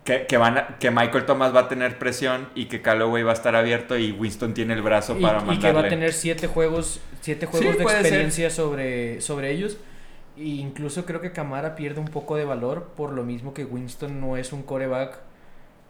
Que, 0.04 0.26
que, 0.26 0.38
van 0.38 0.58
a- 0.58 0.78
que 0.80 0.90
Michael 0.90 1.26
Thomas 1.26 1.56
va 1.56 1.62
a 1.62 1.68
tener 1.68 2.00
presión 2.00 2.50
y 2.56 2.66
que 2.66 2.82
Callaway 2.82 3.22
va 3.22 3.32
a 3.32 3.34
estar 3.36 3.56
abierto 3.56 3.98
y 3.98 4.12
Winston 4.12 4.54
tiene 4.56 4.74
el 4.74 4.82
brazo 4.82 5.16
Y, 5.18 5.22
para 5.22 5.40
y 5.44 5.46
mandarle. 5.46 5.62
que 5.62 5.72
va 5.74 5.82
a 5.82 5.90
tener 5.90 6.14
siete 6.14 6.48
juegos, 6.48 7.02
siete 7.22 7.46
juegos 7.46 7.78
de 7.78 7.84
ser. 7.86 7.98
experiencia 7.98 8.50
sobre, 8.50 9.22
sobre 9.22 9.52
ellos. 9.52 9.78
E 10.38 10.44
incluso 10.46 11.06
creo 11.06 11.22
que 11.22 11.32
Camara 11.34 11.76
pierde 11.76 12.00
un 12.00 12.08
poco 12.08 12.36
de 12.36 12.46
valor 12.46 12.94
por 12.98 13.12
lo 13.12 13.24
mismo 13.24 13.54
que 13.54 13.64
Winston 13.64 14.20
no 14.20 14.38
es 14.38 14.54
un 14.54 14.64
coreback 14.64 15.20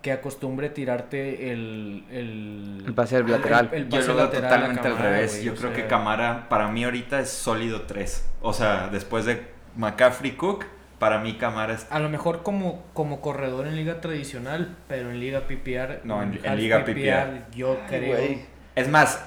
que 0.02 0.12
acostumbre 0.12 0.70
tirarte 0.70 1.52
el... 1.54 2.04
El, 2.12 2.84
El 2.88 2.94
pase 2.94 3.24
lateral. 3.24 3.70
el 3.72 3.88
Yo 3.88 3.90
pase 3.98 4.08
lo 4.10 4.16
veo 4.16 4.30
totalmente 4.30 4.88
al 4.88 4.94
Camara, 4.96 5.10
revés. 5.12 5.42
Yo 5.44 5.56
creo 5.56 5.72
que 5.74 5.88
Camara, 5.88 6.50
para 6.50 6.68
mí 6.68 6.84
ahorita 6.84 7.20
es 7.22 7.30
sólido 7.30 7.84
3. 7.84 8.30
O 8.42 8.52
sea, 8.52 8.90
después 8.90 9.24
de 9.26 9.46
McCaffrey 9.78 10.32
Cook, 10.32 10.66
para 11.02 11.18
mí 11.18 11.34
Camara 11.34 11.74
es... 11.74 11.88
A 11.90 11.98
lo 11.98 12.10
mejor 12.10 12.44
como, 12.44 12.84
como 12.94 13.22
corredor 13.22 13.66
en 13.66 13.76
liga 13.76 14.02
tradicional, 14.02 14.78
pero 14.88 15.10
en 15.10 15.20
liga 15.20 15.48
PPR... 15.48 16.02
No, 16.04 16.22
en- 16.22 16.40
liga 16.56 16.86
PPR. 16.86 17.52
Yo 17.56 17.80
creo... 17.90 18.18
güey. 18.18 18.42
Es 18.76 18.88
más, 18.88 19.20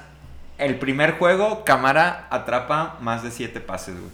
el 0.57 0.77
primer 0.77 1.19
juego, 1.19 1.65
Camara 1.65 2.29
atrapa 2.31 2.97
más 3.01 3.25
de 3.25 3.33
7 3.33 3.61
pases, 3.61 3.97
güey. 3.99 4.13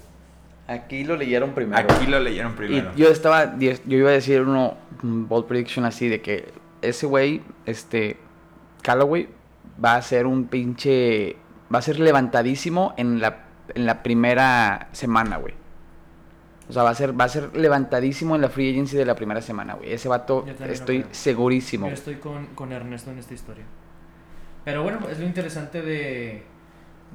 Aquí 0.68 1.04
lo 1.04 1.16
leyeron 1.16 1.50
primero. 1.52 1.86
Aquí 1.92 2.06
lo 2.06 2.18
leyeron 2.18 2.54
primero. 2.54 2.92
Y 2.96 3.00
yo 3.02 3.10
estaba, 3.10 3.58
yo 3.58 3.74
iba 3.86 4.08
a 4.08 4.14
decir 4.14 4.40
uno, 4.40 4.78
un 5.02 5.28
bold 5.28 5.46
prediction 5.46 5.84
así 5.84 6.08
de 6.08 6.22
que 6.22 6.54
ese 6.80 7.04
güey, 7.04 7.42
este, 7.66 8.16
Callaway, 8.80 9.28
va 9.84 9.96
a 9.96 10.02
ser 10.02 10.24
un 10.24 10.46
pinche, 10.46 11.36
va 11.72 11.80
a 11.80 11.82
ser 11.82 12.00
levantadísimo 12.00 12.94
en 12.96 13.20
la, 13.20 13.40
en 13.74 13.84
la 13.84 14.02
primera 14.02 14.88
semana, 14.92 15.36
güey. 15.36 15.59
O 16.70 16.72
sea, 16.72 16.82
va 16.84 16.90
a 16.90 16.94
ser, 16.94 17.18
va 17.20 17.24
a 17.24 17.28
ser 17.28 17.54
levantadísimo 17.56 18.36
en 18.36 18.42
la 18.42 18.48
free 18.48 18.70
agency 18.70 18.96
de 18.96 19.04
la 19.04 19.14
primera 19.14 19.42
semana, 19.42 19.74
güey. 19.74 19.92
Ese 19.92 20.08
vato, 20.08 20.46
estoy 20.68 21.04
segurísimo. 21.10 21.88
Yo 21.88 21.94
estoy 21.94 22.14
con, 22.16 22.46
con 22.54 22.72
Ernesto 22.72 23.10
en 23.10 23.18
esta 23.18 23.34
historia. 23.34 23.64
Pero 24.64 24.82
bueno, 24.82 25.00
es 25.10 25.18
lo 25.18 25.26
interesante 25.26 25.82
de, 25.82 26.42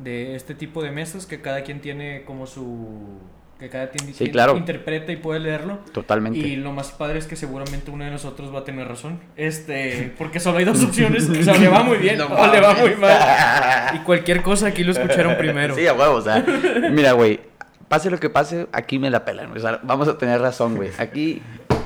de 0.03 0.35
este 0.35 0.55
tipo 0.55 0.83
de 0.83 0.91
mesas, 0.91 1.25
que 1.25 1.41
cada 1.41 1.63
quien 1.63 1.79
tiene 1.79 2.23
como 2.25 2.47
su... 2.47 3.19
que 3.59 3.69
cada 3.69 3.89
quien 3.89 4.13
Sí, 4.13 4.29
claro. 4.29 4.57
interpreta 4.57 5.11
y 5.11 5.15
puede 5.17 5.39
leerlo. 5.39 5.79
Totalmente. 5.93 6.39
Y 6.39 6.55
lo 6.57 6.71
más 6.73 6.91
padre 6.91 7.19
es 7.19 7.27
que 7.27 7.35
seguramente 7.35 7.91
uno 7.91 8.03
de 8.03 8.11
nosotros 8.11 8.53
va 8.53 8.59
a 8.59 8.63
tener 8.65 8.87
razón. 8.87 9.19
Este, 9.37 10.13
porque 10.17 10.39
solo 10.39 10.57
hay 10.57 10.65
dos 10.65 10.83
opciones. 10.83 11.29
O 11.29 11.43
sea, 11.43 11.55
le 11.57 11.67
va 11.69 11.83
muy 11.83 11.97
bien 11.97 12.17
No 12.19 12.25
o 12.25 12.47
le 12.51 12.59
va 12.59 12.73
muy 12.73 12.95
mal. 12.95 13.95
Y 13.95 13.99
cualquier 13.99 14.41
cosa 14.41 14.67
aquí 14.67 14.83
lo 14.83 14.91
escucharon 14.91 15.37
primero. 15.37 15.75
Sí, 15.77 15.87
a 15.87 15.93
huevo, 15.93 16.15
o 16.15 16.21
sea. 16.21 16.43
Mira, 16.91 17.13
güey, 17.13 17.39
pase 17.87 18.09
lo 18.09 18.19
que 18.19 18.29
pase, 18.29 18.67
aquí 18.71 18.99
me 18.99 19.09
la 19.09 19.25
pelan. 19.25 19.55
O 19.55 19.59
sea, 19.59 19.79
vamos 19.83 20.07
a 20.07 20.17
tener 20.17 20.41
razón, 20.41 20.75
güey. 20.75 20.91
Aquí 20.97 21.41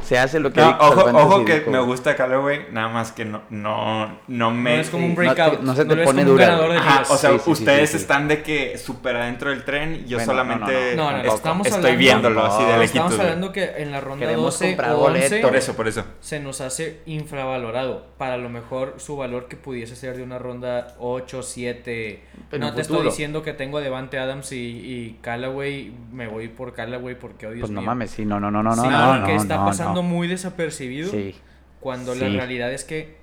se 0.09 0.17
hace 0.17 0.39
lo 0.39 0.51
que 0.51 0.59
No, 0.59 0.67
dicta 0.69 0.85
el 0.87 0.91
ojo, 0.91 1.01
fantasy 1.05 1.25
ojo 1.27 1.45
que 1.45 1.59
dijo, 1.59 1.71
me 1.71 1.79
gusta 1.81 2.15
Callaway, 2.15 2.65
nada 2.71 2.87
más 2.89 3.11
que 3.11 3.25
no, 3.25 3.43
no, 3.51 4.07
no 4.07 4.17
No 4.27 4.51
me... 4.51 4.79
es 4.79 4.89
como 4.89 5.05
un 5.05 5.11
sí, 5.11 5.17
no 5.17 5.21
te- 5.23 5.33
breakout. 5.35 5.61
no 5.61 5.75
se 5.75 5.85
te 5.85 5.95
pone 5.97 6.05
como 6.05 6.19
un 6.21 6.25
dura, 6.25 6.77
Ajá, 6.79 7.01
o 7.13 7.17
sea, 7.17 7.29
Sí, 7.31 7.37
sí, 7.37 7.43
sí, 7.45 7.51
ustedes 7.51 7.89
sí, 7.91 7.97
sí. 7.97 8.01
están 8.01 8.27
de 8.27 8.41
que 8.41 8.77
súper 8.79 9.15
adentro 9.17 9.51
del 9.51 9.63
tren, 9.63 10.05
yo 10.07 10.17
Bueno, 10.17 10.31
solamente 10.31 10.95
no, 10.95 11.03
no, 11.03 11.11
no. 11.11 11.17
No, 11.17 11.23
no, 11.23 11.29
es- 11.29 11.33
estamos 11.35 11.67
estoy 11.67 11.77
hablando- 11.91 11.99
viéndolo 11.99 12.43
así 12.45 12.63
de 12.63 12.71
No, 12.71 12.77
lejitos. 12.79 12.95
Estamos 13.11 13.19
hablando 13.19 13.51
que 13.51 13.63
en 13.77 13.91
la 13.91 14.01
ronda 14.01 14.25
Queremos 14.25 14.45
12 14.45 14.67
comprar 14.67 14.91
o 14.93 14.97
11 14.99 15.11
boletos. 15.29 15.39
Por 15.49 15.55
eso, 15.55 15.73
por 15.75 15.87
eso. 15.87 16.03
se 16.21 16.39
nos 16.39 16.61
hace 16.61 17.01
infravalorado. 17.05 18.07
Para 18.17 18.37
lo 18.37 18.49
mejor 18.49 18.95
su 18.97 19.15
valor 19.15 19.47
que 19.47 19.55
pudiese 19.57 19.95
ser 19.95 20.17
de 20.17 20.23
una 20.23 20.39
ronda 20.39 20.95
8, 20.99 21.43
7. 21.43 22.23
En 22.51 22.59
no 22.61 22.73
te 22.73 22.81
estoy 22.81 23.03
diciendo 23.05 23.43
que 23.43 23.53
tengo 23.53 23.77
a 23.77 23.81
Devante 23.81 24.17
Adams 24.17 24.51
y, 24.51 24.55
y 24.57 25.19
Callaway. 25.21 25.93
Me 26.11 26.27
voy 26.27 26.47
por 26.47 26.73
Callaway 26.73 27.15
porque, 27.15 27.45
Dios 27.47 27.61
Pues 27.61 27.71
no 27.71 27.81
mames, 27.81 28.11
sí, 28.11 28.25
no, 28.25 28.39
no, 28.39 28.49
no, 28.49 28.63
no, 28.63 28.73
Sí, 28.75 28.81
no, 28.81 28.89
no, 28.89 29.19
no, 29.27 29.27
está 29.41 29.55
no, 29.55 29.65
pasando 30.01 30.15
muy 30.17 30.27
desapercibido. 30.27 31.11
Sí. 31.11 31.35
Cuando 31.79 32.13
la 32.15 32.27
realidad 32.27 32.73
es 32.73 32.83
que, 32.83 33.17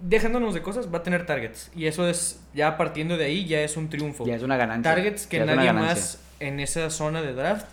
dejándonos 0.00 0.54
de 0.54 0.62
cosas, 0.62 0.92
va 0.92 0.98
a 0.98 1.02
tener 1.02 1.26
targets. 1.26 1.70
Y 1.74 1.86
eso 1.86 2.08
es, 2.08 2.40
ya 2.54 2.76
partiendo 2.76 3.16
de 3.16 3.26
ahí, 3.26 3.46
ya 3.46 3.60
es 3.60 3.76
un 3.76 3.88
triunfo. 3.88 4.26
Ya 4.26 4.36
es 4.36 4.42
una 4.42 4.56
ganancia. 4.56 4.92
targets 4.94 5.26
que 5.26 5.38
Ya 5.38 5.44
nadie 5.44 5.72
más 5.72 6.20
en 6.40 6.58
esa 6.60 6.90
zona 6.90 7.22
de 7.22 7.32
draft 7.34 7.66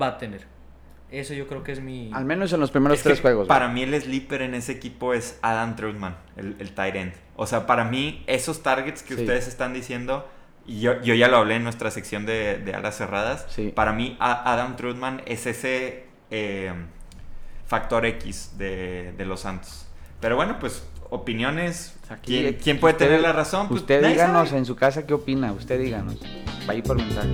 va 0.00 0.08
a 0.08 0.18
tener. 0.18 0.42
Eso 1.10 1.34
yo 1.34 1.46
creo 1.46 1.62
que 1.62 1.72
es 1.72 1.80
mi... 1.80 2.10
Al 2.12 2.24
menos 2.24 2.52
en 2.52 2.60
los 2.60 2.70
primeros 2.70 2.98
Es 2.98 3.04
tres 3.04 3.20
juegos. 3.20 3.46
Para 3.46 3.66
güey. 3.66 3.86
mí 3.86 3.94
el 3.94 4.00
sleeper 4.02 4.42
en 4.42 4.54
ese 4.54 4.72
equipo 4.72 5.14
es 5.14 5.38
Adam 5.42 5.76
Trutman, 5.76 6.16
el, 6.36 6.56
el 6.58 6.72
tight 6.72 6.96
end. 6.96 7.12
O 7.36 7.46
sea, 7.46 7.66
para 7.66 7.84
mí 7.84 8.24
esos 8.26 8.62
targets 8.62 9.02
que 9.02 9.14
Sí. 9.14 9.20
ustedes 9.20 9.46
están 9.46 9.74
diciendo, 9.74 10.28
y 10.66 10.80
yo, 10.80 11.00
yo 11.02 11.14
ya 11.14 11.28
lo 11.28 11.36
hablé 11.36 11.56
en 11.56 11.62
nuestra 11.64 11.90
sección 11.90 12.24
de, 12.26 12.58
de 12.58 12.74
alas 12.74 12.96
cerradas, 12.96 13.46
Sí. 13.50 13.70
para 13.74 13.92
mí 13.92 14.16
a- 14.18 14.52
Adam 14.52 14.76
Trutman 14.76 15.22
es 15.26 15.46
ese 15.46 16.04
eh, 16.30 16.72
factor 17.74 18.06
X 18.06 18.52
de, 18.56 19.12
de 19.18 19.24
los 19.24 19.40
Santos. 19.40 19.84
Pero 20.20 20.36
bueno, 20.36 20.58
pues 20.60 20.84
opiniones. 21.10 21.96
Aquí, 22.08 22.40
¿Quién, 22.40 22.54
quién 22.62 22.80
puede 22.80 22.94
usted- 22.94 23.06
tener 23.06 23.20
la 23.20 23.32
razón? 23.32 23.66
Pues, 23.68 23.80
usted 23.80 24.06
díganos 24.06 24.48
sabe. 24.50 24.58
en 24.60 24.64
su 24.66 24.76
casa 24.76 25.04
qué 25.06 25.14
opina. 25.14 25.52
Usted 25.52 25.80
díganos. 25.80 26.16
Va 26.68 26.72
a 26.72 26.76
ir 26.76 26.84
por 26.84 26.96
mensaje. 26.96 27.32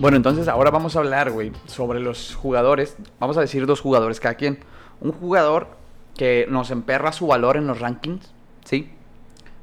Bueno, 0.00 0.16
entonces 0.16 0.48
ahora 0.48 0.70
vamos 0.70 0.96
a 0.96 0.98
hablar, 0.98 1.30
güey, 1.30 1.52
sobre 1.66 2.00
los 2.00 2.34
jugadores. 2.34 2.96
Vamos 3.20 3.36
a 3.36 3.40
decir 3.40 3.66
dos 3.66 3.80
jugadores 3.80 4.18
cada 4.18 4.34
quien. 4.34 4.58
Un 5.00 5.12
jugador 5.12 5.68
que 6.16 6.46
nos 6.48 6.70
emperra 6.70 7.12
su 7.12 7.26
valor 7.28 7.56
en 7.56 7.66
los 7.68 7.80
rankings, 7.80 8.32
¿sí? 8.64 8.90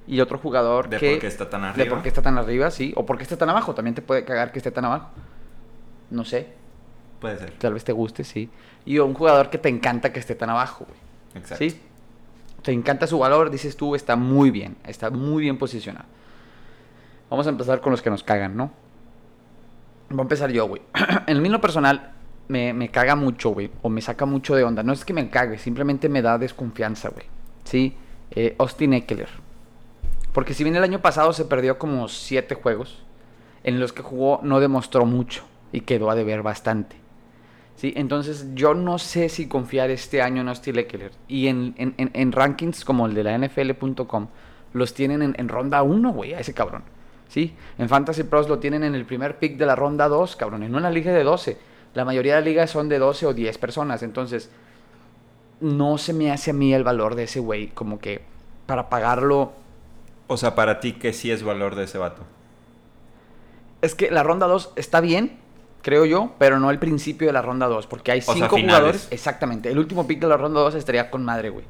Y 0.10 0.22
otro 0.22 0.40
jugador 0.40 0.90
De 0.90 0.98
que... 0.98 1.12
por 1.12 1.20
qué 1.20 1.28
está 1.28 1.50
tan 1.50 1.62
De 1.62 1.68
arriba. 1.68 1.90
por 1.96 2.02
qué 2.02 2.10
está 2.10 2.24
tan 2.24 2.38
arriba, 2.40 2.72
sí. 2.72 2.92
O 2.96 3.06
por 3.06 3.18
qué 3.18 3.24
está 3.24 3.38
tan 3.38 3.48
abajo. 3.50 3.76
También 3.76 3.94
te 3.94 4.02
puede 4.02 4.26
cagar 4.26 4.52
que 4.52 4.58
esté 4.58 4.72
tan 4.72 4.86
abajo. 4.86 5.10
No 6.10 6.26
sé. 6.26 6.48
Puede 7.22 7.38
ser. 7.38 7.52
Tal 7.52 7.76
vez 7.76 7.84
te 7.84 7.92
guste, 7.92 8.24
sí. 8.24 8.50
Y 8.86 8.98
un 8.98 9.14
jugador 9.14 9.52
que 9.52 9.60
te 9.60 9.70
encanta 9.70 10.12
que 10.12 10.20
esté 10.20 10.34
tan 10.34 10.50
abajo, 10.50 10.86
güey. 10.86 11.00
Exacto. 11.36 11.64
¿Sí? 11.64 11.80
Te 12.64 12.72
encanta 12.72 13.06
su 13.06 13.20
valor, 13.20 13.52
dices 13.52 13.78
tú, 13.78 13.94
está 13.94 14.16
muy 14.16 14.50
bien. 14.50 14.78
Está 14.84 15.12
muy 15.12 15.44
bien 15.44 15.60
posicionado. 15.60 16.08
Vamos 17.30 17.46
a 17.46 17.52
empezar 17.52 17.80
con 17.80 17.92
los 17.92 18.02
que 18.02 18.10
nos 18.10 18.24
cagan, 18.24 18.58
¿no? 18.58 18.72
Voy 20.10 20.20
a 20.20 20.22
empezar 20.24 20.50
yo, 20.50 20.68
güey. 20.68 20.82
en 21.28 21.40
mí, 21.40 21.50
lo 21.50 21.62
personal, 21.62 22.14
me, 22.48 22.74
me 22.74 22.90
caga 22.90 23.16
mucho, 23.16 23.52
güey. 23.52 23.70
O 23.84 23.90
me 23.90 24.02
saca 24.02 24.26
mucho 24.26 24.56
de 24.56 24.64
onda. 24.64 24.82
No 24.82 24.92
es 24.92 25.06
que 25.06 25.14
me 25.14 25.30
cague, 25.30 25.60
simplemente 25.60 26.10
me 26.10 26.24
da 26.24 26.40
desconfianza, 26.40 27.10
güey. 27.10 27.28
¿Sí? 27.64 27.96
Eh, 28.32 28.56
Austin 28.58 28.94
Eckler. 28.94 29.30
Porque 30.34 30.54
si 30.54 30.64
bien 30.64 30.76
el 30.76 30.84
año 30.84 31.00
pasado 31.00 31.34
se 31.34 31.46
perdió 31.46 31.78
como 31.78 32.08
siete 32.08 32.56
juegos, 32.56 33.04
en 33.64 33.80
los 33.80 33.94
que 33.94 34.04
jugó 34.04 34.40
no 34.44 34.60
demostró 34.60 35.06
mucho 35.06 35.44
y 35.72 35.82
quedó 35.82 36.10
a 36.10 36.16
deber 36.16 36.42
bastante. 36.44 36.96
¿Sí? 37.76 37.94
Entonces 37.96 38.48
yo 38.56 38.74
no 38.74 39.00
sé 39.00 39.30
si 39.30 39.48
confiar 39.48 39.90
este 39.90 40.22
año 40.22 40.42
en 40.42 40.50
Austin 40.50 40.78
Eckler. 40.78 41.12
Y 41.28 41.48
en, 41.48 41.74
en- 41.78 41.94
en- 42.14 42.32
rankings 42.32 42.84
como 42.84 43.06
el 43.06 43.14
de 43.14 43.24
la 43.24 43.38
NFL.com 43.38 44.28
los 44.74 44.94
tienen 44.94 45.22
en, 45.22 45.36
en 45.38 45.48
ronda 45.50 45.82
1, 45.82 46.12
güey, 46.12 46.34
a 46.34 46.40
ese 46.40 46.54
cabrón. 46.54 46.84
¿Sí? 47.30 47.56
En 47.78 47.88
Fantasy 47.90 48.24
Pros 48.24 48.50
lo 48.50 48.60
tienen 48.60 48.84
en 48.84 48.96
el 48.96 49.06
primer 49.06 49.38
pick 49.40 49.56
de 49.58 49.66
la 49.66 49.76
ronda 49.76 50.08
2, 50.08 50.36
cabrón, 50.36 50.64
en 50.64 50.76
una 50.76 50.90
liga 50.92 51.14
de 51.14 51.24
12. 51.24 51.58
La 51.94 52.04
mayoría 52.06 52.36
de 52.36 52.42
ligas 52.42 52.70
son 52.72 52.90
de 52.90 53.00
12 53.00 53.28
o 53.28 53.34
10 53.34 53.58
personas. 53.60 54.04
Entonces 54.04 54.50
no 55.62 55.98
se 55.98 56.14
me 56.14 56.32
hace 56.32 56.52
a 56.52 56.54
mí 56.54 56.74
el 56.74 56.84
valor 56.84 57.16
de 57.16 57.24
ese 57.24 57.40
güey 57.40 57.68
como 57.68 58.00
que 58.00 58.22
para 58.66 58.90
pagarlo 58.90 59.54
O 60.30 60.38
sea, 60.38 60.56
para 60.56 60.80
ti, 60.80 60.94
¿qué 60.94 61.12
sí 61.12 61.30
es 61.32 61.44
valor 61.44 61.76
de 61.76 61.84
ese 61.84 61.98
vato? 61.98 62.22
Es 63.82 63.96
que 63.96 64.12
la 64.12 64.24
ronda 64.24 64.48
2 64.48 64.74
está 64.76 65.02
bien, 65.02 65.38
creo 65.82 66.06
yo, 66.06 66.34
pero 66.38 66.60
no 66.60 66.70
el 66.72 66.80
principio 66.80 67.28
de 67.28 67.34
la 67.34 67.42
ronda 67.42 67.68
2, 67.68 67.88
porque 67.88 68.12
hay 68.12 68.22
sea, 68.22 68.34
cinco 68.34 68.56
finales. 68.56 68.76
jugadores. 68.78 69.08
Exactamente. 69.12 69.70
El 69.72 69.80
último 69.80 70.06
pick 70.08 70.20
de 70.20 70.28
la 70.28 70.38
ronda 70.38 70.60
2 70.62 70.76
estaría 70.76 71.10
con 71.10 71.24
madre, 71.26 71.50
güey. 71.50 71.66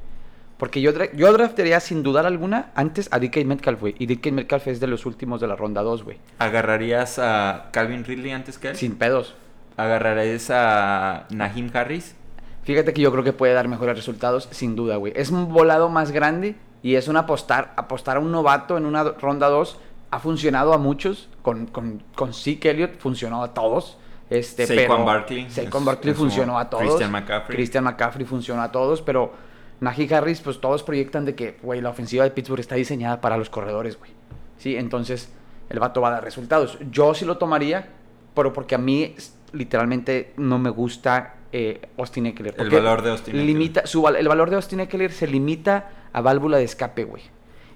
Porque 0.57 0.81
yo, 0.81 0.91
dra- 0.93 1.09
yo 1.15 1.31
draftearía 1.31 1.79
sin 1.79 2.03
dudar 2.03 2.25
alguna 2.25 2.71
antes 2.75 3.07
a 3.13 3.19
DK 3.19 3.45
Metcalf, 3.45 3.79
güey. 3.79 3.95
Y 3.97 4.07
DK 4.07 4.31
Metcalf 4.33 4.67
es 4.67 4.79
de 4.81 4.87
los 4.87 5.05
últimos 5.05 5.39
de 5.39 5.47
la 5.47 5.55
ronda 5.55 5.81
2, 5.83 6.03
güey. 6.03 6.17
¿Agarrarías 6.39 7.17
a 7.17 7.69
Calvin 7.71 8.03
Ridley 8.03 8.31
antes 8.31 8.57
que 8.57 8.69
él? 8.71 8.75
Sin 8.75 8.95
pedos. 8.97 9.35
¿Agarrarías 9.77 10.49
a 10.51 11.27
Nahim 11.29 11.69
Harris? 11.73 12.15
Fíjate 12.63 12.93
que 12.93 13.01
yo 13.01 13.11
creo 13.13 13.23
que 13.23 13.31
puede 13.31 13.53
dar 13.53 13.69
mejores 13.69 13.95
resultados, 13.95 14.49
sin 14.51 14.75
duda, 14.75 14.97
güey. 14.97 15.13
Es 15.15 15.29
un 15.29 15.53
volado 15.53 15.87
más 15.87 16.11
grande 16.11 16.55
y 16.81 16.95
es 16.95 17.07
un 17.07 17.17
apostar, 17.17 17.73
apostar 17.75 18.17
a 18.17 18.19
un 18.19 18.31
novato 18.31 18.77
en 18.77 18.85
una 18.85 19.03
ronda 19.03 19.49
2. 19.49 19.79
Ha 20.11 20.19
funcionado 20.19 20.73
a 20.73 20.77
muchos. 20.77 21.29
Con, 21.41 21.67
con, 21.67 22.03
con 22.15 22.33
Zeke 22.33 22.71
Elliott 22.71 22.97
funcionó 22.99 23.43
a 23.43 23.53
todos. 23.53 23.97
Este, 24.29 24.67
Saquon 24.67 25.05
Barkley, 25.05 25.49
Saquon 25.49 25.83
Barkley 25.83 26.13
funcionó 26.13 26.59
a 26.59 26.69
todos. 26.69 26.83
Christian 26.83 27.11
McCaffrey. 27.11 27.55
Christian 27.57 27.83
McCaffrey 27.83 28.25
funcionó 28.25 28.61
a 28.61 28.71
todos, 28.71 29.01
pero 29.01 29.33
Najee 29.79 30.13
Harris, 30.13 30.41
pues 30.41 30.61
todos 30.61 30.83
proyectan 30.83 31.25
de 31.25 31.35
que, 31.35 31.57
güey, 31.63 31.81
la 31.81 31.89
ofensiva 31.89 32.23
de 32.23 32.31
Pittsburgh 32.31 32.59
está 32.59 32.75
diseñada 32.75 33.21
para 33.21 33.37
los 33.37 33.49
corredores, 33.49 33.97
güey. 33.97 34.11
Sí, 34.57 34.75
entonces 34.75 35.31
el 35.69 35.79
vato 35.79 36.01
va 36.01 36.09
a 36.09 36.11
dar 36.11 36.23
resultados. 36.23 36.77
Yo 36.91 37.13
sí 37.13 37.25
lo 37.25 37.37
tomaría, 37.37 37.89
pero 38.35 38.53
porque 38.53 38.75
a 38.75 38.77
mí 38.77 39.15
literalmente 39.51 40.33
no 40.37 40.59
me 40.59 40.69
gusta 40.69 41.35
eh, 41.51 41.81
Austin 41.97 42.27
Eckler. 42.27 42.53
El 42.53 42.57
porque 42.57 42.75
valor 42.75 43.01
de 43.01 43.11
Austin 43.11 43.35
Eckler. 43.39 43.87
su 43.87 44.07
el 44.07 44.27
valor 44.27 44.49
de 44.49 44.55
Austin 44.55 44.79
Eckler 44.81 45.11
se 45.11 45.27
limita 45.27 45.91
a 46.13 46.21
válvula 46.21 46.57
de 46.57 46.63
escape, 46.63 47.03
güey. 47.03 47.23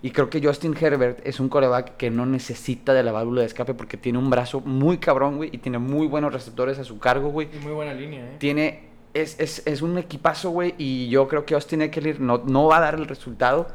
Y 0.03 0.11
creo 0.11 0.30
que 0.30 0.45
Justin 0.45 0.76
Herbert 0.80 1.26
es 1.26 1.39
un 1.39 1.47
coreback 1.47 1.95
que 1.95 2.09
no 2.09 2.26
necesita 2.26 2.93
de 2.93 3.03
la 3.03 3.13
válvula 3.13 3.39
de 3.39 3.47
escape 3.47 3.74
porque 3.74 3.95
tiene 3.95 4.19
un 4.19 4.30
brazo 4.30 4.59
muy 4.59 4.97
cabrón, 4.97 5.38
güey, 5.38 5.49
y 5.53 5.59
tiene 5.59 5.80
muy 5.80 6.07
buenos 6.07 6.34
receptores 6.34 6.78
a 6.78 6.84
su 6.84 6.99
cargo, 6.99 7.30
güey. 7.30 7.47
Y 7.53 7.63
muy 7.63 7.71
buena 7.71 7.93
línea, 7.93 8.19
¿eh? 8.19 8.36
Tiene, 8.38 8.89
es, 9.13 9.39
es, 9.39 9.65
es 9.65 9.82
un 9.82 9.97
equipazo, 9.97 10.49
güey, 10.49 10.76
y 10.78 11.07
yo 11.07 11.30
creo 11.30 11.45
que 11.45 11.53
Austin 11.53 11.84
Eckler 11.84 12.19
no, 12.19 12.39
no 12.45 12.67
va 12.67 12.78
a 12.78 12.82
dar 12.82 12.95
el 12.95 13.05
resultado, 13.05 13.67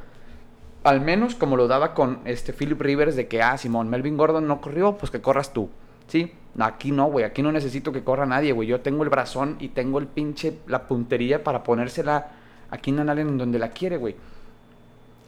al 0.84 1.00
menos 1.00 1.34
como 1.34 1.56
lo 1.56 1.66
daba 1.66 1.94
con 1.94 2.20
este 2.26 2.52
Philip 2.52 2.78
Rivers, 2.78 3.16
de 3.16 3.26
que, 3.26 3.40
ah, 3.40 3.56
Simón, 3.56 3.88
Melvin 3.88 4.18
Gordon 4.18 4.46
no 4.46 4.60
corrió, 4.60 4.98
pues 4.98 5.10
que 5.10 5.22
corras 5.22 5.54
tú, 5.54 5.70
¿sí? 6.08 6.32
Aquí 6.58 6.90
no, 6.90 7.06
güey, 7.06 7.24
aquí 7.24 7.42
no 7.42 7.52
necesito 7.52 7.92
que 7.92 8.02
corra 8.02 8.26
nadie, 8.26 8.52
güey, 8.52 8.68
yo 8.68 8.80
tengo 8.80 9.04
el 9.04 9.10
brazón 9.10 9.56
y 9.60 9.68
tengo 9.68 9.98
el 9.98 10.06
pinche, 10.06 10.58
la 10.66 10.88
puntería 10.88 11.44
para 11.44 11.62
ponérsela 11.62 12.28
a 12.70 12.78
Keenan 12.78 13.08
Allen 13.08 13.28
en 13.28 13.38
donde 13.38 13.58
la 13.58 13.70
quiere, 13.70 13.96
güey. 13.96 14.16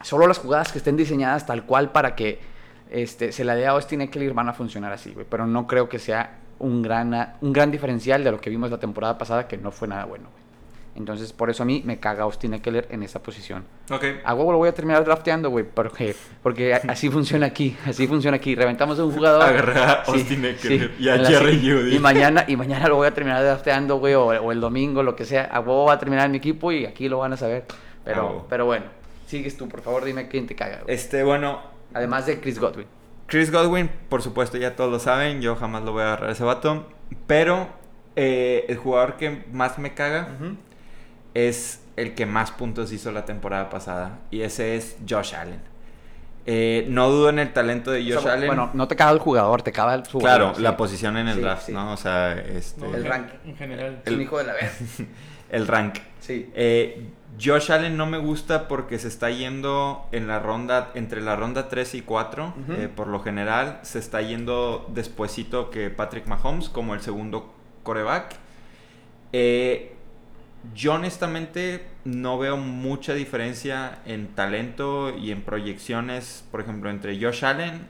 Solo 0.03 0.27
las 0.27 0.39
jugadas 0.39 0.73
que 0.73 0.79
estén 0.79 0.97
diseñadas 0.97 1.47
tal 1.47 1.65
cual 1.65 1.93
para 1.93 2.15
que 2.17 2.41
este, 2.91 3.33
se 3.33 3.45
la 3.45 3.55
dé 3.55 3.67
a 3.67 3.71
Austin 3.71 4.01
Eckler 4.01 4.35
van 4.35 4.49
a 4.49 4.53
funcionar 4.53 4.93
así, 4.93 5.13
güey. 5.13 5.27
Pero 5.29 5.47
no 5.47 5.67
creo 5.67 5.89
que 5.89 5.99
sea 5.99 6.39
un 6.59 6.83
gran, 6.83 7.37
un 7.41 7.53
gran 7.53 7.71
diferencial 7.71 8.25
de 8.25 8.31
lo 8.31 8.41
que 8.41 8.51
vimos 8.51 8.71
la 8.71 8.79
temporada 8.79 9.17
pasada, 9.17 9.47
que 9.47 9.57
no 9.57 9.71
fue 9.71 9.89
nada 9.89 10.05
bueno, 10.05 10.29
güey. 10.31 10.40
Entonces, 11.01 11.33
por 11.33 11.51
eso 11.51 11.63
a 11.63 11.67
mí 11.67 11.83
me 11.85 11.99
caga 11.99 12.25
Austin 12.25 12.55
Eckler 12.55 12.87
en 12.91 13.03
esa 13.03 13.23
posición. 13.23 13.65
Ok. 13.91 14.05
A 14.25 14.35
huevo 14.35 14.53
lo 14.53 14.59
voy 14.59 14.69
a 14.69 14.75
terminar 14.75 15.05
drafteando, 15.05 15.51
güey, 15.51 15.65
porque, 15.65 16.15
porque 16.43 16.75
así 16.75 17.11
funciona 17.11 17.47
aquí, 17.47 17.77
así 17.87 18.07
funciona 18.07 18.37
aquí. 18.37 18.55
Reventamos 18.55 18.99
a 18.99 19.05
un 19.05 19.13
jugador. 19.13 19.43
Agarré 19.43 19.81
a 19.81 20.05
Sí, 20.05 20.13
Austin 20.13 20.45
Eckler 20.45 20.81
sí, 20.97 21.05
y 21.05 21.09
a 21.09 21.19
Jerry 21.19 21.59
Jeudy. 21.59 21.97
Y 21.97 21.99
mañana, 21.99 22.45
y 22.47 22.57
mañana 22.57 22.89
lo 22.89 22.97
voy 22.97 23.09
a 23.09 23.15
terminar 23.15 23.43
drafteando, 23.43 23.97
güey, 23.99 24.15
o, 24.15 24.27
o 24.27 24.53
el 24.53 24.61
domingo, 24.61 25.03
lo 25.03 25.17
que 25.17 25.25
sea. 25.25 25.45
A 25.45 25.61
huevo 25.61 25.87
va 25.87 25.95
a 25.95 25.99
terminar 25.99 26.27
en 26.27 26.33
mi 26.33 26.39
equipo 26.39 26.71
y 26.71 26.87
aquí 26.87 27.09
lo 27.09 27.19
van 27.19 27.33
a 27.33 27.37
saber. 27.37 27.65
Pero, 28.05 28.47
pero 28.49 28.67
bueno, 28.67 28.87
sigues 29.27 29.57
tú, 29.57 29.69
por 29.69 29.83
favor, 29.83 30.05
dime 30.05 30.29
quién 30.29 30.47
te 30.47 30.55
caga, 30.55 30.81
güey. 30.83 30.95
Este, 30.95 31.23
bueno, 31.23 31.71
Además 31.95 32.27
de 32.27 32.41
Chris 32.41 32.59
Godwin. 32.59 32.87
Chris 33.27 33.51
Godwin, 33.51 33.91
por 34.09 34.23
supuesto, 34.23 34.59
ya 34.59 34.77
todos 34.77 34.91
lo 34.91 34.99
saben. 34.99 35.41
Yo 35.41 35.57
jamás 35.57 35.83
lo 35.85 35.93
voy 35.93 36.03
a 36.03 36.07
agarrar 36.07 36.31
a 36.31 36.33
ese 36.33 36.45
vato. 36.45 36.87
Pero 37.27 37.69
eh, 38.17 38.65
el 38.69 38.77
jugador 38.77 39.17
que 39.17 39.45
más 39.53 39.79
me 39.79 39.95
caga 39.95 40.29
es 41.35 41.83
el 41.97 42.15
que 42.15 42.27
más 42.27 42.51
puntos 42.51 42.93
hizo 42.93 43.13
la 43.13 43.25
temporada 43.25 43.71
pasada. 43.71 44.19
Y 44.31 44.43
ese 44.43 44.77
es 44.77 44.97
Josh 45.09 45.35
Allen. 45.35 45.61
Eh, 46.47 46.87
no 46.89 47.11
dudo 47.11 47.29
en 47.29 47.39
el 47.39 47.53
talento 47.53 47.91
de 47.91 48.03
Josh 48.03 48.17
O 48.17 48.21
sea, 48.23 48.33
Allen. 48.33 48.47
Bueno, 48.49 48.71
no 48.73 48.89
te 48.89 48.97
caga 48.97 49.11
el 49.13 49.19
jugador, 49.19 49.63
te 49.63 49.73
caga 49.73 49.95
el 49.95 50.07
jugador. 50.07 50.39
claro, 50.41 50.55
sí. 50.57 50.63
la 50.63 50.77
posición 50.77 51.17
en 51.19 51.29
el 51.29 51.35
Sí, 51.37 51.41
draft, 51.43 51.67
sí. 51.67 51.73
¿no? 51.73 51.93
O 51.93 51.97
sea, 51.97 52.33
este, 52.33 52.81
No, 52.81 52.95
el 52.95 53.05
rank. 53.05 53.29
En 53.45 53.57
general. 53.57 54.03
Un 54.07 54.21
hijo 54.21 54.39
de 54.39 54.45
la 54.45 54.53
vez. 54.55 54.73
el 55.51 55.67
rank. 55.67 55.99
Sí. 56.21 56.51
Eh, 56.55 57.07
Josh 57.43 57.71
Allen 57.73 57.97
no 57.97 58.07
me 58.07 58.19
gusta 58.19 58.69
porque 58.69 58.99
se 58.99 59.09
está 59.09 59.31
yendo 59.31 60.07
en 60.13 60.27
la 60.27 60.41
ronda, 60.41 60.91
entre 60.95 61.21
la 61.23 61.37
ronda 61.37 61.69
3 61.69 61.95
y 61.95 62.03
4, 62.03 62.55
Ujú. 62.65 62.73
eh, 62.73 62.89
por 62.89 63.07
lo 63.07 63.21
general, 63.21 63.79
se 63.83 63.99
está 63.99 64.21
yendo 64.21 64.87
despuesito 64.93 65.71
que 65.71 65.91
Patrick 65.91 66.27
Mahomes 66.27 66.69
como 66.69 66.95
el 66.95 67.01
segundo 67.01 67.55
coreback. 67.83 68.35
Eh, 69.33 69.95
yo 70.75 70.95
honestamente 70.95 71.87
no 72.05 72.39
veo 72.39 72.57
mucha 72.57 73.15
diferencia 73.15 74.01
en 74.05 74.29
talento 74.29 75.17
y 75.17 75.31
en 75.31 75.43
proyecciones, 75.43 76.45
por 76.51 76.61
ejemplo, 76.61 76.91
entre 76.91 77.21
Josh 77.21 77.45
Allen, 77.45 77.87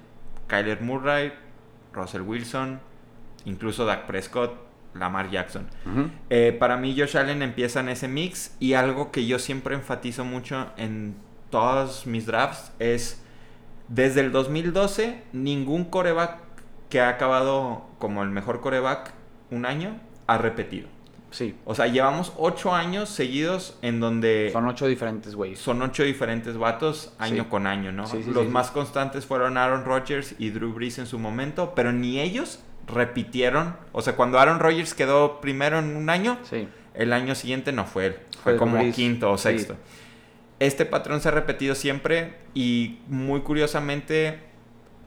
Kyler 0.47 0.81
Murray, 0.81 1.33
Russell 1.93 2.23
Wilson, 2.23 2.81
incluso 3.45 3.85
Dak 3.85 4.07
Prescott, 4.07 4.53
Lamar 4.95 5.31
Jackson. 5.31 5.69
Eh, 6.31 6.57
para 6.59 6.77
mí 6.77 6.95
Josh 6.99 7.17
Allen 7.17 7.43
empieza 7.43 7.81
en 7.81 7.89
ese 7.89 8.09
mix 8.09 8.57
y 8.59 8.75
algo 8.75 9.11
que 9.13 9.27
yo 9.27 9.39
siempre 9.39 9.75
enfatizo 9.75 10.25
mucho 10.25 10.69
en 10.77 11.15
todos 11.51 12.07
mis 12.07 12.27
drafts 12.27 12.73
es 12.79 13.23
desde 13.89 14.21
el 14.21 14.33
2012 14.33 15.23
ningún 15.33 15.85
coreback 15.85 16.39
que 16.89 17.01
ha 17.01 17.09
acabado 17.09 17.87
como 17.99 18.23
el 18.23 18.31
mejor 18.31 18.61
coreback 18.61 19.13
un 19.51 19.67
año 19.67 20.01
ha 20.27 20.39
repetido. 20.39 20.89
Sí. 21.31 21.55
O 21.65 21.75
sea, 21.75 21.87
llevamos 21.87 22.33
ocho 22.37 22.75
años 22.75 23.09
seguidos 23.09 23.79
en 23.83 24.01
donde 24.01 24.51
Son 24.53 24.67
ocho 24.67 24.87
diferentes, 24.87 25.35
güey. 25.37 25.55
son 25.57 25.81
ocho 25.83 26.03
diferentes 26.03 26.57
vatos 26.57 27.13
año 27.19 27.45
Sí. 27.45 27.49
con 27.49 27.67
año, 27.69 27.93
¿no? 27.93 28.07
Sí, 28.07 28.23
sí, 28.25 28.31
Los 28.33 28.49
más 28.49 28.71
constantes 28.73 29.27
fueron 29.27 29.57
Aaron 29.57 29.85
Rodgers 29.85 30.35
y 30.39 30.51
Drew 30.51 30.73
Brees 30.73 30.99
en 30.99 31.07
su 31.07 31.19
momento, 31.21 31.73
pero 31.77 31.93
ni 31.93 32.19
ellos 32.21 32.61
repitieron. 32.87 33.77
O 33.93 34.03
sea, 34.03 34.17
cuando 34.17 34.39
Aaron 34.41 34.59
Rodgers 34.59 34.95
quedó 34.95 35.41
primero 35.41 35.79
en 35.79 35.97
un 35.97 36.11
año, 36.11 36.37
el 36.95 37.13
año 37.13 37.35
siguiente 37.37 37.71
no 37.73 37.85
fue 37.87 38.07
él. 38.07 38.17
Fue 38.43 38.57
como 38.57 38.79
Brees. 38.79 38.95
quinto 38.97 39.31
o 39.31 39.39
sexto. 39.39 39.77
Este 40.59 40.85
patrón 40.85 41.21
se 41.21 41.29
ha 41.29 41.31
repetido 41.31 41.75
siempre 41.75 42.35
y 42.55 42.99
muy 43.07 43.41
curiosamente, 43.43 44.41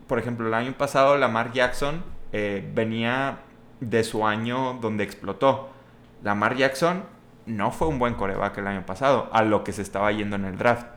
por 0.07 0.17
ejemplo, 0.19 0.47
el 0.47 0.53
año 0.53 0.73
pasado 0.77 1.17
Lamar 1.17 1.51
Jackson 1.51 2.03
eh, 2.31 2.67
venía 2.73 3.39
de 3.81 4.03
su 4.03 4.25
año 4.25 4.79
donde 4.81 5.03
explotó. 5.03 5.69
Lamar 6.23 6.55
Jackson 6.55 7.03
no 7.45 7.71
fue 7.71 7.87
un 7.87 7.99
buen 7.99 8.13
coreback 8.13 8.57
el 8.59 8.67
año 8.67 8.85
pasado, 8.85 9.29
a 9.33 9.43
lo 9.43 9.63
que 9.63 9.73
se 9.73 9.81
estaba 9.81 10.11
yendo 10.11 10.35
en 10.37 10.45
el 10.45 10.57
draft. 10.57 10.87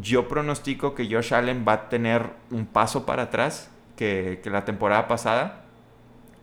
Yo 0.00 0.28
pronostico 0.28 0.94
que 0.94 1.12
Josh 1.12 1.34
Allen 1.34 1.64
va 1.66 1.72
a 1.72 1.88
tener 1.88 2.30
un 2.50 2.66
paso 2.66 3.04
para 3.04 3.24
atrás 3.24 3.70
que, 3.96 4.40
que 4.42 4.50
la 4.50 4.64
temporada 4.64 5.08
pasada. 5.08 5.64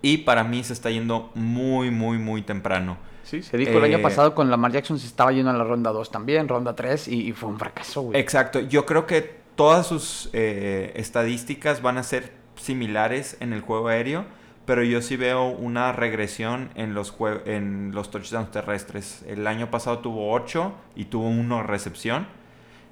Y 0.02 0.18
para 0.20 0.44
mí 0.44 0.64
se 0.64 0.74
está 0.74 0.90
yendo 0.92 1.32
muy, 1.34 1.92
muy, 1.92 2.18
muy 2.18 2.42
temprano. 2.42 2.98
Sí, 3.24 3.42
se 3.42 3.58
dijo 3.58 3.72
el 3.78 3.84
año 3.84 3.98
Eh, 3.98 4.02
pasado 4.02 4.36
con 4.36 4.50
Lamar 4.50 4.72
Jackson 4.72 5.00
se 5.00 5.08
estaba 5.08 5.32
yendo 5.32 5.50
a 5.50 5.54
la 5.54 5.64
ronda 5.64 5.92
2 5.92 6.12
también, 6.12 6.48
ronda 6.48 6.76
3 6.76 7.08
y, 7.08 7.30
y 7.30 7.32
fue 7.34 7.50
un 7.50 7.58
fracaso, 7.60 8.02
güey. 8.02 8.20
Exacto. 8.20 8.60
Yo 8.60 8.86
creo 8.86 9.06
que 9.06 9.22
todas 9.56 9.88
sus 9.88 10.30
eh, 10.34 10.94
estadísticas 10.96 11.82
van 11.82 11.98
a 11.98 12.04
ser 12.04 12.32
similares 12.56 13.38
en 13.40 13.54
el 13.54 13.62
juego 13.62 13.88
aéreo. 13.88 14.26
Pero 14.68 14.84
yo 14.84 15.02
sí 15.02 15.16
veo 15.16 15.46
una 15.48 15.94
regresión 15.94 16.72
en 16.76 16.94
los, 16.94 17.16
en 17.46 17.92
los 17.96 18.12
touchdowns 18.12 18.52
terrestres. 18.52 19.24
El 19.26 19.48
año 19.48 19.72
pasado 19.72 20.00
tuvo 20.00 20.34
8 20.34 20.74
y 20.94 21.06
tuvo 21.06 21.30
1 21.30 21.64
recepción. 21.64 22.28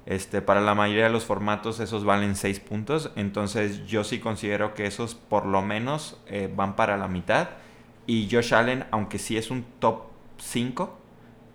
Este, 0.06 0.40
para 0.40 0.62
la 0.62 0.74
mayoría 0.74 1.04
de 1.04 1.10
los 1.10 1.26
formatos 1.26 1.78
esos 1.80 2.06
valen 2.06 2.34
6 2.34 2.60
puntos. 2.60 3.12
Entonces 3.14 3.86
yo 3.86 4.04
sí 4.04 4.20
considero 4.20 4.72
que 4.72 4.86
esos 4.86 5.14
por 5.14 5.44
lo 5.44 5.60
menos 5.60 6.18
eh, 6.28 6.50
van 6.56 6.76
para 6.76 6.96
la 6.96 7.08
mitad. 7.08 7.50
Y 8.06 8.26
Josh 8.32 8.54
Allen, 8.54 8.86
aunque 8.90 9.18
sí 9.18 9.36
es 9.36 9.50
un 9.50 9.66
top 9.78 10.04
5, 10.38 10.98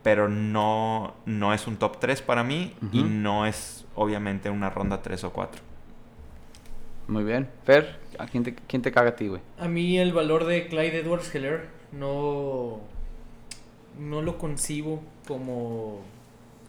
pero 0.03 0.30
no, 0.30 1.15
no 1.26 1.51
es 1.51 1.65
un 1.65 1.78
top 1.78 1.99
3 1.99 2.22
para 2.22 2.43
mí. 2.43 2.76
Y 2.91 3.01
no 3.01 3.47
es 3.47 3.88
obviamente 3.95 4.51
una 4.51 4.69
ronda 4.69 5.01
3 5.01 5.24
o 5.24 5.34
4. 5.34 5.70
Muy 7.08 7.24
bien. 7.24 7.49
Fer, 7.64 7.97
¿a 8.18 8.28
quién 8.28 8.43
te, 8.43 8.56
quién 8.56 8.82
te 8.82 8.91
caga 8.91 9.10
a 9.10 9.16
ti, 9.16 9.28
güey? 9.28 9.41
A 9.60 9.68
mí 9.68 9.97
el 9.97 10.14
valor 10.14 10.45
de 10.45 10.68
Clyde 10.68 10.99
Edwards 10.99 11.34
Heller 11.34 11.68
no, 11.91 12.80
no 13.99 14.22
lo 14.22 14.38
concibo 14.38 15.02
como, 15.28 16.02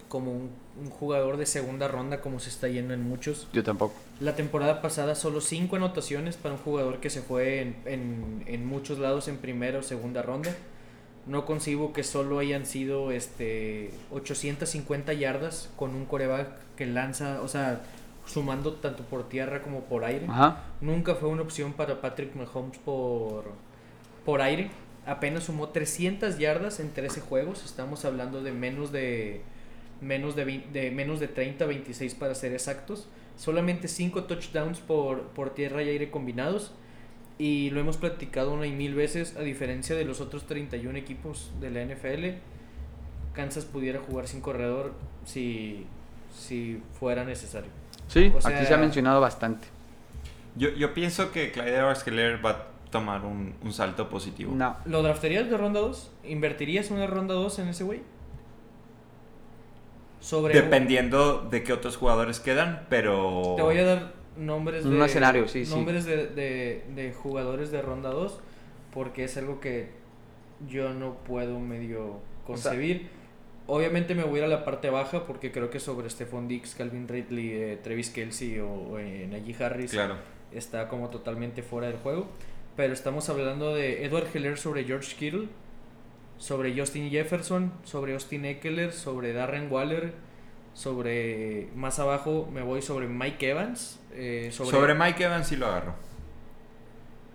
como 0.09 0.33
un, 0.33 0.51
un 0.81 0.91
jugador 0.91 1.37
de 1.37 1.47
segunda 1.47 1.89
ronda 1.89 2.21
como 2.21 2.41
se 2.41 2.49
está 2.49 2.69
yendo 2.69 2.95
en 2.95 3.03
muchos. 3.03 3.49
Yo 3.53 3.63
tampoco. 3.63 3.95
La 4.21 4.35
temporada 4.35 4.81
pasada 4.81 5.15
solo 5.15 5.41
5 5.41 5.77
anotaciones 5.77 6.37
para 6.37 6.55
un 6.55 6.61
jugador 6.61 7.01
que 7.01 7.11
se 7.11 7.23
fue 7.23 7.61
en, 7.61 7.77
en, 7.85 8.43
en 8.47 8.67
muchos 8.67 8.99
lados 8.99 9.29
en 9.29 9.39
primera 9.39 9.79
o 9.79 9.83
segunda 9.83 10.23
ronda. 10.23 10.55
No 11.27 11.45
concibo 11.45 11.93
que 11.93 12.03
solo 12.03 12.41
hayan 12.41 12.67
sido 12.67 13.13
este 13.13 13.93
850 14.11 15.13
yardas 15.13 15.71
con 15.77 15.95
un 15.95 16.05
coreback 16.05 16.49
que 16.77 16.87
lanza, 16.87 17.41
o 17.43 17.49
sea, 17.49 17.83
sumando 18.27 18.75
tanto 18.75 19.03
por 19.05 19.29
tierra 19.29 19.63
como 19.63 19.81
por 19.85 20.05
aire. 20.05 20.27
Ajá. 20.29 20.65
Nunca 20.81 21.15
fue 21.15 21.29
una 21.29 21.43
opción 21.43 21.73
para 21.73 22.01
Patrick 22.01 22.35
Mahomes 22.37 22.79
por, 22.79 23.45
por 24.25 24.41
aire. 24.43 24.71
Apenas 25.07 25.45
sumó 25.45 25.69
300 25.71 26.39
yardas 26.39 26.79
en 26.81 26.93
13 26.93 27.21
juegos. 27.21 27.65
Estamos 27.65 28.05
hablando 28.05 28.43
de 28.43 28.53
menos 28.53 28.93
de 28.93 29.43
menos 30.01 30.35
de, 30.37 30.45
vein- 30.45 30.73
de 30.73 30.91
menos 30.91 31.21
de 31.21 31.29
30, 31.29 31.65
26 31.67 32.15
para 32.17 32.35
ser 32.35 32.53
exactos. 32.53 33.09
Solamente 33.37 33.89
5 33.89 34.25
touchdowns 34.25 34.79
por, 34.81 35.23
por 35.29 35.51
tierra 35.55 35.83
y 35.83 35.89
aire 35.89 36.11
combinados. 36.11 36.73
Y 37.39 37.71
lo 37.71 37.81
hemos 37.81 37.97
platicado 37.97 38.53
una 38.53 38.67
y 38.67 38.73
mil 38.73 38.95
veces. 38.95 39.37
A 39.37 39.41
diferencia 39.41 39.97
de 39.97 40.05
los 40.05 40.21
otros 40.21 40.47
31 40.47 40.97
equipos 40.99 41.51
de 41.61 41.71
la 41.71 41.85
NFL, 41.85 42.37
Kansas 43.33 43.65
pudiera 43.65 43.99
jugar 44.01 44.29
sin 44.29 44.41
corredor 44.41 44.93
si, 45.25 45.87
si 46.37 46.81
fuera 46.99 47.25
necesario. 47.25 47.71
Sí, 48.13 48.33
O 48.35 48.47
aquí 48.47 48.67
se 48.67 48.75
ha 48.75 48.79
mencionado 48.79 49.21
bastante. 49.21 49.69
Yo, 50.57 50.69
yo 50.71 50.93
pienso 50.93 51.33
que 51.33 51.51
Clyde 51.51 51.77
Edwards 51.77 52.07
Heller 52.07 52.45
va 52.45 52.51
a 52.51 52.67
tomar 52.91 53.25
un, 53.25 53.55
un 53.63 53.73
salto 53.73 54.11
positivo. 54.11 54.55
No. 54.55 54.77
¿Lo 54.85 55.03
draftarías 55.03 55.49
de 55.49 55.57
ronda 55.57 55.81
2? 55.81 56.11
¿Invertirías 56.25 56.91
una 56.91 57.07
ronda 57.07 57.35
2 57.35 57.59
en 57.61 57.69
ese 57.69 57.85
güey? 57.85 58.01
Sobre 60.21 60.55
Dependiendo 60.55 61.49
de 61.51 61.63
qué 61.65 61.73
otros 61.73 61.97
jugadores 61.97 62.39
quedan, 62.39 62.87
pero... 62.89 63.55
Te 63.57 63.63
voy 63.63 63.79
a 63.79 63.85
dar 63.85 64.13
nombres 64.37 64.85
Un 64.85 64.99
de 64.99 65.07
escenario, 65.07 65.49
sí, 65.49 65.65
sí. 65.65 65.75
nombres 65.75 66.05
de, 66.05 66.27
de, 66.27 66.85
de 66.95 67.13
jugadores 67.13 67.71
de 67.71 67.83
ronda 67.83 68.11
2 68.11 68.41
porque 68.93 69.25
es 69.25 69.37
algo 69.37 69.59
que 69.61 69.91
yo 70.69 70.93
no 70.93 71.15
puedo 71.15 71.59
medio 71.59 72.21
concebir. 72.47 73.09
Obviamente 73.67 74.15
me 74.15 74.25
voy 74.25 74.37
a 74.37 74.39
ir 74.39 74.45
a 74.45 74.49
la 74.49 74.65
parte 74.65 74.91
baja 74.91 75.25
porque 75.27 75.53
creo 75.53 75.71
que 75.71 75.79
sobre 75.79 76.11
Stephon 76.11 76.49
Dix, 76.49 76.75
Calvin 76.75 77.07
Ridley, 77.07 77.53
eh, 77.53 77.79
Travis 77.83 78.11
Kelsey 78.11 78.59
o, 78.59 78.69
o, 78.69 78.99
eh, 78.99 79.29
Najee 79.31 79.65
Harris 79.65 79.93
Claro. 79.93 80.17
está 80.53 80.89
como 80.89 81.11
totalmente 81.11 81.63
fuera 81.63 81.87
del 81.87 81.99
juego. 81.99 82.29
Pero 82.77 82.93
estamos 82.93 83.29
hablando 83.29 83.75
de 83.75 84.05
Edward 84.05 84.29
Heller 84.35 84.59
sobre 84.59 84.85
George 84.85 85.15
Kittle, 85.17 85.49
sobre 86.39 86.77
Justin 86.79 87.11
Jefferson, 87.11 87.73
sobre 87.85 88.15
Austin 88.15 88.45
Eckler, 88.47 88.93
sobre 88.93 89.33
Darren 89.33 89.71
Waller, 89.71 90.13
sobre 90.75 91.69
más 91.77 91.99
abajo 91.99 92.49
me 92.53 92.63
voy 92.63 92.83
sobre 92.83 93.07
Mike 93.07 93.51
Evans, 93.51 94.01
eh, 94.15 94.49
Sobre... 94.53 94.71
sobre, 94.71 94.95
Mike 94.95 95.23
Evans 95.23 95.47
sí 95.47 95.57
lo 95.57 95.67
agarro. 95.67 95.95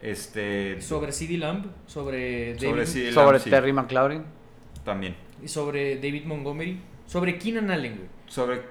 Este... 0.02 0.82
sobre 0.82 1.12
CD 1.12 1.38
Lamb, 1.38 1.66
sobre 1.88 2.54
David, 2.56 2.68
Sobre 2.68 2.86
CD 2.86 3.06
Lamb, 3.06 3.14
Sobre 3.14 3.40
sí, 3.40 3.50
Terry 3.50 3.74
McLaurin. 3.74 4.24
También. 4.84 5.27
Y 5.44 5.48
sobre 5.48 5.96
David 5.96 6.26
Montgomery, 6.26 6.80
sobre 7.06 7.38
Keenan 7.38 7.72
Allen, 7.72 7.96
güey. 7.98 8.08
Sobre 8.28 8.62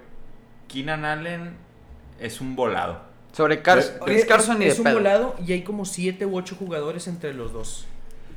Keenan 0.69 1.05
Allen 1.05 1.55
es 2.21 2.41
un 2.41 2.57
volado. 2.57 3.01
Sobre 3.33 3.61
Car 3.63 3.83
Chris 4.05 4.25
Carson 4.25 4.63
y 4.63 4.67
es 4.67 4.75
de 4.77 4.81
un 4.81 4.85
pedo. 4.85 4.95
volado 4.97 5.37
y 5.47 5.53
hay 5.53 5.63
como 5.63 5.85
7 5.85 6.25
u 6.27 6.37
8 6.37 6.57
jugadores 6.59 7.07
entre 7.07 7.35
los 7.35 7.53
dos. 7.53 7.87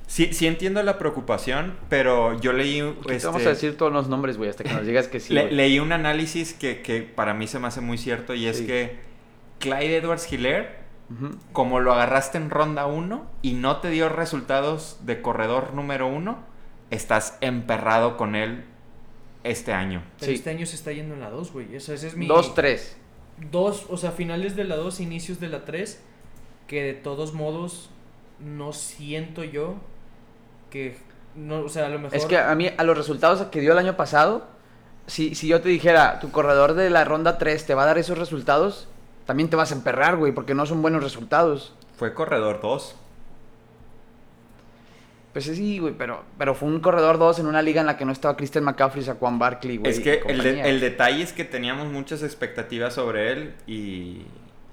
Sí, 0.07 0.34
sí 0.34 0.47
entiendo 0.47 0.82
la 0.84 0.97
preocupación, 0.97 1.75
pero 1.88 2.39
yo 2.41 2.51
leí... 2.51 2.80
Este, 3.07 3.27
vamos 3.27 3.45
a 3.45 3.49
decir 3.49 3.77
todos 3.77 3.93
los 3.93 4.09
nombres, 4.09 4.38
güey, 4.38 4.49
hasta 4.49 4.63
que 4.63 4.73
nos 4.73 4.86
digas 4.86 5.07
que 5.07 5.19
sí. 5.19 5.34
le- 5.34 5.51
leí 5.51 5.80
un 5.80 5.91
análisis 5.91 6.53
que, 6.53 6.82
que 6.82 7.01
para 7.03 7.34
mí 7.36 7.45
se 7.47 7.59
me 7.59 7.67
hace 7.67 7.80
muy 7.80 7.97
cierto 7.99 8.34
y 8.34 8.47
es 8.47 8.61
que 8.61 8.97
Clyde 9.59 9.97
Edwards 9.97 10.32
Hiller 10.32 10.80
como 11.53 11.80
lo 11.80 11.93
agarraste 11.93 12.38
en 12.38 12.49
ronda 12.51 12.86
1 12.86 13.25
y 13.41 13.53
no 13.53 13.77
te 13.77 13.89
dio 13.89 14.09
resultados 14.09 14.97
de 15.05 15.21
corredor 15.21 15.73
número 15.73 16.07
1, 16.07 16.38
estás 16.92 17.38
emperrado 17.42 18.18
con 18.18 18.36
él 18.36 18.66
este 19.44 19.74
año. 19.74 20.04
Pero 20.20 20.32
Sí. 20.32 20.36
este 20.36 20.50
año 20.50 20.66
se 20.66 20.76
está 20.76 20.92
yendo 20.92 21.14
en 21.14 21.22
la 21.22 21.30
2, 21.30 21.52
güey. 21.54 21.76
Eso, 21.76 21.94
ese 21.94 22.08
es 22.08 22.16
mi... 22.16 22.28
Dos, 22.28 22.54
tres. 22.56 22.98
dos, 23.52 23.86
o 23.90 23.96
sea, 23.98 24.12
finales 24.12 24.56
de 24.56 24.66
la 24.66 24.76
2, 24.76 25.00
inicios 25.00 25.40
de 25.40 25.48
la 25.48 25.64
3, 25.64 26.02
que 26.68 26.84
de 26.84 26.94
todos 26.94 27.34
modos 27.34 27.90
no 28.40 28.74
siento 28.74 29.44
yo 29.44 29.76
que, 30.70 30.98
no, 31.36 31.62
o 31.62 31.70
sea, 31.70 31.86
a 31.86 31.90
lo 31.90 32.00
mejor... 32.00 32.18
Es 32.18 32.26
que 32.26 32.38
a 32.38 32.54
mí, 32.56 32.70
a 32.78 32.84
los 32.84 32.98
resultados 32.98 33.42
que 33.48 33.62
dio 33.62 33.72
el 33.72 33.78
año 33.78 33.96
pasado, 33.96 34.46
si, 35.08 35.36
si 35.36 35.48
yo 35.48 35.62
te 35.62 35.70
dijera, 35.70 36.20
tu 36.20 36.32
corredor 36.32 36.74
de 36.74 36.90
la 36.90 37.06
ronda 37.06 37.38
3 37.38 37.66
te 37.66 37.74
va 37.76 37.84
a 37.84 37.86
dar 37.86 37.98
esos 37.98 38.18
resultados, 38.18 38.88
también 39.26 39.50
te 39.50 39.56
vas 39.56 39.72
a 39.72 39.76
emperrar, 39.76 40.18
güey, 40.18 40.32
porque 40.34 40.54
no 40.54 40.66
son 40.66 40.82
buenos 40.82 41.02
resultados. 41.04 41.74
Fue 41.98 42.14
corredor 42.14 42.60
2. 42.62 42.96
Pues 45.46 45.58
sí, 45.58 45.80
güey, 45.80 45.94
pero, 45.98 46.24
pero 46.38 46.54
fue 46.56 46.68
un 46.70 46.80
corredor 46.80 47.18
2 47.18 47.40
en 47.40 47.46
una 47.48 47.62
liga 47.62 47.82
en 47.82 47.88
la 47.88 47.98
que 47.98 48.06
no 48.06 48.12
estaba 48.12 48.36
Christian 48.36 48.64
McCaffrey, 48.64 49.04
Saquon 49.04 49.40
Barkley, 49.40 49.78
güey. 49.78 49.92
Es 49.92 50.00
que 50.00 50.22
el, 50.28 50.42
de- 50.44 50.62
el 50.70 50.80
detalle 50.80 51.24
es 51.24 51.34
que 51.34 51.46
teníamos 51.46 51.88
muchas 51.92 52.24
expectativas 52.24 52.94
sobre 52.94 53.32
él 53.32 53.54
y... 53.68 54.24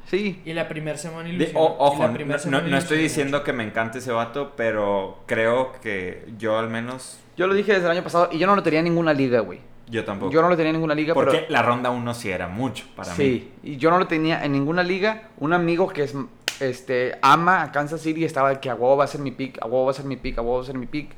Sí, 0.09 0.41
Y 0.45 0.53
la 0.53 0.69
primera 0.69 0.97
semana 0.97 1.29
ilusionó. 1.29 1.61
ojo, 1.61 2.03
la 2.03 2.09
no, 2.09 2.15
primera 2.15 2.37
no- 2.39 2.43
semana 2.43 2.69
no 2.69 2.79
estoy 2.79 2.99
diciendo 2.99 3.39
mucho. 3.39 3.45
que 3.45 3.53
me 3.53 3.65
encante 3.65 3.99
ese 3.99 4.13
vato, 4.13 4.53
pero 4.57 5.19
creo 5.27 5.73
que 5.83 6.25
yo 6.39 6.59
al 6.59 6.69
menos... 6.71 7.19
yo 7.37 7.47
lo 7.49 7.55
dije 7.55 7.73
desde 7.73 7.87
el 7.87 7.91
año 7.91 8.05
pasado 8.05 8.29
y 8.31 8.39
yo 8.39 8.47
no 8.47 8.55
lo 8.55 8.63
tenía 8.63 8.79
en 8.81 8.85
ninguna 8.85 9.13
liga, 9.13 9.41
güey. 9.41 9.59
Yo 9.89 10.05
tampoco. 10.05 10.33
Yo 10.33 10.43
no 10.43 10.49
lo 10.49 10.57
tenía 10.57 10.71
en 10.71 10.77
ninguna 10.77 10.95
liga, 10.95 11.15
Porque 11.15 11.39
pero... 11.39 11.51
la 11.53 11.63
ronda 11.63 11.91
1 11.91 12.15
sí 12.15 12.31
era 12.31 12.49
mucho 12.49 12.85
para 12.97 13.11
mí. 13.11 13.17
Sí, 13.17 13.53
y 13.63 13.77
yo 13.77 13.91
no 13.91 13.99
lo 13.99 14.07
tenía 14.09 14.45
en 14.45 14.53
ninguna 14.53 14.83
liga. 14.83 15.29
Un 15.39 15.53
amigo 15.53 15.89
que 15.89 16.03
es 16.05 16.15
este 16.61 17.19
ama 17.23 17.63
a 17.63 17.73
Kansas 17.73 18.01
City 18.01 18.25
estaba 18.25 18.51
de 18.51 18.61
que 18.61 18.71
a 18.71 18.75
huevo 18.75 18.97
va 18.97 19.05
a 19.05 19.09
ser 19.09 19.21
mi 19.21 19.31
pick, 19.31 19.59
a 19.63 19.67
huevo 19.67 19.85
va 19.85 19.91
a 19.91 19.95
ser 19.95 20.05
mi 20.07 20.17
pick, 20.17 20.39
a 20.39 20.43
huevo 20.43 20.57
va 20.57 20.63
a 20.63 20.67
ser 20.67 20.77
mi 20.79 20.87
pick. 20.87 21.11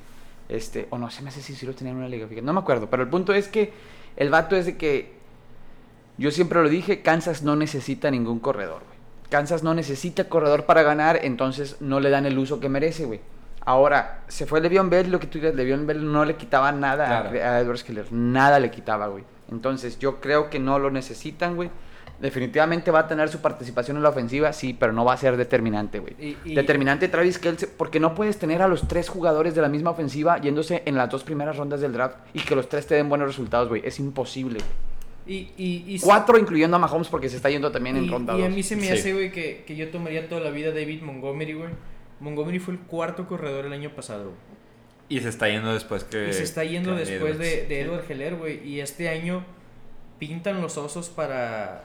Este, 0.48 0.86
o 0.90 0.98
no, 0.98 1.10
se 1.10 1.22
me 1.22 1.28
hace 1.28 1.42
si 1.42 1.54
sí 1.54 1.66
lo 1.66 1.74
tenía 1.74 1.92
en 1.92 1.98
una 1.98 2.08
liga, 2.08 2.26
fíjate, 2.26 2.44
no 2.46 2.52
me 2.54 2.60
acuerdo, 2.60 2.88
pero 2.88 3.02
el 3.02 3.08
punto 3.10 3.34
es 3.34 3.48
que 3.48 3.72
el 4.16 4.30
vato 4.30 4.56
es 4.56 4.64
de 4.66 4.76
que 4.78 5.12
yo 6.16 6.30
siempre 6.30 6.62
lo 6.62 6.68
dije, 6.68 7.02
Kansas 7.02 7.42
no 7.42 7.54
necesita 7.54 8.10
ningún 8.10 8.40
corredor, 8.40 8.82
güey. 8.86 8.98
Kansas 9.30 9.62
no 9.62 9.74
necesita 9.74 10.24
corredor 10.28 10.64
para 10.64 10.82
ganar, 10.82 11.20
entonces 11.22 11.76
no 11.80 12.00
le 12.00 12.08
dan 12.10 12.24
el 12.24 12.38
uso 12.38 12.60
que 12.60 12.68
merece, 12.70 13.04
güey. 13.04 13.20
Ahora, 13.66 14.24
se 14.28 14.46
fue 14.46 14.62
Le'Veon 14.62 14.88
Bell, 14.88 15.10
lo 15.10 15.20
que 15.20 15.26
tú 15.26 15.38
dices, 15.38 15.54
Le'Veon 15.54 15.86
Bell 15.86 16.10
no 16.10 16.24
le 16.24 16.36
quitaba 16.36 16.72
nada 16.72 17.04
a- 17.18 17.30
Claro. 17.30 17.46
a 17.46 17.60
Edwards 17.60 17.84
Keller, 17.84 18.10
nada 18.10 18.58
le 18.58 18.70
quitaba, 18.70 19.08
güey. 19.08 19.24
Entonces, 19.52 19.98
yo 19.98 20.18
creo 20.20 20.48
que 20.48 20.58
no 20.58 20.78
lo 20.78 20.90
necesitan, 20.90 21.56
güey. 21.56 21.70
Definitivamente 22.20 22.90
va 22.90 23.00
a 23.00 23.06
tener 23.08 23.28
su 23.28 23.40
participación 23.40 23.96
en 23.96 24.02
la 24.02 24.08
ofensiva, 24.08 24.52
sí, 24.52 24.74
pero 24.78 24.92
no 24.92 25.04
va 25.04 25.12
a 25.12 25.16
ser 25.16 25.36
determinante, 25.36 26.00
güey. 26.00 26.14
Y- 26.18 26.36
y- 26.44 26.54
Determinante 26.54 27.06
Travis 27.08 27.38
Kelce, 27.38 27.68
porque 27.68 28.00
no 28.00 28.14
puedes 28.14 28.38
tener 28.38 28.60
a 28.60 28.66
los 28.68 28.88
tres 28.88 29.08
jugadores 29.08 29.54
de 29.54 29.62
la 29.62 29.68
misma 29.68 29.90
ofensiva 29.90 30.40
yéndose 30.40 30.82
en 30.84 30.96
las 30.96 31.08
dos 31.10 31.22
primeras 31.22 31.56
rondas 31.56 31.80
del 31.80 31.92
draft 31.92 32.16
y 32.34 32.40
que 32.40 32.56
los 32.56 32.68
tres 32.68 32.86
te 32.88 32.96
den 32.96 33.08
buenos 33.08 33.28
resultados, 33.28 33.68
güey. 33.68 33.82
Es 33.84 34.00
imposible. 34.00 34.58
Y, 35.28 35.50
y, 35.56 35.84
y, 35.86 36.00
Cuatro, 36.00 36.38
incluyendo 36.38 36.76
a 36.76 36.80
Mahomes, 36.80 37.08
porque 37.08 37.28
se 37.28 37.36
está 37.36 37.50
yendo 37.50 37.70
también 37.70 37.96
en 37.96 38.10
ronda 38.10 38.36
y 38.36 38.42
a 38.42 38.48
mí 38.48 38.62
se 38.62 38.74
me 38.76 38.82
Sí. 38.86 38.92
hace, 38.92 39.12
güey, 39.12 39.30
que, 39.30 39.62
que 39.66 39.76
yo 39.76 39.88
tomaría 39.90 40.26
toda 40.28 40.40
la 40.40 40.50
vida 40.50 40.70
David 40.72 41.02
Montgomery, 41.02 41.52
güey. 41.52 41.68
Montgomery 42.20 42.58
fue 42.58 42.74
el 42.74 42.80
cuarto 42.80 43.28
corredor 43.28 43.66
el 43.66 43.72
año 43.74 43.90
pasado, 43.90 44.24
güey. 44.24 44.36
Y 45.10 45.20
se 45.20 45.28
está 45.28 45.48
yendo 45.48 45.72
después 45.72 46.02
que... 46.04 46.30
Y 46.30 46.32
se 46.32 46.42
está 46.42 46.64
yendo 46.64 46.96
después 46.96 47.38
de, 47.38 47.66
de 47.66 47.80
Edward 47.82 48.04
Heller, 48.10 48.34
güey. 48.36 48.66
Y 48.66 48.80
este 48.80 49.08
año 49.08 49.44
pintan 50.18 50.60
los 50.60 50.76
osos 50.76 51.08
para. 51.10 51.84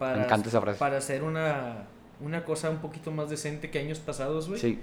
Para, 0.00 0.16
Me 0.16 0.24
encanta 0.24 0.48
esa 0.48 0.60
frase. 0.60 0.78
para 0.80 0.96
hacer 0.96 1.22
una, 1.22 1.84
una 2.20 2.44
cosa 2.44 2.70
un 2.70 2.78
poquito 2.78 3.12
más 3.12 3.30
decente 3.30 3.70
que 3.70 3.78
años 3.78 4.00
pasados, 4.00 4.48
güey. 4.48 4.58
Sí, 4.58 4.78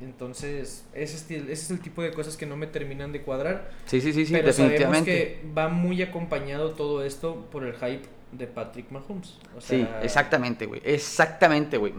Entonces, 0.00 0.84
ese 0.94 1.42
es 1.52 1.70
el 1.70 1.80
tipo 1.80 2.00
de 2.02 2.12
cosas 2.12 2.36
que 2.38 2.46
no 2.46 2.56
me 2.56 2.66
terminan 2.66 3.12
de 3.12 3.20
cuadrar. 3.22 3.70
sí, 3.84 4.00
sí, 4.00 4.12
sí, 4.14 4.24
sí, 4.24 4.32
pero 4.32 4.46
definitivamente. 4.46 5.10
sabemos 5.10 5.42
que 5.44 5.52
va 5.56 5.68
muy 5.68 6.00
acompañado 6.00 6.70
todo 6.70 7.04
esto 7.04 7.46
por 7.52 7.64
el 7.64 7.74
hype 7.74 8.08
de 8.32 8.46
Patrick 8.46 8.90
Mahomes. 8.90 9.38
O 9.56 9.60
Sí, 9.60 9.86
exactamente, 10.02 10.66
güey. 10.66 10.80
Exactamente, 10.84 11.76
güey. 11.78 11.92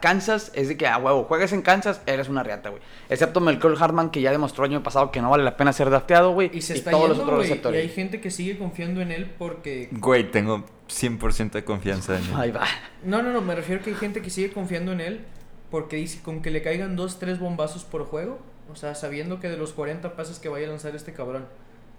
Kansas 0.00 0.50
es 0.54 0.68
de 0.68 0.76
que, 0.76 0.86
a 0.86 0.98
huevo, 0.98 1.24
juegas 1.24 1.52
en 1.52 1.62
Kansas, 1.62 2.00
eres 2.06 2.28
una 2.28 2.42
riata, 2.42 2.70
güey. 2.70 2.82
Excepto 3.08 3.40
Melchor 3.40 3.76
Hartman, 3.80 4.10
que 4.10 4.20
ya 4.20 4.30
demostró 4.32 4.64
el 4.64 4.72
año 4.72 4.82
pasado 4.82 5.10
que 5.10 5.22
no 5.22 5.30
vale 5.30 5.44
la 5.44 5.56
pena 5.56 5.72
ser 5.72 5.88
drafteado, 5.90 6.32
güey. 6.32 6.50
Y 6.52 6.62
se 6.62 6.74
está 6.74 6.90
todos 6.90 7.02
yendo, 7.08 7.14
los 7.14 7.22
otros 7.22 7.36
güey, 7.36 7.46
Y 7.46 7.50
receptores. 7.50 7.82
hay 7.82 7.88
gente 7.88 8.20
que 8.20 8.30
sigue 8.30 8.58
confiando 8.58 9.00
en 9.00 9.12
él 9.12 9.30
porque 9.38 9.88
Güey, 9.92 10.30
tengo 10.30 10.64
100% 10.88 11.52
de 11.52 11.64
confianza 11.64 12.18
en 12.18 12.24
él. 12.24 12.34
Ahí 12.36 12.50
va. 12.50 12.66
No, 13.04 13.22
no, 13.22 13.32
no, 13.32 13.40
me 13.40 13.54
refiero 13.54 13.82
que 13.82 13.90
hay 13.90 13.96
gente 13.96 14.22
que 14.22 14.30
sigue 14.30 14.52
confiando 14.52 14.92
en 14.92 15.00
él 15.00 15.24
porque 15.70 15.96
dice 15.96 16.20
con 16.22 16.42
que 16.42 16.50
le 16.50 16.62
caigan 16.62 16.96
dos, 16.96 17.18
tres 17.20 17.38
bombazos 17.38 17.84
por 17.84 18.04
juego, 18.04 18.40
o 18.72 18.74
sea, 18.76 18.94
sabiendo 18.96 19.38
que 19.38 19.48
de 19.48 19.56
los 19.56 19.72
40 19.72 20.16
pases 20.16 20.40
que 20.40 20.48
vaya 20.48 20.66
a 20.66 20.70
lanzar 20.70 20.96
este 20.96 21.12
cabrón, 21.12 21.46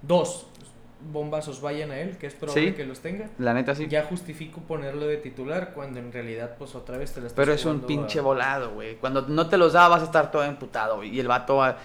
dos 0.01 0.47
bombazos 1.11 1.61
vayan 1.61 1.91
a 1.91 1.99
él, 1.99 2.17
que 2.17 2.27
es 2.27 2.33
probable 2.33 2.67
Sí. 2.69 2.73
que 2.73 2.85
los 2.85 2.99
tenga, 2.99 3.29
La 3.37 3.53
neta 3.53 3.73
sí. 3.75 3.87
ya 3.87 4.03
justifico 4.05 4.61
ponerlo 4.61 5.07
de 5.07 5.17
titular 5.17 5.71
cuando 5.73 5.99
en 5.99 6.11
realidad 6.11 6.55
pues 6.57 6.75
otra 6.75 6.97
vez 6.97 7.11
te 7.13 7.21
la 7.21 7.27
estás 7.27 7.35
Pero 7.35 7.53
es 7.53 7.65
un 7.65 7.81
pinche 7.81 8.19
a- 8.19 8.21
volado, 8.21 8.71
güey. 8.71 8.95
Cuando 8.97 9.21
no 9.23 9.47
te 9.47 9.57
los 9.57 9.73
da 9.73 9.87
vas 9.87 10.01
a 10.01 10.05
estar 10.05 10.31
todo 10.31 10.43
emputado. 10.43 11.03
Y 11.03 11.19
el 11.19 11.27
vato 11.27 11.57
va... 11.57 11.77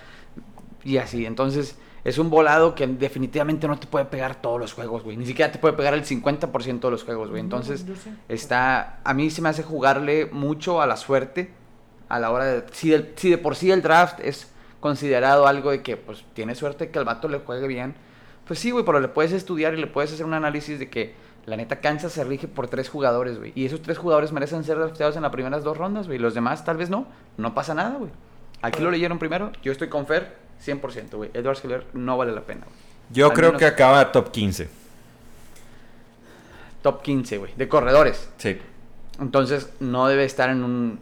Y 0.85 0.99
así, 0.99 1.27
entonces... 1.27 1.79
Es 2.05 2.19
un 2.19 2.31
volado 2.31 2.77
que 2.77 2.87
definitivamente 2.87 3.67
no 3.67 3.81
te 3.81 3.89
puede 3.89 4.05
pegar 4.05 4.41
todos 4.41 4.61
los 4.61 4.73
juegos, 4.75 5.03
güey. 5.03 5.17
Ni 5.17 5.27
siquiera 5.27 5.51
te 5.51 5.59
puede 5.59 5.75
pegar 5.75 5.93
el 5.93 6.05
50% 6.05 6.79
de 6.81 6.91
los 6.93 7.03
juegos, 7.03 7.31
güey. 7.31 7.41
Entonces, 7.41 7.85
No, 7.85 7.95
está... 8.29 9.01
A 9.03 9.13
mí 9.13 9.29
se 9.31 9.43
me 9.43 9.49
hace 9.49 9.65
jugarle 9.65 10.27
mucho 10.27 10.81
a 10.81 10.87
la 10.87 10.97
suerte 10.97 11.51
a 12.09 12.21
la 12.21 12.31
hora 12.31 12.45
de... 12.45 12.63
Si, 12.71 12.91
del- 12.91 13.13
si 13.17 13.29
de 13.31 13.39
por 13.39 13.57
sí 13.57 13.73
el 13.73 13.83
draft 13.83 14.21
es 14.21 14.53
considerado 14.79 15.49
algo 15.49 15.73
de 15.73 15.83
que, 15.83 15.97
pues, 15.97 16.25
tiene 16.33 16.55
suerte 16.55 16.91
que 16.91 16.99
al 17.01 17.05
vato 17.05 17.27
le 17.27 17.39
juegue 17.41 17.67
bien. 17.67 17.97
Pues 18.47 18.59
sí, 18.59 18.71
güey, 18.71 18.85
pero 18.85 19.01
le 19.01 19.09
puedes 19.09 19.33
estudiar 19.33 19.75
y 19.75 19.79
le 19.79 19.87
puedes 19.87 20.13
hacer 20.13 20.25
un 20.27 20.35
análisis 20.35 20.79
de 20.79 20.89
que 20.89 21.15
la 21.47 21.57
neta 21.57 21.81
Kansas 21.81 22.13
se 22.13 22.25
rige 22.25 22.49
por 22.49 22.69
tres 22.69 22.89
jugadores, 22.89 23.39
güey. 23.39 23.53
Y 23.55 23.65
esos 23.67 23.83
tres 23.83 23.99
jugadores 23.99 24.33
merecen 24.33 24.65
ser 24.65 24.79
drafteados 24.79 25.17
en 25.17 25.23
las 25.23 25.33
primeras 25.33 25.65
dos 25.65 25.77
rondas, 25.77 26.07
güey. 26.07 26.19
Los 26.19 26.35
demás 26.35 26.65
tal 26.65 26.77
vez 26.77 26.91
no. 26.91 27.07
No 27.37 27.55
pasa 27.55 27.75
nada, 27.75 27.97
güey. 27.99 28.11
Aquí 28.63 28.81
lo 28.83 28.91
leyeron 28.91 29.19
primero. 29.19 29.53
Yo 29.63 29.73
estoy 29.73 29.89
con 29.89 30.07
Fer 30.07 30.37
100%, 30.65 31.11
güey. 31.17 31.31
Edward 31.35 31.59
Hiller 31.63 31.87
no 31.93 32.17
vale 32.17 32.33
la 32.33 32.41
pena, 32.43 32.63
güey. 32.65 32.77
Yo 33.11 33.27
Al 33.27 33.33
creo 33.33 33.49
menos- 33.51 33.61
que 33.61 33.67
acaba 33.67 34.11
top 34.13 34.31
15. 34.31 34.69
Top 36.83 37.03
15, 37.03 37.39
güey. 37.39 37.53
De 37.57 37.69
corredores. 37.69 38.29
Sí. 38.39 38.59
Entonces 39.21 39.71
no 39.81 40.07
debe 40.09 40.25
estar 40.25 40.51
en 40.51 40.63
un... 40.63 40.99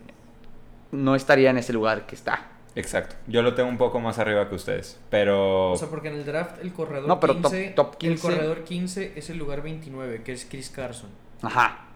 No 0.93 1.15
estaría 1.15 1.51
en 1.51 1.59
ese 1.59 1.73
lugar 1.73 2.07
que 2.07 2.15
está. 2.15 2.47
Exacto. 2.77 3.15
Yo 3.29 3.43
lo 3.43 3.55
tengo 3.55 3.69
un 3.69 3.79
poco 3.79 4.01
más 4.01 4.19
arriba 4.19 4.49
que 4.49 4.57
ustedes. 4.57 4.99
Pero... 5.11 5.73
O 5.73 5.77
sea, 5.77 5.89
porque 5.89 6.09
en 6.09 6.15
el 6.15 6.25
draft 6.25 6.61
el 6.61 6.73
corredor 6.73 7.07
No, 7.09 7.21
pero 7.21 7.35
top- 7.37 7.53
15, 7.53 7.69
top 7.77 7.97
15. 7.99 8.15
el 8.15 8.21
corredor 8.35 8.65
15 8.65 9.13
es 9.17 9.31
el 9.31 9.39
lugar 9.39 9.63
29, 9.63 10.23
que 10.23 10.33
es 10.33 10.45
Chris 10.45 10.71
Carson. 10.71 11.11
Ajá. 11.43 11.87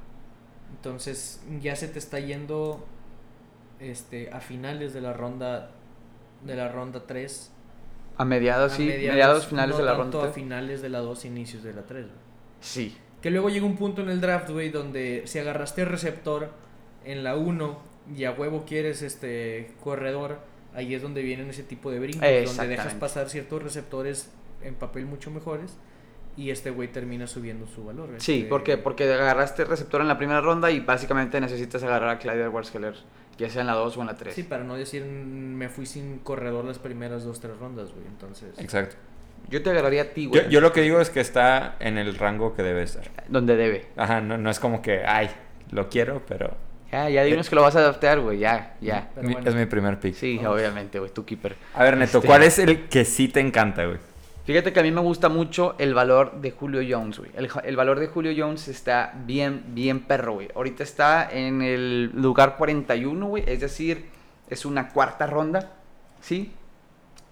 Entonces, 0.76 1.42
ya 1.60 1.74
se 1.76 1.88
te 1.88 1.98
está 1.98 2.20
yendo 2.20 2.86
este 3.80 4.30
a 4.32 4.40
finales 4.40 4.92
de 4.92 5.00
la 5.00 5.12
ronda 5.12 5.70
de 6.44 6.54
la 6.54 6.68
ronda 6.68 7.04
3. 7.06 7.52
A 8.16 8.24
mediados, 8.24 8.72
a 8.72 8.76
sí. 8.76 8.84
Mediados, 8.86 9.46
finales 9.46 9.70
no 9.76 9.78
de 9.78 9.84
la 9.84 9.96
tanto 9.96 10.18
ronda. 10.18 10.30
a 10.30 10.32
finales 10.32 10.82
de 10.82 10.88
la 10.88 10.98
2, 11.00 11.24
inicios 11.24 11.62
de 11.64 11.72
la 11.72 11.82
3. 11.82 12.04
güey. 12.06 12.16
Sí. 12.60 12.96
Que 13.22 13.30
luego 13.30 13.48
llega 13.48 13.66
un 13.66 13.76
punto 13.76 14.02
en 14.02 14.10
el 14.10 14.20
draft, 14.20 14.50
güey, 14.50 14.70
donde 14.70 15.22
si 15.26 15.38
agarraste 15.40 15.84
receptor 15.84 16.50
en 17.04 17.24
la 17.24 17.36
1 17.36 17.78
y 18.16 18.24
a 18.24 18.32
huevo 18.32 18.64
quieres 18.66 19.02
este 19.02 19.74
corredor, 19.82 20.38
ahí 20.78 20.94
es 20.94 21.02
donde 21.02 21.22
vienen 21.22 21.50
ese 21.50 21.64
tipo 21.64 21.90
de 21.90 21.98
brincos, 21.98 22.56
donde 22.56 22.68
dejas 22.68 22.94
pasar 22.94 23.28
ciertos 23.28 23.62
receptores 23.62 24.30
en 24.62 24.74
papel 24.74 25.06
mucho 25.06 25.30
mejores 25.30 25.76
y 26.36 26.50
este 26.50 26.70
güey 26.70 26.86
termina 26.86 27.26
subiendo 27.26 27.66
su 27.66 27.84
valor. 27.84 28.10
Sí, 28.18 28.34
este, 28.34 28.48
¿por 28.48 28.62
qué? 28.62 28.78
Porque 28.78 29.12
agarraste 29.12 29.64
receptor 29.64 30.00
en 30.00 30.08
la 30.08 30.16
primera 30.16 30.40
ronda 30.40 30.70
y 30.70 30.78
básicamente 30.78 31.40
necesitas 31.40 31.82
agarrar 31.82 32.10
a 32.10 32.18
Clyde 32.20 32.44
Edwards 32.44 32.72
Hiller, 32.72 32.94
ya 33.38 33.50
sea 33.50 33.62
en 33.62 33.66
la 33.66 33.72
2 33.72 33.96
o 33.96 34.00
en 34.02 34.06
la 34.06 34.16
3. 34.16 34.34
Sí, 34.34 34.44
para 34.44 34.62
no 34.62 34.76
decir 34.76 35.04
mm, 35.04 35.56
me 35.56 35.68
fui 35.68 35.84
sin 35.84 36.18
corredor 36.18 36.64
las 36.64 36.78
primeras 36.78 37.24
dos, 37.24 37.40
tres 37.40 37.58
rondas, 37.58 37.90
güey. 37.90 38.06
Entonces, 38.06 38.56
Exacto. 38.58 38.94
Yo 39.50 39.62
te 39.62 39.70
agarraría 39.70 40.02
a 40.02 40.10
ti, 40.10 40.26
güey. 40.26 40.44
Yo, 40.44 40.48
yo 40.48 40.60
lo 40.60 40.72
que 40.72 40.82
digo 40.82 41.00
es 41.00 41.10
que 41.10 41.20
está 41.20 41.76
en 41.80 41.98
el 41.98 42.14
rango 42.14 42.54
que 42.54 42.62
debe 42.62 42.84
estar. 42.84 43.10
Donde 43.28 43.56
debe. 43.56 43.86
Ajá, 43.96 44.20
no, 44.20 44.38
no 44.38 44.50
es 44.50 44.60
como 44.60 44.80
que, 44.80 45.04
ay, 45.04 45.30
lo 45.72 45.88
quiero, 45.88 46.22
pero 46.28 46.56
Ya, 46.93 47.09
ya 47.11 47.22
dinos 47.24 47.49
que 47.51 47.55
lo 47.55 47.62
vas 47.62 47.76
a 47.76 47.80
adaptar, 47.80 48.18
güey. 48.20 48.39
Ya, 48.39 48.76
ya. 48.80 49.11
Pero 49.14 49.26
mi- 49.28 49.34
bueno. 49.34 49.49
es 49.51 49.55
mi 49.55 49.66
primer 49.66 50.01
pick. 50.01 50.14
Sí, 50.14 50.36
Vamos. 50.39 50.55
obviamente, 50.55 50.99
güey. 50.99 51.11
Tu 51.12 51.24
keeper. 51.24 51.57
A 51.74 51.82
ver, 51.84 51.97
Neto, 51.99 52.18
Este- 52.18 52.26
¿cuál 52.26 52.43
es 52.43 52.59
el 52.59 52.89
que 52.89 53.05
sí 53.05 53.28
te 53.28 53.41
encanta, 53.41 53.84
güey? 53.84 53.99
Fíjate 54.47 54.72
que 54.72 54.80
a 54.80 54.82
mí 54.82 54.91
me 54.91 55.03
gusta 55.03 55.28
mucho 55.28 55.74
el 55.78 55.93
valor 55.93 56.41
de 56.41 56.51
Julio 56.53 56.80
Jones, 56.89 57.18
güey. 57.18 57.30
El, 57.36 57.51
el 57.64 57.76
valor 57.76 58.01
de 58.01 58.07
Julio 58.07 58.32
Jones 58.34 58.68
está 58.68 59.12
bien, 59.26 59.62
bien 59.74 60.01
perro, 60.01 60.32
güey. 60.34 60.49
Ahorita 60.55 60.82
está 60.82 61.28
en 61.30 61.61
el 61.61 62.11
lugar 62.14 62.57
41, 62.57 63.26
güey. 63.26 63.45
Es 63.47 63.61
decir, 63.61 64.07
es 64.49 64.64
una 64.64 64.89
cuarta 64.89 65.26
ronda, 65.26 65.72
¿sí? 66.22 66.53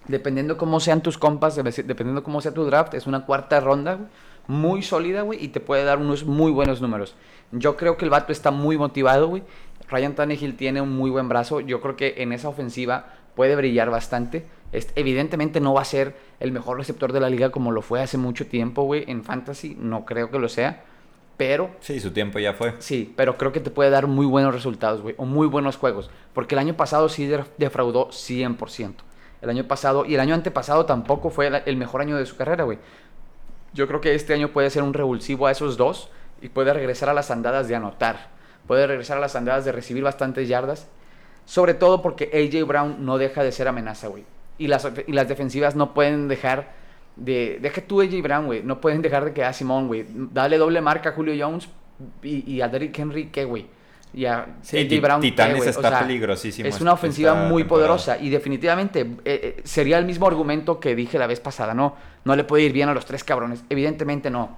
Dependiendo 0.08 0.58
cómo 0.58 0.78
sean 0.78 1.00
tus 1.02 1.16
compas, 1.16 1.56
dependiendo 1.56 2.22
cómo 2.22 2.42
sea 2.42 2.52
tu 2.52 2.64
draft, 2.66 2.92
es 2.92 3.06
una 3.06 3.24
cuarta 3.24 3.58
ronda, 3.60 3.94
güey. 3.94 4.08
Muy 4.46 4.82
sólida, 4.82 5.22
güey, 5.22 5.44
y 5.44 5.48
te 5.48 5.60
puede 5.60 5.84
dar 5.84 5.98
unos 5.98 6.24
muy 6.24 6.52
buenos 6.52 6.80
números. 6.80 7.14
Yo 7.52 7.76
creo 7.76 7.96
que 7.96 8.04
el 8.04 8.10
vato 8.10 8.32
está 8.32 8.50
muy 8.50 8.76
motivado, 8.78 9.28
güey. 9.28 9.42
Ryan 9.88 10.14
Tannehill 10.14 10.56
tiene 10.56 10.80
un 10.80 10.96
muy 10.96 11.10
buen 11.10 11.28
brazo. 11.28 11.60
Yo 11.60 11.80
creo 11.80 11.96
que 11.96 12.14
en 12.18 12.32
esa 12.32 12.48
ofensiva 12.48 13.06
puede 13.34 13.54
brillar 13.56 13.90
bastante. 13.90 14.46
Es- 14.72 14.90
evidentemente 14.96 15.60
no 15.60 15.74
va 15.74 15.82
a 15.82 15.84
ser 15.84 16.16
el 16.40 16.50
mejor 16.52 16.76
receptor 16.78 17.12
de 17.12 17.20
la 17.20 17.30
liga 17.30 17.50
como 17.50 17.70
lo 17.72 17.82
fue 17.82 18.02
hace 18.02 18.18
mucho 18.18 18.46
tiempo, 18.46 18.82
güey, 18.82 19.04
en 19.08 19.22
Fantasy. 19.22 19.76
No 19.78 20.04
creo 20.04 20.30
que 20.30 20.38
lo 20.38 20.48
sea. 20.48 20.82
Pero 21.36 21.70
Sí, 21.80 22.00
su 22.00 22.12
tiempo 22.12 22.38
ya 22.38 22.54
fue. 22.54 22.74
Sí, 22.78 23.12
pero 23.14 23.36
creo 23.36 23.52
que 23.52 23.60
te 23.60 23.70
puede 23.70 23.90
dar 23.90 24.06
muy 24.06 24.24
buenos 24.26 24.54
resultados, 24.54 25.02
güey, 25.02 25.14
o 25.18 25.26
muy 25.26 25.46
buenos 25.46 25.76
juegos. 25.76 26.10
Porque 26.32 26.54
el 26.54 26.58
año 26.60 26.74
pasado 26.76 27.08
sí 27.10 27.26
def- 27.26 27.50
defraudó 27.58 28.08
100%. 28.10 29.04
El 29.42 29.50
año 29.50 29.64
pasado 29.68 30.06
y 30.06 30.14
el 30.14 30.20
año 30.20 30.34
antepasado 30.34 30.86
tampoco 30.86 31.28
fue 31.28 31.62
el 31.66 31.76
mejor 31.76 32.00
año 32.00 32.16
de 32.16 32.24
su 32.26 32.36
carrera, 32.36 32.64
güey. 32.64 32.78
Yo 33.76 33.86
creo 33.86 34.00
que 34.00 34.14
este 34.14 34.32
año 34.32 34.48
puede 34.48 34.70
ser 34.70 34.82
un 34.82 34.94
revulsivo 34.94 35.46
a 35.46 35.50
esos 35.50 35.76
dos 35.76 36.08
y 36.40 36.48
puede 36.48 36.72
regresar 36.72 37.10
a 37.10 37.14
las 37.14 37.30
andadas 37.30 37.68
de 37.68 37.74
anotar. 37.74 38.30
Puede 38.66 38.86
regresar 38.86 39.18
a 39.18 39.20
las 39.20 39.36
andadas 39.36 39.66
de 39.66 39.72
recibir 39.72 40.02
bastantes 40.02 40.48
yardas. 40.48 40.88
Sobre 41.44 41.74
todo 41.74 42.00
porque 42.00 42.30
AJ 42.32 42.66
Brown 42.66 43.04
no 43.04 43.18
deja 43.18 43.44
de 43.44 43.52
ser 43.52 43.68
amenaza, 43.68 44.08
güey. 44.08 44.24
Y 44.56 44.68
las, 44.68 44.88
y 45.06 45.12
las 45.12 45.28
defensivas 45.28 45.76
no 45.76 45.92
pueden 45.92 46.26
dejar 46.26 46.72
de... 47.16 47.58
Deja 47.60 47.82
tú 47.82 48.00
AJ 48.00 48.22
Brown, 48.22 48.46
güey. 48.46 48.62
No 48.62 48.80
pueden 48.80 49.02
dejar 49.02 49.26
de 49.26 49.34
que 49.34 49.44
a 49.44 49.52
Simón, 49.52 49.88
güey. 49.88 50.06
Dale 50.08 50.56
doble 50.56 50.80
marca 50.80 51.10
a 51.10 51.12
Julio 51.12 51.34
Jones 51.38 51.68
y, 52.22 52.50
y 52.50 52.62
a 52.62 52.68
Derrick 52.68 52.98
Henry, 52.98 53.26
¿qué, 53.26 53.44
güey? 53.44 53.66
Y 54.16 54.24
a 54.24 54.46
Sí, 54.62 54.98
Brown, 54.98 55.20
¿qué, 55.20 55.30
Titanes? 55.30 55.60
O 55.60 55.68
está 55.68 55.90
sea, 55.90 55.98
peligrosísimo 56.00 56.66
Es 56.68 56.80
una 56.80 56.94
ofensiva 56.94 57.34
muy 57.34 57.62
temporada. 57.62 57.88
poderosa 57.88 58.18
y 58.18 58.30
definitivamente 58.30 59.02
eh, 59.02 59.14
eh, 59.26 59.60
sería 59.64 59.98
el 59.98 60.06
mismo 60.06 60.26
argumento 60.26 60.80
que 60.80 60.96
dije 60.96 61.18
la 61.18 61.26
vez 61.28 61.38
pasada, 61.38 61.74
¿no? 61.74 61.94
No 62.24 62.34
le 62.34 62.42
puede 62.42 62.62
ir 62.64 62.72
bien 62.72 62.88
a 62.88 62.94
los 62.94 63.04
tres 63.04 63.22
cabrones. 63.22 63.62
Evidentemente 63.68 64.30
no. 64.30 64.56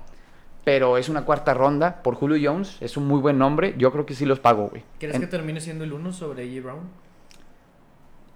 Pero 0.65 0.97
es 0.97 1.09
una 1.09 1.25
cuarta 1.25 1.55
ronda 1.55 2.03
por 2.05 2.15
Julio 2.15 2.39
Jones. 2.41 2.77
Es 2.81 2.97
un 2.97 3.09
muy 3.09 3.21
buen 3.21 3.37
nombre. 3.37 3.75
Yo 3.79 3.91
creo 3.91 4.07
que 4.07 4.15
sí 4.15 4.25
los 4.27 4.39
pago, 4.39 4.69
güey. 4.69 4.85
¿Crees 5.01 5.17
En- 5.17 5.21
que 5.23 5.27
termine 5.27 5.61
siendo 5.61 5.83
el 5.83 5.93
uno 5.93 6.13
sobre 6.13 6.45
AJ 6.45 6.63
Brown? 6.63 6.81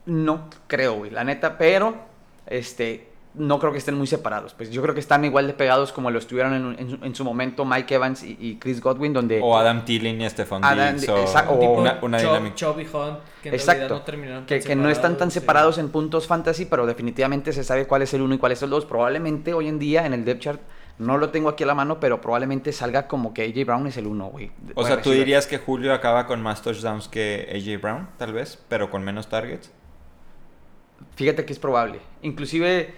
No 0.06 0.48
creo, 0.66 0.94
güey, 0.94 1.10
la 1.12 1.22
neta, 1.22 1.56
pero 1.56 1.94
este 2.46 3.11
no 3.34 3.58
creo 3.58 3.72
que 3.72 3.78
estén 3.78 3.94
muy 3.96 4.06
separados. 4.06 4.52
Pues 4.54 4.70
yo 4.70 4.82
creo 4.82 4.92
que 4.94 5.00
están 5.00 5.24
igual 5.24 5.46
de 5.46 5.54
pegados 5.54 5.90
como 5.92 6.10
lo 6.10 6.18
estuvieron 6.18 6.52
en, 6.52 6.78
en 6.78 6.90
su- 6.90 7.04
en 7.04 7.14
su 7.14 7.24
momento 7.24 7.64
Mike 7.64 7.94
Evans 7.94 8.22
y, 8.22 8.36
y 8.38 8.56
Chris 8.56 8.80
Godwin, 8.82 9.12
donde 9.14 9.40
O 9.42 9.56
Adam 9.56 9.84
Thielen 9.84 10.20
y 10.20 10.28
Stephon 10.28 10.60
Diggs. 10.62 11.08
O, 11.08 11.16
exacto, 11.18 11.52
o 11.54 11.56
o- 11.56 11.80
una, 11.80 11.98
una 12.02 12.18
Chubb- 12.18 12.26
dinámica. 12.28 12.54
Chubb 12.56 12.80
y 12.80 12.82
Hunt, 12.86 13.18
que 13.42 13.48
en 13.48 13.54
Exacto. 13.54 13.78
realidad 13.80 13.98
no 13.98 14.02
terminaron 14.02 14.46
que, 14.46 14.60
que 14.60 14.76
no 14.76 14.90
están 14.90 15.16
tan 15.16 15.30
sí. 15.30 15.40
separados 15.40 15.78
en 15.78 15.88
puntos 15.88 16.26
fantasy, 16.26 16.66
pero 16.66 16.84
definitivamente 16.86 17.52
se 17.52 17.64
sabe 17.64 17.86
cuál 17.86 18.02
es 18.02 18.12
el 18.12 18.20
uno 18.22 18.34
y 18.34 18.38
cuál 18.38 18.52
es 18.52 18.62
el 18.62 18.68
dos. 18.70 18.84
Probablemente 18.84 19.54
hoy 19.54 19.68
en 19.68 19.78
día 19.78 20.04
en 20.04 20.12
el 20.12 20.24
depth 20.26 20.40
chart 20.42 20.60
no 20.98 21.16
lo 21.16 21.30
tengo 21.30 21.48
aquí 21.48 21.64
a 21.64 21.66
la 21.66 21.74
mano, 21.74 22.00
pero 22.00 22.20
probablemente 22.20 22.70
salga 22.70 23.08
como 23.08 23.32
que 23.32 23.42
AJ 23.44 23.64
Brown 23.66 23.86
es 23.86 23.96
el 23.96 24.06
uno, 24.06 24.26
güey. 24.26 24.52
O 24.74 24.84
sea, 24.84 25.00
¿tú 25.00 25.10
dirías 25.10 25.46
que 25.46 25.56
Julio 25.56 25.94
acaba 25.94 26.26
con 26.26 26.42
más 26.42 26.60
touchdowns 26.60 27.08
que 27.08 27.48
AJ 27.50 27.80
Brown, 27.80 28.08
tal 28.18 28.34
vez, 28.34 28.62
pero 28.68 28.90
con 28.90 29.02
menos 29.02 29.28
targets? 29.28 29.72
Fíjate 31.16 31.44
que 31.44 31.52
es 31.52 31.58
probable. 31.58 31.98
Inclusive, 32.22 32.94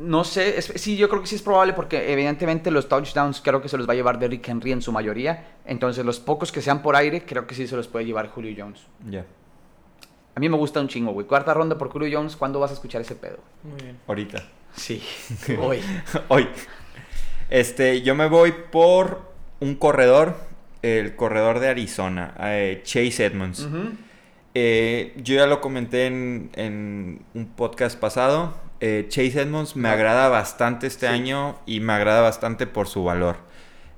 no 0.00 0.24
sé, 0.24 0.58
es- 0.58 0.72
sí, 0.76 0.96
yo 0.96 1.08
creo 1.08 1.20
que 1.20 1.26
sí 1.28 1.34
es 1.36 1.42
probable 1.42 1.72
porque 1.74 2.12
evidentemente 2.12 2.70
los 2.70 2.88
touchdowns 2.88 3.40
creo 3.40 3.60
que 3.62 3.68
se 3.68 3.76
los 3.78 3.88
va 3.88 3.92
a 3.92 3.96
llevar 3.96 4.18
Derrick 4.18 4.48
Henry 4.48 4.72
en 4.72 4.82
su 4.82 4.90
mayoría. 4.92 5.56
Entonces 5.66 6.04
los 6.04 6.18
pocos 6.20 6.50
que 6.52 6.62
sean 6.62 6.82
por 6.82 6.96
aire, 6.96 7.22
creo 7.24 7.46
que 7.46 7.54
sí 7.54 7.66
se 7.66 7.76
los 7.76 7.86
puede 7.86 8.04
llevar 8.06 8.28
Julio 8.28 8.54
Jones. 8.56 8.80
Ya, 9.08 9.24
A 10.34 10.40
mí 10.40 10.48
me 10.48 10.56
gusta 10.56 10.80
un 10.80 10.88
chingo, 10.88 11.12
güey. 11.12 11.26
Cuarta 11.26 11.52
ronda 11.54 11.76
por 11.76 11.90
Julio 11.90 12.08
Jones, 12.18 12.34
¿cuándo 12.36 12.58
vas 12.60 12.70
a 12.70 12.74
escuchar 12.74 13.00
ese 13.02 13.14
pedo? 13.14 13.38
Muy 13.62 13.80
bien. 13.82 13.98
ahorita. 14.06 14.42
Sí, 14.74 15.02
hoy. 15.60 15.80
Hoy. 16.28 16.48
Este, 17.50 18.02
yo 18.02 18.14
me 18.14 18.28
voy 18.28 18.52
por 18.70 19.32
un 19.58 19.74
corredor, 19.74 20.36
el 20.82 21.16
corredor 21.16 21.58
de 21.58 21.68
Arizona, 21.68 22.34
eh, 22.40 22.80
Chase 22.84 23.24
Edmonds. 23.26 23.68
Eh, 24.54 25.12
yo 25.22 25.34
ya 25.36 25.46
lo 25.46 25.60
comenté 25.60 26.06
en, 26.06 26.50
en 26.54 27.22
un 27.34 27.46
podcast 27.48 27.98
pasado. 27.98 28.54
Eh, 28.80 29.06
Chase 29.08 29.42
Edmonds 29.42 29.76
me 29.76 29.88
agrada 29.88 30.28
bastante 30.28 30.86
este 30.86 31.06
Sí. 31.06 31.12
año 31.12 31.58
y 31.66 31.80
me 31.80 31.92
agrada 31.92 32.22
bastante 32.22 32.66
por 32.66 32.86
su 32.88 33.04
valor. 33.04 33.36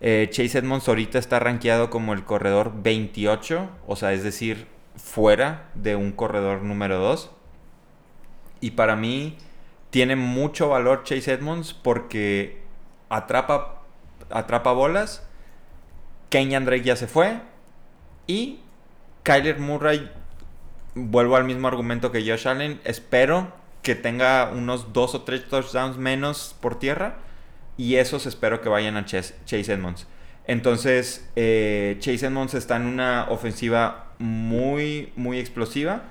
Eh, 0.01 0.29
Chase 0.31 0.59
Edmonds 0.59 0.89
ahorita 0.89 1.19
está 1.19 1.39
rankeado 1.39 1.89
como 1.89 2.13
el 2.13 2.25
corredor 2.25 2.73
28, 2.83 3.69
o 3.87 3.95
sea, 3.97 4.13
es 4.13 4.25
decir, 4.25 4.67
fuera 4.97 5.71
de 5.75 5.95
un 5.95 6.11
corredor 6.13 6.63
número 6.63 6.99
2. 6.99 7.31
Y 8.61 8.73
para 8.73 8.97
mí 8.97 9.39
tiene 9.91 10.17
mucho 10.17 10.69
valor 10.69 11.05
Chase 11.05 11.33
Edmonds 11.33 11.75
porque 11.75 12.63
atrapa, 13.09 13.83
atrapa 14.31 14.73
bolas. 14.73 15.25
Kenyan 16.31 16.65
Drake 16.65 16.83
ya 16.85 16.97
se 16.97 17.07
fue. 17.07 17.39
Y 18.27 18.61
Kyler 19.23 19.59
Murray, 19.61 20.11
vuelvo 20.95 21.37
al 21.37 21.45
mismo 21.45 21.69
argumento 21.69 22.11
que 22.11 22.21
Josh 22.29 22.49
Allen, 22.49 22.81
espero 22.85 23.53
que 23.83 23.95
tenga 23.95 24.51
unos 24.55 24.93
dos 24.93 25.15
o 25.15 25.23
tres 25.23 25.49
touchdowns 25.49 25.97
menos 25.97 26.55
por 26.61 26.79
tierra. 26.79 27.17
Y 27.77 27.97
esos 27.97 28.27
espero 28.27 28.61
que 28.61 28.69
vayan 28.69 28.97
a 28.97 29.05
Chase, 29.05 29.35
Chase 29.45 29.73
Edmonds. 29.73 30.07
Entonces, 30.47 31.29
eh, 31.37 31.97
Chase 32.01 32.27
Edmonds 32.27 32.55
está 32.55 32.77
en 32.77 32.83
una 32.87 33.27
ofensiva 33.31 34.13
muy, 34.19 35.13
muy 35.17 35.39
explosiva. 35.39 36.03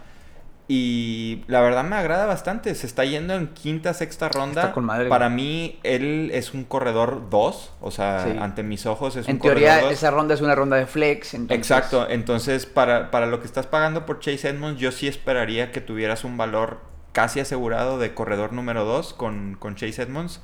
Y 0.67 1.43
la 1.47 1.59
verdad 1.59 1.83
me 1.83 1.97
agrada 1.97 2.25
bastante. 2.25 2.73
Se 2.75 2.87
está 2.87 3.03
yendo 3.03 3.33
en 3.35 3.47
quinta, 3.47 3.93
sexta 3.93 4.29
ronda. 4.29 4.61
Está 4.61 4.73
con 4.73 4.85
madre, 4.85 5.09
Para 5.09 5.27
mí, 5.29 5.79
él 5.83 6.31
es 6.33 6.53
un 6.53 6.63
corredor 6.63 7.29
2. 7.29 7.73
O 7.81 7.91
sea, 7.91 8.23
Sí. 8.25 8.37
ante 8.39 8.63
mis 8.63 8.85
ojos 8.85 9.17
es 9.17 9.27
En 9.27 9.35
un 9.35 9.41
teoría, 9.41 9.67
corredor 9.69 9.89
2. 9.89 9.93
esa 9.93 10.11
ronda 10.11 10.33
es 10.33 10.39
una 10.41 10.55
ronda 10.55 10.77
de 10.77 10.85
flex. 10.85 11.33
Entonces, 11.33 11.57
Exacto, 11.57 12.09
entonces 12.09 12.65
para, 12.65 13.11
para 13.11 13.25
lo 13.25 13.41
que 13.41 13.47
estás 13.47 13.67
pagando 13.67 14.05
por 14.05 14.19
Chase 14.19 14.47
Edmonds, 14.49 14.79
yo 14.79 14.91
sí 14.93 15.07
esperaría 15.09 15.73
que 15.73 15.81
tuvieras 15.81 16.23
un 16.23 16.37
valor 16.37 16.79
casi 17.11 17.39
asegurado 17.39 17.99
de 17.99 18.13
corredor 18.13 18.53
número 18.53 18.85
2 18.85 19.13
con, 19.13 19.55
con 19.59 19.75
Chase 19.75 20.01
Edmonds. 20.03 20.41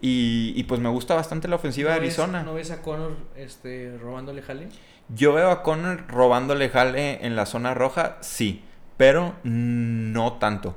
Y, 0.00 0.52
y 0.56 0.64
pues 0.64 0.80
me 0.80 0.88
gusta 0.88 1.14
bastante 1.14 1.48
la 1.48 1.56
ofensiva 1.56 1.90
de 1.90 1.96
¿No 1.96 2.02
ves- 2.02 2.18
Arizona. 2.18 2.42
¿No 2.44 2.54
ves 2.54 2.70
a 2.70 2.82
Connor 2.82 3.16
este, 3.36 3.96
robándole 3.98 4.42
jale? 4.42 4.68
Yo 5.08 5.32
veo 5.32 5.50
a 5.50 5.62
Connor 5.62 6.06
robándole 6.08 6.68
jale 6.68 7.24
en 7.26 7.34
la 7.34 7.46
zona 7.46 7.74
roja, 7.74 8.18
sí, 8.20 8.62
pero 8.96 9.34
no 9.42 10.34
tanto. 10.34 10.76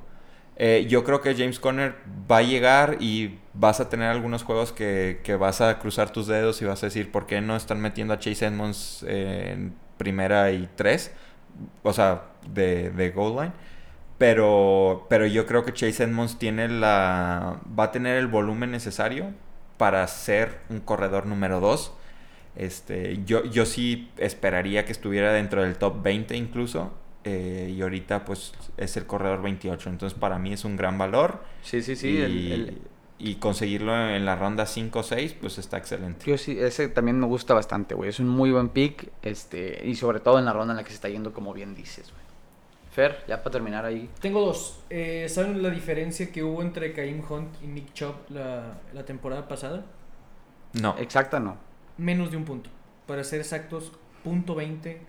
Eh, 0.56 0.86
yo 0.90 1.04
creo 1.04 1.22
que 1.22 1.36
James 1.36 1.60
Conner 1.60 1.96
va 2.32 2.38
a 2.38 2.42
llegar 2.44 2.98
y 3.00 3.40
vas 3.54 3.80
a 3.80 3.90
tener 3.90 4.10
algunos 4.10 4.44
juegos 4.44 4.72
que, 4.72 5.22
que 5.24 5.36
vas 5.36 5.60
a 5.62 5.80
cruzar 5.80 6.12
tus 6.12 6.28
dedos 6.28 6.62
y 6.62 6.66
vas 6.66 6.82
a 6.84 6.88
decir, 6.88 7.12
¿por 7.12 7.26
qué 7.26 7.42
no 7.42 7.56
están 7.56 7.80
metiendo 7.82 8.14
a 8.14 8.20
Chase 8.20 8.46
Edmonds 8.46 9.04
eh, 9.08 9.52
en 9.54 9.76
primera 9.98 10.52
y 10.52 10.70
tres? 10.76 11.12
O 11.84 11.94
sea, 11.94 12.24
de, 12.48 12.90
de 12.92 13.10
goal 13.12 13.36
line. 13.36 13.54
Pero, 14.26 15.08
pero 15.10 15.26
yo 15.26 15.48
creo 15.48 15.66
que 15.66 15.74
Chase 15.74 16.04
Edmonds 16.04 16.38
tiene 16.38 16.68
la, 16.70 17.60
va 17.78 17.86
a 17.86 17.92
tener 17.92 18.18
el 18.18 18.28
volumen 18.28 18.70
necesario 18.70 19.32
para 19.78 20.08
ser 20.08 20.60
un 20.70 20.80
corredor 20.80 21.26
número 21.26 21.60
2. 21.60 21.92
Este, 22.56 23.20
yo, 23.26 23.44
yo 23.46 23.66
sí 23.66 24.12
esperaría 24.18 24.86
que 24.86 24.92
estuviera 24.92 25.34
dentro 25.34 25.64
del 25.64 25.76
top 25.78 26.04
20 26.04 26.38
incluso. 26.38 26.94
eh, 27.24 27.74
y 27.76 27.82
ahorita 27.82 28.24
pues 28.26 28.54
es 28.78 28.96
el 28.96 29.08
corredor 29.08 29.42
28. 29.42 29.90
Entonces 29.90 30.18
para 30.20 30.38
mí 30.38 30.54
es 30.54 30.66
un 30.66 30.78
gran 30.78 31.00
valor. 31.00 31.44
Sí, 31.64 31.82
sí, 31.82 31.96
sí. 31.96 32.10
y, 32.10 32.18
el- 32.22 32.52
el- 32.52 32.82
y 33.18 33.36
conseguirlo 33.36 34.10
en 34.12 34.24
la 34.26 34.36
ronda 34.36 34.68
5 34.68 35.00
o 35.00 35.04
6 35.04 35.34
pues 35.42 35.58
está 35.58 35.78
excelente. 35.78 36.26
Yo 36.30 36.38
sí, 36.38 36.58
ese 36.60 36.90
también 36.90 37.20
me 37.20 37.26
gusta 37.26 37.56
bastante, 37.56 37.96
güey. 37.96 38.10
Es 38.12 38.20
un 38.20 38.28
muy 38.28 38.52
buen 38.52 38.70
pick. 38.70 39.10
Este, 39.24 39.82
y 39.84 39.96
sobre 39.96 40.20
todo 40.20 40.38
en 40.38 40.46
la 40.46 40.54
ronda 40.54 40.74
en 40.74 40.78
la 40.78 40.84
que 40.84 40.90
se 40.90 40.96
está 40.96 41.10
yendo, 41.10 41.34
como 41.34 41.54
bien 41.56 41.74
dices, 41.74 42.12
güey. 42.12 42.22
Fer, 42.92 43.24
ya 43.28 43.42
para 43.42 43.52
terminar 43.52 43.86
ahí. 43.86 44.10
Tengo 44.20 44.42
dos. 44.42 44.84
Eh, 44.90 45.28
¿Saben 45.30 45.62
la 45.64 45.70
diferencia 45.70 46.32
que 46.32 46.44
hubo 46.44 46.62
entre 46.62 46.92
Karim 46.94 47.22
Hunt 47.28 47.56
y 47.64 47.68
Nick 47.68 47.94
Chubb 47.94 48.16
la, 48.30 48.80
la 48.94 49.06
temporada 49.06 49.48
pasada? 49.48 49.86
No. 50.74 50.98
Exacta, 50.98 51.40
no. 51.40 51.58
Menos 51.98 52.32
de 52.32 52.38
un 52.38 52.46
punto. 52.46 52.70
Para 53.08 53.24
ser 53.24 53.40
exactos, 53.40 53.94
punto 54.24 54.56
20 54.56 55.00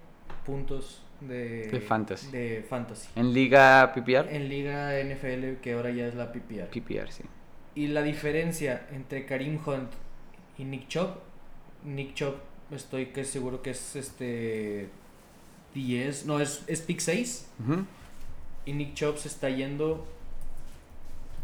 puntos 0.46 1.02
de, 1.20 1.68
De 1.68 1.80
fantasy. 1.80 2.30
de 2.30 2.64
fantasy. 2.68 3.08
En 3.16 3.32
Liga 3.32 3.92
PPR. 3.94 4.28
En 4.34 4.48
Liga 4.48 4.92
NFL, 5.02 5.60
que 5.60 5.72
ahora 5.74 5.90
ya 5.90 6.06
es 6.06 6.14
la 6.14 6.32
PPR. 6.32 6.68
PPR, 6.70 7.10
sí. 7.10 7.24
Y 7.74 7.88
la 7.88 8.02
diferencia 8.02 8.86
entre 8.92 9.24
Karim 9.26 9.58
Hunt 9.64 9.90
y 10.58 10.64
Nick 10.64 10.88
Chubb, 10.88 11.10
Nick 11.84 12.14
Chubb 12.14 12.34
estoy 12.70 13.06
que 13.06 13.24
seguro 13.24 13.60
que 13.62 13.70
es 13.70 13.96
este 13.96 14.88
10, 15.74 16.26
no, 16.26 16.40
es, 16.40 16.62
es 16.66 16.80
pick 16.80 17.00
6 17.00 17.46
Ujú. 17.64 17.84
y 18.66 18.72
Nick 18.72 18.94
Chubb 18.94 19.16
se 19.18 19.28
está 19.28 19.48
yendo 19.50 20.06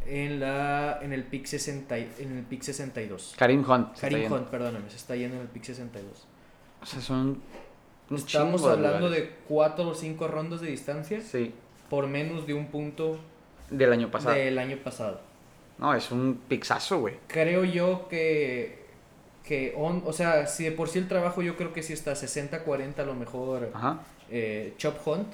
en 0.07 0.41
la 0.41 0.99
en 1.03 1.13
el 1.13 1.25
pick 1.25 1.45
60 1.47 1.99
y- 1.99 2.11
en 2.19 2.39
el 2.39 2.45
pick 2.45 2.63
62. 2.63 3.35
Karim 3.37 3.65
Hunt. 3.69 3.99
Karim. 3.99 4.33
Hunt, 4.33 4.49
perdóname, 4.49 4.89
se 4.91 4.97
está 4.97 5.17
yendo 5.17 5.37
en 5.37 5.43
el 5.43 5.49
pick 5.49 5.65
62. 5.65 6.27
O 6.83 6.87
sea, 6.87 7.01
son. 7.01 7.41
Estamos 8.15 8.65
hablando 8.65 9.11
de 9.11 9.35
4 9.49 9.87
o 9.89 9.95
5 9.95 10.29
rondas 10.29 10.63
de 10.63 10.69
distancia 10.69 11.21
Sí, 11.21 11.53
por 11.91 12.07
menos 12.07 12.47
de 12.47 12.55
un 12.55 12.69
punto 12.69 13.19
del 13.71 13.93
año 13.93 14.11
pasado. 14.11 14.35
del 14.35 14.59
año 14.59 14.79
pasado. 14.83 15.21
No, 15.77 15.93
es 15.95 16.11
un 16.11 16.41
pixazo, 16.49 17.01
güey. 17.01 17.17
creo 17.29 17.65
yo 17.65 18.09
que, 18.09 18.87
que 19.45 19.75
on- 19.77 20.03
o 20.07 20.13
sea, 20.15 20.47
si 20.47 20.65
de 20.65 20.73
por 20.73 20.89
sí 20.89 20.99
el 21.01 21.07
trabajo 21.07 21.43
yo 21.43 21.57
creo 21.57 21.73
que 21.75 21.83
sí 21.83 21.93
está 21.93 22.13
60-40 22.15 23.03
a 23.03 23.05
lo 23.05 23.15
mejor 23.15 23.71
Ajá. 23.75 24.01
Eh, 24.31 24.75
Chop 24.79 25.07
Hunt. 25.07 25.27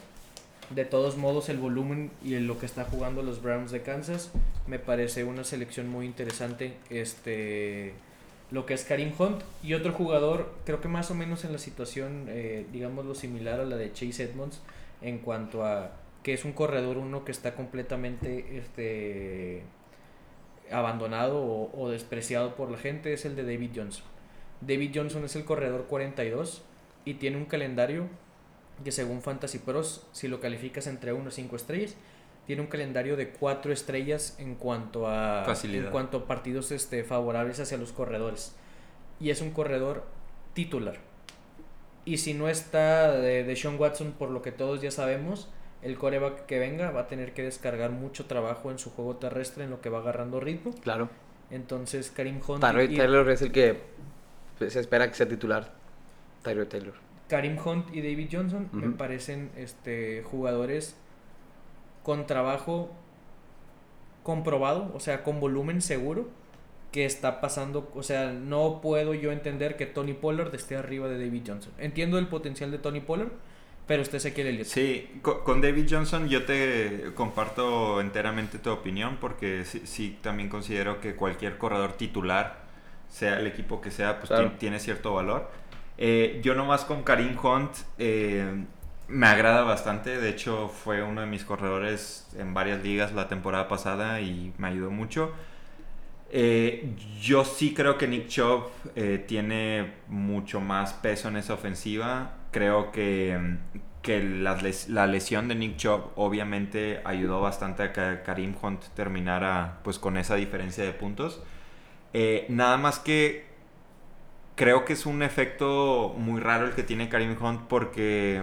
De 0.71 0.85
todos 0.87 1.19
modos, 1.19 1.51
el 1.51 1.59
volumen 1.59 2.11
y 2.25 2.39
lo 2.39 2.59
que 2.59 2.65
está 2.65 2.85
jugando 2.85 3.23
los 3.23 3.43
Browns 3.43 3.71
de 3.71 3.83
Kansas 3.83 4.31
me 4.67 4.79
parece 4.79 5.25
una 5.25 5.45
selección 5.45 5.89
muy 5.89 6.07
interesante. 6.07 6.75
Este, 6.89 7.93
lo 8.51 8.67
que 8.67 8.75
es 8.75 8.85
Karim 8.85 9.13
Hunt 9.19 9.43
y 9.63 9.75
otro 9.75 9.93
jugador, 9.93 10.55
creo 10.65 10.81
que 10.81 10.89
más 10.89 11.11
o 11.11 11.15
menos 11.15 11.45
en 11.45 11.53
la 11.53 11.59
situación, 11.59 12.27
eh, 12.29 12.67
digámoslo, 12.73 13.15
similar 13.15 13.61
a 13.61 13.65
la 13.65 13.77
de 13.77 13.93
Chase 13.93 14.25
Edmonds, 14.25 14.61
en 15.03 15.19
cuanto 15.19 15.65
a 15.65 15.93
que 16.23 16.33
es 16.33 16.47
un 16.47 16.53
corredor 16.53 16.97
uno 16.97 17.25
que 17.25 17.33
está 17.33 17.55
completamente 17.55 18.57
este, 18.57 19.63
abandonado 20.71 21.43
o, 21.43 21.71
o 21.79 21.91
despreciado 21.91 22.55
por 22.55 22.71
la 22.71 22.79
gente, 22.79 23.13
es 23.13 23.27
el 23.27 23.37
de 23.37 23.45
David 23.45 23.73
Johnson. 23.77 24.05
David 24.63 24.93
Johnson 24.95 25.25
es 25.25 25.37
el 25.37 25.45
corredor 25.45 25.85
42 25.85 26.63
y 27.05 27.15
tiene 27.15 27.37
un 27.37 27.45
calendario 27.45 28.09
que 28.83 28.93
según 28.93 29.23
Fantasy 29.23 29.59
Pros, 29.59 30.07
si 30.13 30.29
lo 30.29 30.41
calificas 30.41 30.87
entre 30.87 31.13
1 31.13 31.29
y 31.29 31.33
5 31.33 31.57
estrellas, 31.57 31.97
tiene 32.47 32.63
un 32.63 32.69
calendario 32.69 33.17
de 33.17 33.31
cuatro 33.31 33.73
estrellas 33.73 34.37
en 34.39 34.55
cuanto 34.55 35.09
a 35.09 35.45
Facilidad. 35.47 35.87
en 35.87 35.91
cuanto 35.91 36.19
a 36.19 36.27
partidos 36.27 36.73
este, 36.73 37.05
favorables 37.05 37.61
hacia 37.61 37.79
los 37.79 37.93
corredores. 37.93 38.55
Y 39.21 39.31
es 39.31 39.41
un 39.41 39.51
corredor 39.51 40.05
titular. 40.53 40.99
Y 42.05 42.19
si 42.19 42.35
no 42.35 42.49
está 42.49 43.13
de, 43.13 43.45
de 43.45 43.57
Sean 43.57 43.79
Watson, 43.79 44.13
por 44.13 44.31
lo 44.31 44.43
que 44.43 44.53
todos 44.53 44.83
ya 44.83 44.91
sabemos, 44.91 45.49
el 45.81 45.97
coreback 45.97 46.47
que 46.47 46.59
venga 46.59 46.91
va 46.91 47.03
a 47.03 47.07
tener 47.07 47.33
que 47.33 47.43
descargar 47.43 47.91
mucho 47.91 48.27
trabajo 48.27 48.71
en 48.71 48.79
su 48.79 48.91
juego 48.91 49.17
terrestre 49.17 49.65
en 49.65 49.71
lo 49.71 49.81
que 49.81 49.89
va 49.89 49.99
agarrando 49.99 50.41
ritmo. 50.41 50.75
Claro. 50.83 51.09
Entonces 51.51 52.11
Karim 52.11 52.41
Hunt 52.47 52.63
Tyrod 52.63 52.91
y, 52.91 52.97
Taylor 52.97 53.31
es 53.31 53.43
el 53.43 53.53
que 53.53 53.79
pues, 54.59 54.73
se 54.73 54.81
espera 54.81 55.09
que 55.09 55.15
sea 55.15 55.29
titular. 55.29 55.73
Tyrod 56.43 56.67
Taylor. 56.67 56.95
Karim 57.35 57.57
Hunt 57.65 57.93
y 57.93 58.01
David 58.01 58.29
Johnson 58.31 58.69
me 58.71 58.91
parecen 58.91 59.51
este, 59.57 60.23
jugadores 60.23 60.97
con 62.05 62.29
trabajo 62.29 62.91
comprobado, 64.23 64.93
o 64.95 65.01
sea, 65.01 65.25
con 65.25 65.41
volumen 65.41 65.83
seguro 65.83 66.29
que 66.93 67.05
está 67.05 67.41
pasando, 67.41 67.91
o 67.97 68.05
sea, 68.05 68.31
no 68.33 68.81
puedo 68.81 69.15
yo 69.15 69.33
entender 69.33 69.77
que 69.77 69.85
Tony 69.87 70.13
Pollard 70.13 70.55
esté 70.55 70.77
arriba 70.77 71.09
de 71.09 71.19
David 71.19 71.43
Johnson. 71.45 71.73
Entiendo 71.79 72.19
el 72.19 72.29
potencial 72.29 72.71
de 72.71 72.79
Tony 72.79 73.01
Pollard, 73.01 73.31
pero 73.89 74.03
usted 74.03 74.21
se 74.21 74.33
quiere 74.33 74.51
Elliott. 74.51 74.67
Sí, 74.69 75.19
co- 75.21 75.43
con 75.43 75.61
David 75.61 75.89
Johnson 75.91 76.29
yo 76.29 76.45
te 76.45 77.11
comparto 77.17 78.01
enteramente 78.01 78.59
tu 78.61 78.71
opinión 78.71 79.19
porque 79.21 79.65
sí, 79.65 79.83
sí 79.87 80.17
también 80.23 80.49
considero 80.49 81.01
que 81.01 81.17
cualquier 81.17 81.59
corredor 81.59 81.95
titular, 81.95 82.63
sea 83.11 83.39
el 83.41 83.47
equipo 83.49 83.81
que 83.81 83.91
sea, 83.91 84.19
pues 84.19 84.29
Claro. 84.29 84.53
tiene 84.59 84.79
cierto 84.79 85.15
valor. 85.15 85.51
Eh, 85.97 86.41
yo 86.43 86.55
nomás 86.55 86.85
con 86.85 87.03
Karim 87.05 87.37
Hunt 87.41 87.71
eh, 87.99 88.65
me 89.07 89.27
agrada 89.27 89.63
bastante, 89.63 90.19
de 90.21 90.29
hecho 90.29 90.69
fue 90.69 91.03
uno 91.03 91.21
de 91.21 91.27
mis 91.27 91.45
corredores 91.45 92.29
en 92.37 92.53
varias 92.53 92.83
ligas 92.83 93.13
la 93.13 93.29
temporada 93.29 93.69
pasada 93.69 94.21
y 94.21 94.53
me 94.59 94.69
ayudó 94.69 94.91
mucho. 94.91 95.33
Eh, 96.31 96.95
yo 97.21 97.45
sí 97.45 97.75
creo 97.75 97.97
que 97.97 98.09
Nick 98.09 98.27
Chubb 98.27 98.71
tiene 99.27 99.93
mucho 100.09 100.61
más 100.61 100.95
peso 100.95 101.29
en 101.29 101.37
esa 101.37 101.55
ofensiva. 101.55 102.33
Creo 102.51 102.91
que, 102.91 103.59
que 104.03 104.21
la, 104.23 104.59
la 104.89 105.07
lesión 105.07 105.47
de 105.47 105.55
Nick 105.55 105.77
Chubb 105.77 106.11
obviamente 106.17 107.01
ayudó 107.05 107.41
bastante 107.41 107.85
a 107.85 107.93
que 107.93 108.23
Karim 108.25 108.57
Hunt 108.61 108.83
terminara 108.95 109.79
pues 109.85 110.01
con 110.01 110.17
esa 110.17 110.35
diferencia 110.35 110.83
de 110.83 110.93
puntos. 110.93 111.41
Nada 112.49 112.79
más 112.79 112.99
que 112.99 113.54
creo 114.57 114.85
que 114.85 114.93
es 114.93 115.07
un 115.07 115.23
efecto 115.23 116.15
muy 116.19 116.41
raro 116.41 116.67
el 116.67 116.73
que 116.73 116.83
tiene 116.83 117.09
Karim 117.09 117.37
Hunt 117.41 117.63
porque 117.69 118.43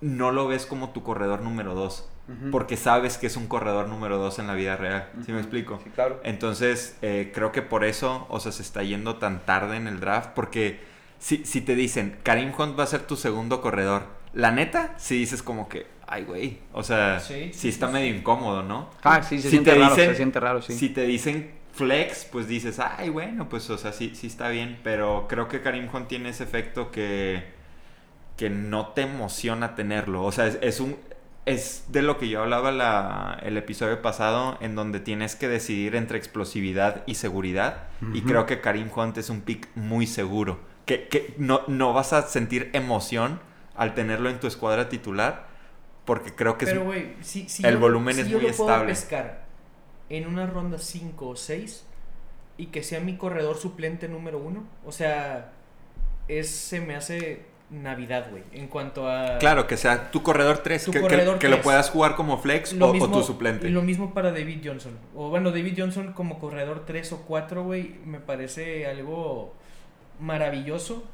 no 0.00 0.30
lo 0.30 0.46
ves 0.46 0.66
como 0.66 0.90
tu 0.90 1.02
corredor 1.02 1.40
número 1.42 1.74
2. 1.74 2.08
Ujú. 2.28 2.50
Porque 2.50 2.76
sabes 2.76 3.18
que 3.18 3.28
es 3.28 3.36
un 3.36 3.46
corredor 3.46 3.88
número 3.88 4.18
2 4.18 4.38
en 4.40 4.46
la 4.48 4.54
vida 4.54 4.76
real. 4.76 5.08
¿Sí 5.24 5.32
me 5.32 5.38
explico? 5.38 5.80
Sí, 5.84 5.90
claro. 5.90 6.20
Entonces, 6.24 6.96
eh, 7.02 7.30
creo 7.34 7.52
que 7.52 7.62
por 7.62 7.84
eso, 7.84 8.26
o 8.28 8.40
sea, 8.40 8.50
se 8.52 8.62
está 8.62 8.82
yendo 8.82 9.16
tan 9.16 9.44
tarde 9.46 9.76
en 9.76 9.86
el 9.86 10.00
draft. 10.00 10.30
Porque 10.34 10.80
si, 11.18 11.44
si 11.44 11.60
te 11.60 11.74
dicen, 11.76 12.18
Karim 12.24 12.52
Hunt 12.58 12.78
va 12.78 12.82
a 12.82 12.88
ser 12.88 13.02
tu 13.02 13.16
segundo 13.16 13.60
corredor, 13.60 14.02
la 14.34 14.50
neta, 14.50 14.94
si 14.98 15.16
dices 15.16 15.40
como 15.42 15.68
que, 15.68 15.86
ay, 16.08 16.24
güey. 16.24 16.58
O 16.72 16.82
sea, 16.82 17.20
Sí, 17.20 17.52
sí, 17.54 17.68
está 17.68 17.86
medio 17.86 18.12
incómodo, 18.14 18.62
¿no? 18.64 18.90
Ah, 19.04 19.22
sí, 19.22 19.36
se 19.36 19.44
Si 19.44 19.50
siente 19.50 19.70
te 19.72 19.78
raro, 19.78 19.94
dicen- 19.94 20.10
se 20.10 20.16
siente 20.16 20.40
raro, 20.40 20.62
sí. 20.62 20.72
Si 20.74 20.88
te 20.90 21.02
dicen 21.04 21.52
flex, 21.76 22.24
pues 22.24 22.48
dices, 22.48 22.78
ay, 22.80 23.10
bueno, 23.10 23.48
pues, 23.48 23.68
o 23.70 23.78
sea, 23.78 23.92
sí, 23.92 24.12
sí 24.14 24.26
está 24.26 24.48
bien. 24.48 24.78
Pero 24.82 25.26
creo 25.28 25.48
que 25.48 25.60
Karim 25.62 25.88
Hunt 25.92 26.08
tiene 26.08 26.30
ese 26.30 26.44
efecto 26.44 26.90
que, 26.90 27.44
que 28.36 28.50
no 28.50 28.88
te 28.88 29.02
emociona 29.02 29.74
tenerlo. 29.74 30.24
O 30.24 30.32
sea, 30.32 30.46
es, 30.46 30.58
es 30.62 30.80
un. 30.80 30.96
Es 31.44 31.84
de 31.92 32.02
lo 32.02 32.18
que 32.18 32.28
yo 32.28 32.42
hablaba 32.42 32.72
la- 32.72 33.38
el 33.44 33.56
episodio 33.56 34.02
pasado, 34.02 34.58
en 34.60 34.74
donde 34.74 34.98
tienes 34.98 35.36
que 35.36 35.46
decidir 35.46 35.94
entre 35.94 36.18
explosividad 36.18 37.04
y 37.06 37.14
seguridad. 37.14 37.84
Y 38.12 38.22
creo 38.22 38.46
que 38.46 38.60
Karim 38.60 38.90
Hunt 38.92 39.16
es 39.18 39.30
un 39.30 39.42
pick 39.42 39.68
muy 39.76 40.08
seguro. 40.08 40.58
Que, 40.86 41.06
que 41.06 41.34
no, 41.38 41.60
no 41.68 41.92
vas 41.92 42.12
a 42.12 42.22
sentir 42.22 42.70
emoción 42.72 43.38
al 43.76 43.94
tenerlo 43.94 44.28
en 44.28 44.40
tu 44.40 44.48
escuadra 44.48 44.88
titular. 44.88 45.46
Porque 46.04 46.34
creo 46.34 46.58
que 46.58 46.64
es 46.64 46.72
Pero, 46.72 46.84
güey, 46.84 47.14
si, 47.20 47.48
si 47.48 47.64
el 47.64 47.74
yo- 47.74 47.80
volumen 47.80 48.14
si 48.16 48.20
es 48.22 48.28
yo 48.28 48.38
muy 48.40 48.48
lo 48.50 48.56
puedo 48.56 48.70
estable. 48.70 48.88
pescar 48.92 49.45
en 50.10 50.26
una 50.26 50.46
ronda 50.46 50.78
5 50.78 51.28
o 51.28 51.36
6 51.36 51.84
y 52.58 52.66
que 52.66 52.82
sea 52.82 53.00
mi 53.00 53.16
corredor 53.16 53.56
suplente 53.58 54.08
número 54.08 54.38
uno, 54.38 54.64
o 54.84 54.92
sea, 54.92 55.52
es, 56.28 56.48
se 56.50 56.80
me 56.80 56.94
hace 56.96 57.42
Navidad, 57.68 58.28
güey, 58.30 58.44
en 58.52 58.68
cuanto 58.68 59.08
a... 59.10 59.38
Claro, 59.38 59.66
que 59.66 59.76
sea 59.76 60.10
tu 60.12 60.22
corredor 60.22 60.58
3, 60.58 60.84
Tu 60.84 60.92
que, 60.92 60.98
que- 60.98 61.02
corredor 61.02 61.38
que 61.38 61.48
lo 61.48 61.60
puedas 61.62 61.90
jugar 61.90 62.14
como 62.14 62.38
flex 62.38 62.72
o, 62.80 62.86
o 62.88 62.92
mismo, 62.92 63.10
tu 63.10 63.22
suplente. 63.24 63.66
Y 63.68 63.72
lo 63.72 63.82
mismo 63.82 64.14
para 64.14 64.30
David 64.30 64.60
Johnson. 64.64 64.96
O 65.16 65.28
bueno, 65.30 65.50
David 65.50 65.74
Johnson 65.76 66.12
como 66.12 66.38
corredor 66.38 66.84
3 66.86 67.12
o 67.12 67.22
4, 67.22 67.64
güey, 67.64 67.96
me 68.04 68.20
parece 68.20 68.86
algo 68.86 69.52
maravilloso. 70.20 71.04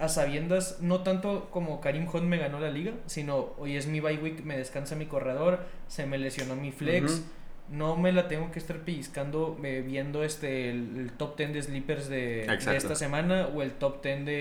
A 0.00 0.08
sabiendas, 0.08 0.78
no 0.80 1.02
tanto 1.02 1.48
como 1.50 1.80
Karim 1.80 2.08
Hunt 2.12 2.24
me 2.24 2.38
ganó 2.38 2.58
la 2.58 2.70
liga, 2.70 2.92
sino 3.06 3.50
hoy 3.58 3.76
es 3.76 3.86
mi 3.86 4.00
bye 4.00 4.16
week, 4.16 4.42
me 4.42 4.56
descansa 4.56 4.96
mi 4.96 5.06
corredor, 5.06 5.60
se 5.86 6.06
me 6.06 6.18
lesionó 6.18 6.56
mi 6.56 6.72
flex. 6.72 7.22
No 7.70 7.96
me 7.96 8.12
la 8.12 8.28
tengo 8.28 8.50
que 8.50 8.58
estar 8.58 8.78
pellizcando 8.80 9.58
eh, 9.64 9.82
viendo 9.86 10.24
este 10.24 10.68
el, 10.70 10.94
el 10.98 11.12
top 11.12 11.38
10 11.38 11.54
de 11.54 11.62
sleepers 11.62 12.08
de, 12.08 12.44
esta 12.44 12.94
semana 12.94 13.48
o 13.54 13.62
el 13.62 13.70
top 13.72 14.02
10 14.02 14.26
de, 14.26 14.32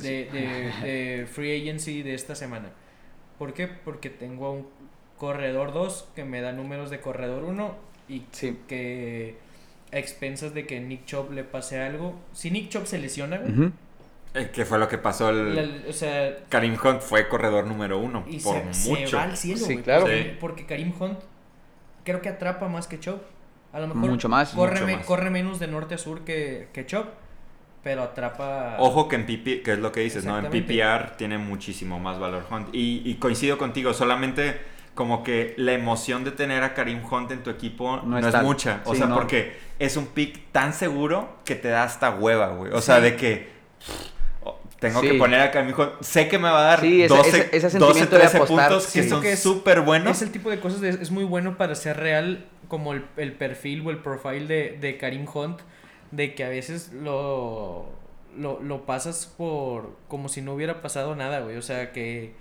de, 0.00 0.30
de- 0.32 0.72
de 0.82 1.26
free 1.26 1.60
agency 1.60 2.02
de 2.02 2.14
esta 2.14 2.34
semana. 2.34 2.70
¿Por 3.38 3.52
qué? 3.52 3.66
Porque 3.68 4.08
tengo 4.08 4.46
a 4.46 4.50
un 4.52 4.66
corredor 5.18 5.72
2 5.74 6.08
que 6.14 6.24
me 6.24 6.40
da 6.40 6.52
números 6.52 6.88
de 6.90 7.00
corredor 7.00 7.44
1 7.44 7.76
y 8.08 8.22
Sí. 8.32 8.56
que 8.66 9.36
a 9.92 9.98
expensas 9.98 10.54
de 10.54 10.66
que 10.66 10.80
Nick 10.80 11.04
Chubb 11.04 11.32
le 11.32 11.44
pase 11.44 11.80
algo. 11.80 12.18
Si 12.32 12.50
Nick 12.50 12.70
Chubb 12.70 12.86
se 12.86 12.98
lesiona. 12.98 13.42
Eh, 14.34 14.48
que 14.54 14.64
fue 14.64 14.78
lo 14.78 14.88
que 14.88 14.96
pasó. 14.96 15.28
El... 15.28 15.54
la- 15.54 15.90
o 15.90 15.92
sea, 15.92 16.38
Karim 16.48 16.76
Hunt 16.82 17.00
fue 17.02 17.28
corredor 17.28 17.66
número 17.66 17.98
uno. 17.98 18.24
y 18.26 18.38
por 18.40 18.56
se, 18.72 18.74
se 18.74 18.88
mucho. 18.90 19.16
va 19.18 19.24
al 19.24 19.36
cielo, 19.36 19.58
Sí, 19.58 19.64
güey, 19.74 19.84
claro. 19.84 20.02
Porque, 20.04 20.22
Sí. 20.22 20.36
porque 20.40 20.66
Karim 20.66 20.92
Hunt 20.98 21.18
creo 22.04 22.20
que 22.20 22.28
atrapa 22.28 22.68
más 22.68 22.86
que 22.86 22.98
Chubb. 23.00 23.20
A 23.72 23.80
lo 23.80 23.88
mejor 23.88 24.10
Mucho 24.10 24.28
más, 24.28 24.50
corre, 24.50 24.72
mucho 24.74 24.86
me- 24.86 24.96
más. 24.96 25.06
corre 25.06 25.30
menos 25.30 25.58
de 25.58 25.66
norte 25.66 25.94
a 25.94 25.98
sur 25.98 26.24
que, 26.24 26.68
que 26.74 26.84
Chubb, 26.84 27.06
pero 27.82 28.02
atrapa... 28.02 28.76
Ojo 28.78 29.08
que 29.08 29.16
en 29.16 29.24
PP, 29.26 29.62
que 29.62 29.72
es 29.72 29.78
lo 29.78 29.90
que 29.92 30.00
dices, 30.00 30.24
¿no? 30.24 30.38
En. 30.38 30.46
PPR 30.50 31.16
tiene 31.16 31.38
muchísimo 31.38 31.98
más 31.98 32.18
valor 32.18 32.44
Hunt. 32.50 32.68
Y, 32.74 33.02
y 33.04 33.14
coincido 33.14 33.56
contigo, 33.58 33.94
solamente 33.94 34.60
como 34.94 35.24
que 35.24 35.54
la 35.56 35.72
emoción 35.72 36.22
de 36.22 36.32
tener 36.32 36.62
a 36.64 36.74
Karim 36.74 37.00
Hunt 37.10 37.30
en 37.32 37.42
tu 37.42 37.48
equipo 37.48 37.96
No 38.04 38.20
no, 38.20 38.28
es 38.28 38.42
mucha. 38.42 38.82
O 38.84 38.92
Sí, 38.92 38.98
sea, 38.98 39.06
no. 39.06 39.14
porque 39.14 39.56
es 39.78 39.96
un 39.96 40.06
pick 40.08 40.52
tan 40.52 40.74
seguro 40.74 41.38
que 41.46 41.54
te 41.54 41.68
da 41.68 41.84
hasta 41.84 42.10
hueva, 42.10 42.48
güey. 42.48 42.72
O 42.72 42.82
sea, 42.82 43.00
de 43.00 43.16
que 43.16 43.48
tengo 44.82 45.00
Sí. 45.00 45.08
que 45.10 45.14
poner 45.14 45.40
a 45.40 45.50
Karim 45.50 45.72
Hunt. 45.78 45.92
Sé 46.02 46.28
que 46.28 46.36
me 46.38 46.50
va 46.50 46.58
a 46.58 46.62
dar 46.62 46.80
Sí, 46.80 47.02
ese- 47.04 47.14
12, 47.16 47.28
ese- 47.30 47.56
ese 47.56 47.78
12, 47.78 48.00
sentimiento 48.00 48.16
de 48.16 48.20
13 48.20 48.36
apostar, 48.36 48.68
puntos 48.68 48.84
sí. 48.84 49.08
que 49.22 49.32
es- 49.32 49.38
súper 49.42 49.80
buenos. 49.80 50.16
Es 50.16 50.22
el 50.22 50.30
tipo 50.32 50.50
de 50.50 50.60
cosas 50.60 50.80
de- 50.82 50.90
es 50.90 51.10
muy 51.10 51.24
bueno 51.24 51.56
para 51.56 51.74
ser 51.74 51.96
real 51.96 52.44
como 52.68 52.92
el, 52.92 53.04
el 53.16 53.32
perfil 53.32 53.86
o 53.86 53.90
el 53.90 53.98
profile 53.98 54.46
de, 54.46 54.76
de 54.80 54.98
Karim 54.98 55.26
Hunt, 55.32 55.60
de 56.10 56.34
que 56.34 56.44
a 56.44 56.48
veces 56.50 56.92
lo, 56.92 57.86
lo, 58.36 58.60
lo 58.60 58.84
pasas 58.84 59.32
por 59.38 59.96
como 60.08 60.28
si 60.28 60.42
no 60.42 60.52
hubiera 60.54 60.82
pasado 60.82 61.14
nada, 61.16 61.40
güey. 61.40 61.56
O 61.56 61.62
sea, 61.62 61.92
que, 61.92 62.34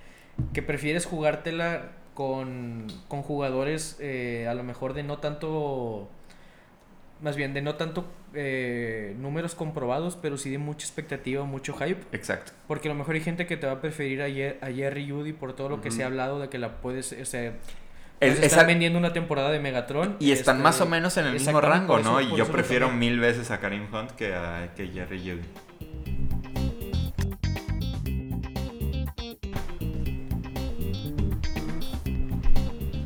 que 0.54 0.62
prefieres 0.62 1.06
jugártela 1.06 1.92
con, 2.16 2.88
con 3.08 3.22
jugadores 3.22 3.98
eh, 4.02 4.48
a 4.50 4.54
lo 4.54 4.64
mejor 4.64 4.94
de 4.94 5.04
no 5.04 5.20
tanto, 5.20 6.10
más 7.22 7.36
bien 7.36 7.54
de 7.54 7.62
no 7.62 7.76
tanto 7.76 8.06
eh, 8.34 9.16
números 9.20 9.56
comprobados, 9.56 10.18
pero 10.22 10.38
sí 10.38 10.50
de 10.50 10.58
mucha 10.58 10.86
expectativa, 10.86 11.44
mucho 11.46 11.74
hype. 11.74 12.02
Exacto. 12.12 12.52
Porque 12.68 12.88
a 12.88 12.92
lo 12.94 12.98
mejor 12.98 13.16
hay 13.16 13.22
gente 13.22 13.46
que 13.48 13.58
te 13.58 13.68
va 13.68 13.74
a 13.74 13.82
preferir 13.82 14.22
a, 14.22 14.28
Ye- 14.30 14.58
a 14.62 14.68
Jerry 14.72 15.10
Judy 15.10 15.34
por 15.34 15.54
todo 15.54 15.70
lo 15.70 15.82
que 15.82 15.92
se 15.92 16.04
ha 16.04 16.08
hablado 16.08 16.40
de 16.40 16.50
que 16.50 16.58
la 16.58 16.78
puedes, 16.82 17.12
o 17.14 17.26
sea, 17.26 17.54
Es- 18.20 18.30
nos 18.36 18.40
están 18.40 18.44
esa- 18.60 18.64
vendiendo 18.64 19.00
una 19.00 19.14
temporada 19.14 19.52
de 19.52 19.60
Megatron. 19.60 20.16
Y 20.20 20.32
están 20.32 20.58
este, 20.58 20.64
más 20.64 20.80
o 20.82 20.86
menos 20.86 21.18
en 21.18 21.26
el 21.26 21.34
mismo 21.34 21.60
rango, 21.60 22.00
¿no? 22.00 22.22
y 22.22 22.36
yo 22.38 22.48
prefiero 22.48 22.90
mil 22.92 23.20
veces 23.20 23.52
a 23.52 23.60
Karim 23.60 23.88
Hunt 23.94 24.12
que 24.12 24.34
a 24.34 24.72
que 24.76 24.88
Jerry 24.88 25.20
Judy. 25.20 25.42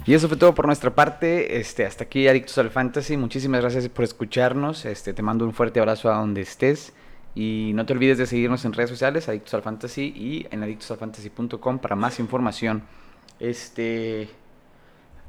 Y 0.08 0.14
eso 0.14 0.28
fue 0.28 0.38
todo 0.38 0.53
por 0.53 0.68
nuestra 0.68 0.93
parte. 0.93 1.60
Este, 1.60 1.86
hasta 1.86 2.03
aquí 2.03 2.28
Adictos 2.28 2.58
al 2.60 2.70
Fantasy. 2.70 3.18
Muchísimas 3.18 3.62
gracias 3.62 3.89
por 3.89 4.06
escucharnos. 4.06 4.86
Este, 4.86 5.14
te 5.14 5.24
mando 5.24 5.45
un 5.45 5.53
fuerte 5.53 5.80
abrazo 5.80 6.12
a 6.12 6.18
donde 6.18 6.41
estés. 6.41 6.93
Y 7.34 7.72
no 7.74 7.86
te 7.86 7.93
olvides 7.93 8.18
de 8.18 8.28
seguirnos 8.28 8.64
en 8.66 8.74
redes 8.74 8.89
sociales, 8.89 9.28
Adictos 9.28 9.53
al 9.56 9.62
Fantasy 9.62 10.14
y 10.16 10.47
en 10.51 10.64
adictosalfantasy.com 10.64 11.80
para 11.80 11.95
más 11.95 12.20
información. 12.20 12.84
Este 13.39 14.30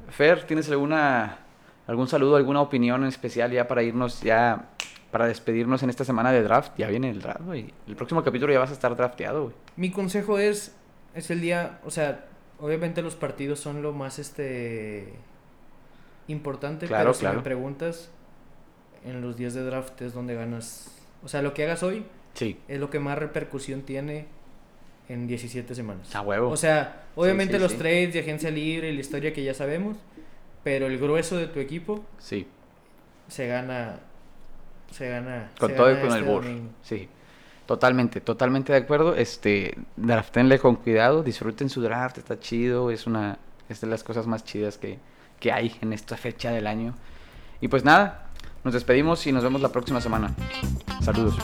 Fer, 0.09 0.43
¿tienes 0.45 0.69
alguna 0.69 1.39
algún 1.85 2.07
saludo, 2.07 2.37
alguna 2.37 2.61
opinión 2.61 3.01
en 3.01 3.09
especial 3.09 3.51
ya 3.51 3.67
para 3.67 3.83
irnos 3.83 4.21
ya 4.21 4.69
para 5.11 5.27
despedirnos 5.27 5.83
en 5.83 5.89
esta 5.89 6.05
semana 6.05 6.31
de 6.31 6.43
draft? 6.43 6.73
Ya 6.77 6.87
viene 6.87 7.09
el 7.09 7.21
draft, 7.21 7.41
güey. 7.41 7.73
El 7.87 7.97
próximo 7.97 8.23
capítulo 8.23 8.53
ya 8.53 8.59
vas 8.59 8.69
a 8.69 8.73
estar 8.73 8.95
drafteado, 8.95 9.43
güey. 9.43 9.55
Mi 9.75 9.91
consejo 9.91 10.39
es, 10.39 10.73
es 11.13 11.29
el 11.29 11.41
día, 11.41 11.79
o 11.83 11.91
sea, 11.91 12.25
obviamente 12.59 13.01
los 13.01 13.15
partidos 13.15 13.59
son 13.59 13.81
lo 13.81 13.93
más 13.93 14.19
este 14.19 15.13
importante, 16.27 16.87
Claro, 16.87 17.03
pero 17.05 17.13
si 17.13 17.19
claro. 17.21 17.37
me 17.37 17.43
preguntas, 17.43 18.09
en 19.05 19.21
los 19.21 19.37
días 19.37 19.53
de 19.53 19.63
draft 19.63 20.01
es 20.01 20.13
donde 20.13 20.35
ganas. 20.35 20.91
O 21.23 21.27
sea, 21.27 21.41
lo 21.41 21.53
que 21.53 21.63
hagas 21.63 21.83
hoy 21.83 22.05
Sí, 22.33 22.59
es 22.67 22.79
lo 22.79 22.89
que 22.89 22.99
más 22.99 23.17
repercusión 23.17 23.81
tiene 23.81 24.25
en 25.09 25.27
17 25.27 25.73
semanas. 25.73 26.13
a 26.15 26.21
huevo. 26.21 26.49
O 26.49 26.57
sea, 26.57 27.05
obviamente 27.15 27.55
sí, 27.55 27.59
los 27.59 27.77
trades 27.77 28.13
de 28.13 28.19
agencia 28.19 28.51
libre 28.51 28.89
y 28.89 28.93
la 28.93 28.99
historia 29.01 29.33
que 29.33 29.43
ya 29.43 29.53
sabemos, 29.53 29.97
pero 30.63 30.87
el 30.87 30.97
grueso 30.99 31.37
de 31.37 31.47
tu 31.47 31.59
equipo 31.59 32.03
sí, 32.19 32.45
se 33.27 33.47
gana. 33.47 33.99
Se 34.91 35.09
gana. 35.09 35.51
con 35.59 35.69
se 35.71 35.75
todo 35.75 35.91
y 35.91 35.95
con 35.95 36.11
el 36.11 36.17
este 36.19 36.29
board. 36.29 36.43
domingo. 36.45 36.69
Sí, 36.83 37.09
totalmente, 37.67 38.21
totalmente 38.21 38.73
de 38.73 38.79
acuerdo. 38.79 39.13
Este, 39.13 39.77
draftenle 39.95 40.57
con 40.57 40.77
cuidado, 40.77 41.21
disfruten 41.21 41.69
su 41.69 41.81
draft, 41.81 42.17
está 42.17 42.39
chido, 42.39 42.89
es 42.89 43.05
una, 43.05 43.37
es 43.69 43.81
de 43.81 43.87
las 43.87 44.03
cosas 44.03 44.25
más 44.25 44.43
chidas 44.43 44.79
que, 44.79 44.97
que 45.39 45.51
hay 45.51 45.75
en 45.81 45.93
esta 45.93 46.17
fecha 46.17 46.49
del 46.49 46.65
año. 46.65 46.95
Y 47.61 47.67
pues 47.67 47.85
nada, 47.85 48.29
nos 48.63 48.73
despedimos 48.73 49.27
y 49.27 49.31
nos 49.31 49.43
vemos 49.43 49.61
la 49.61 49.69
próxima 49.69 50.01
semana. 50.01 50.33
Saludos. 51.01 51.37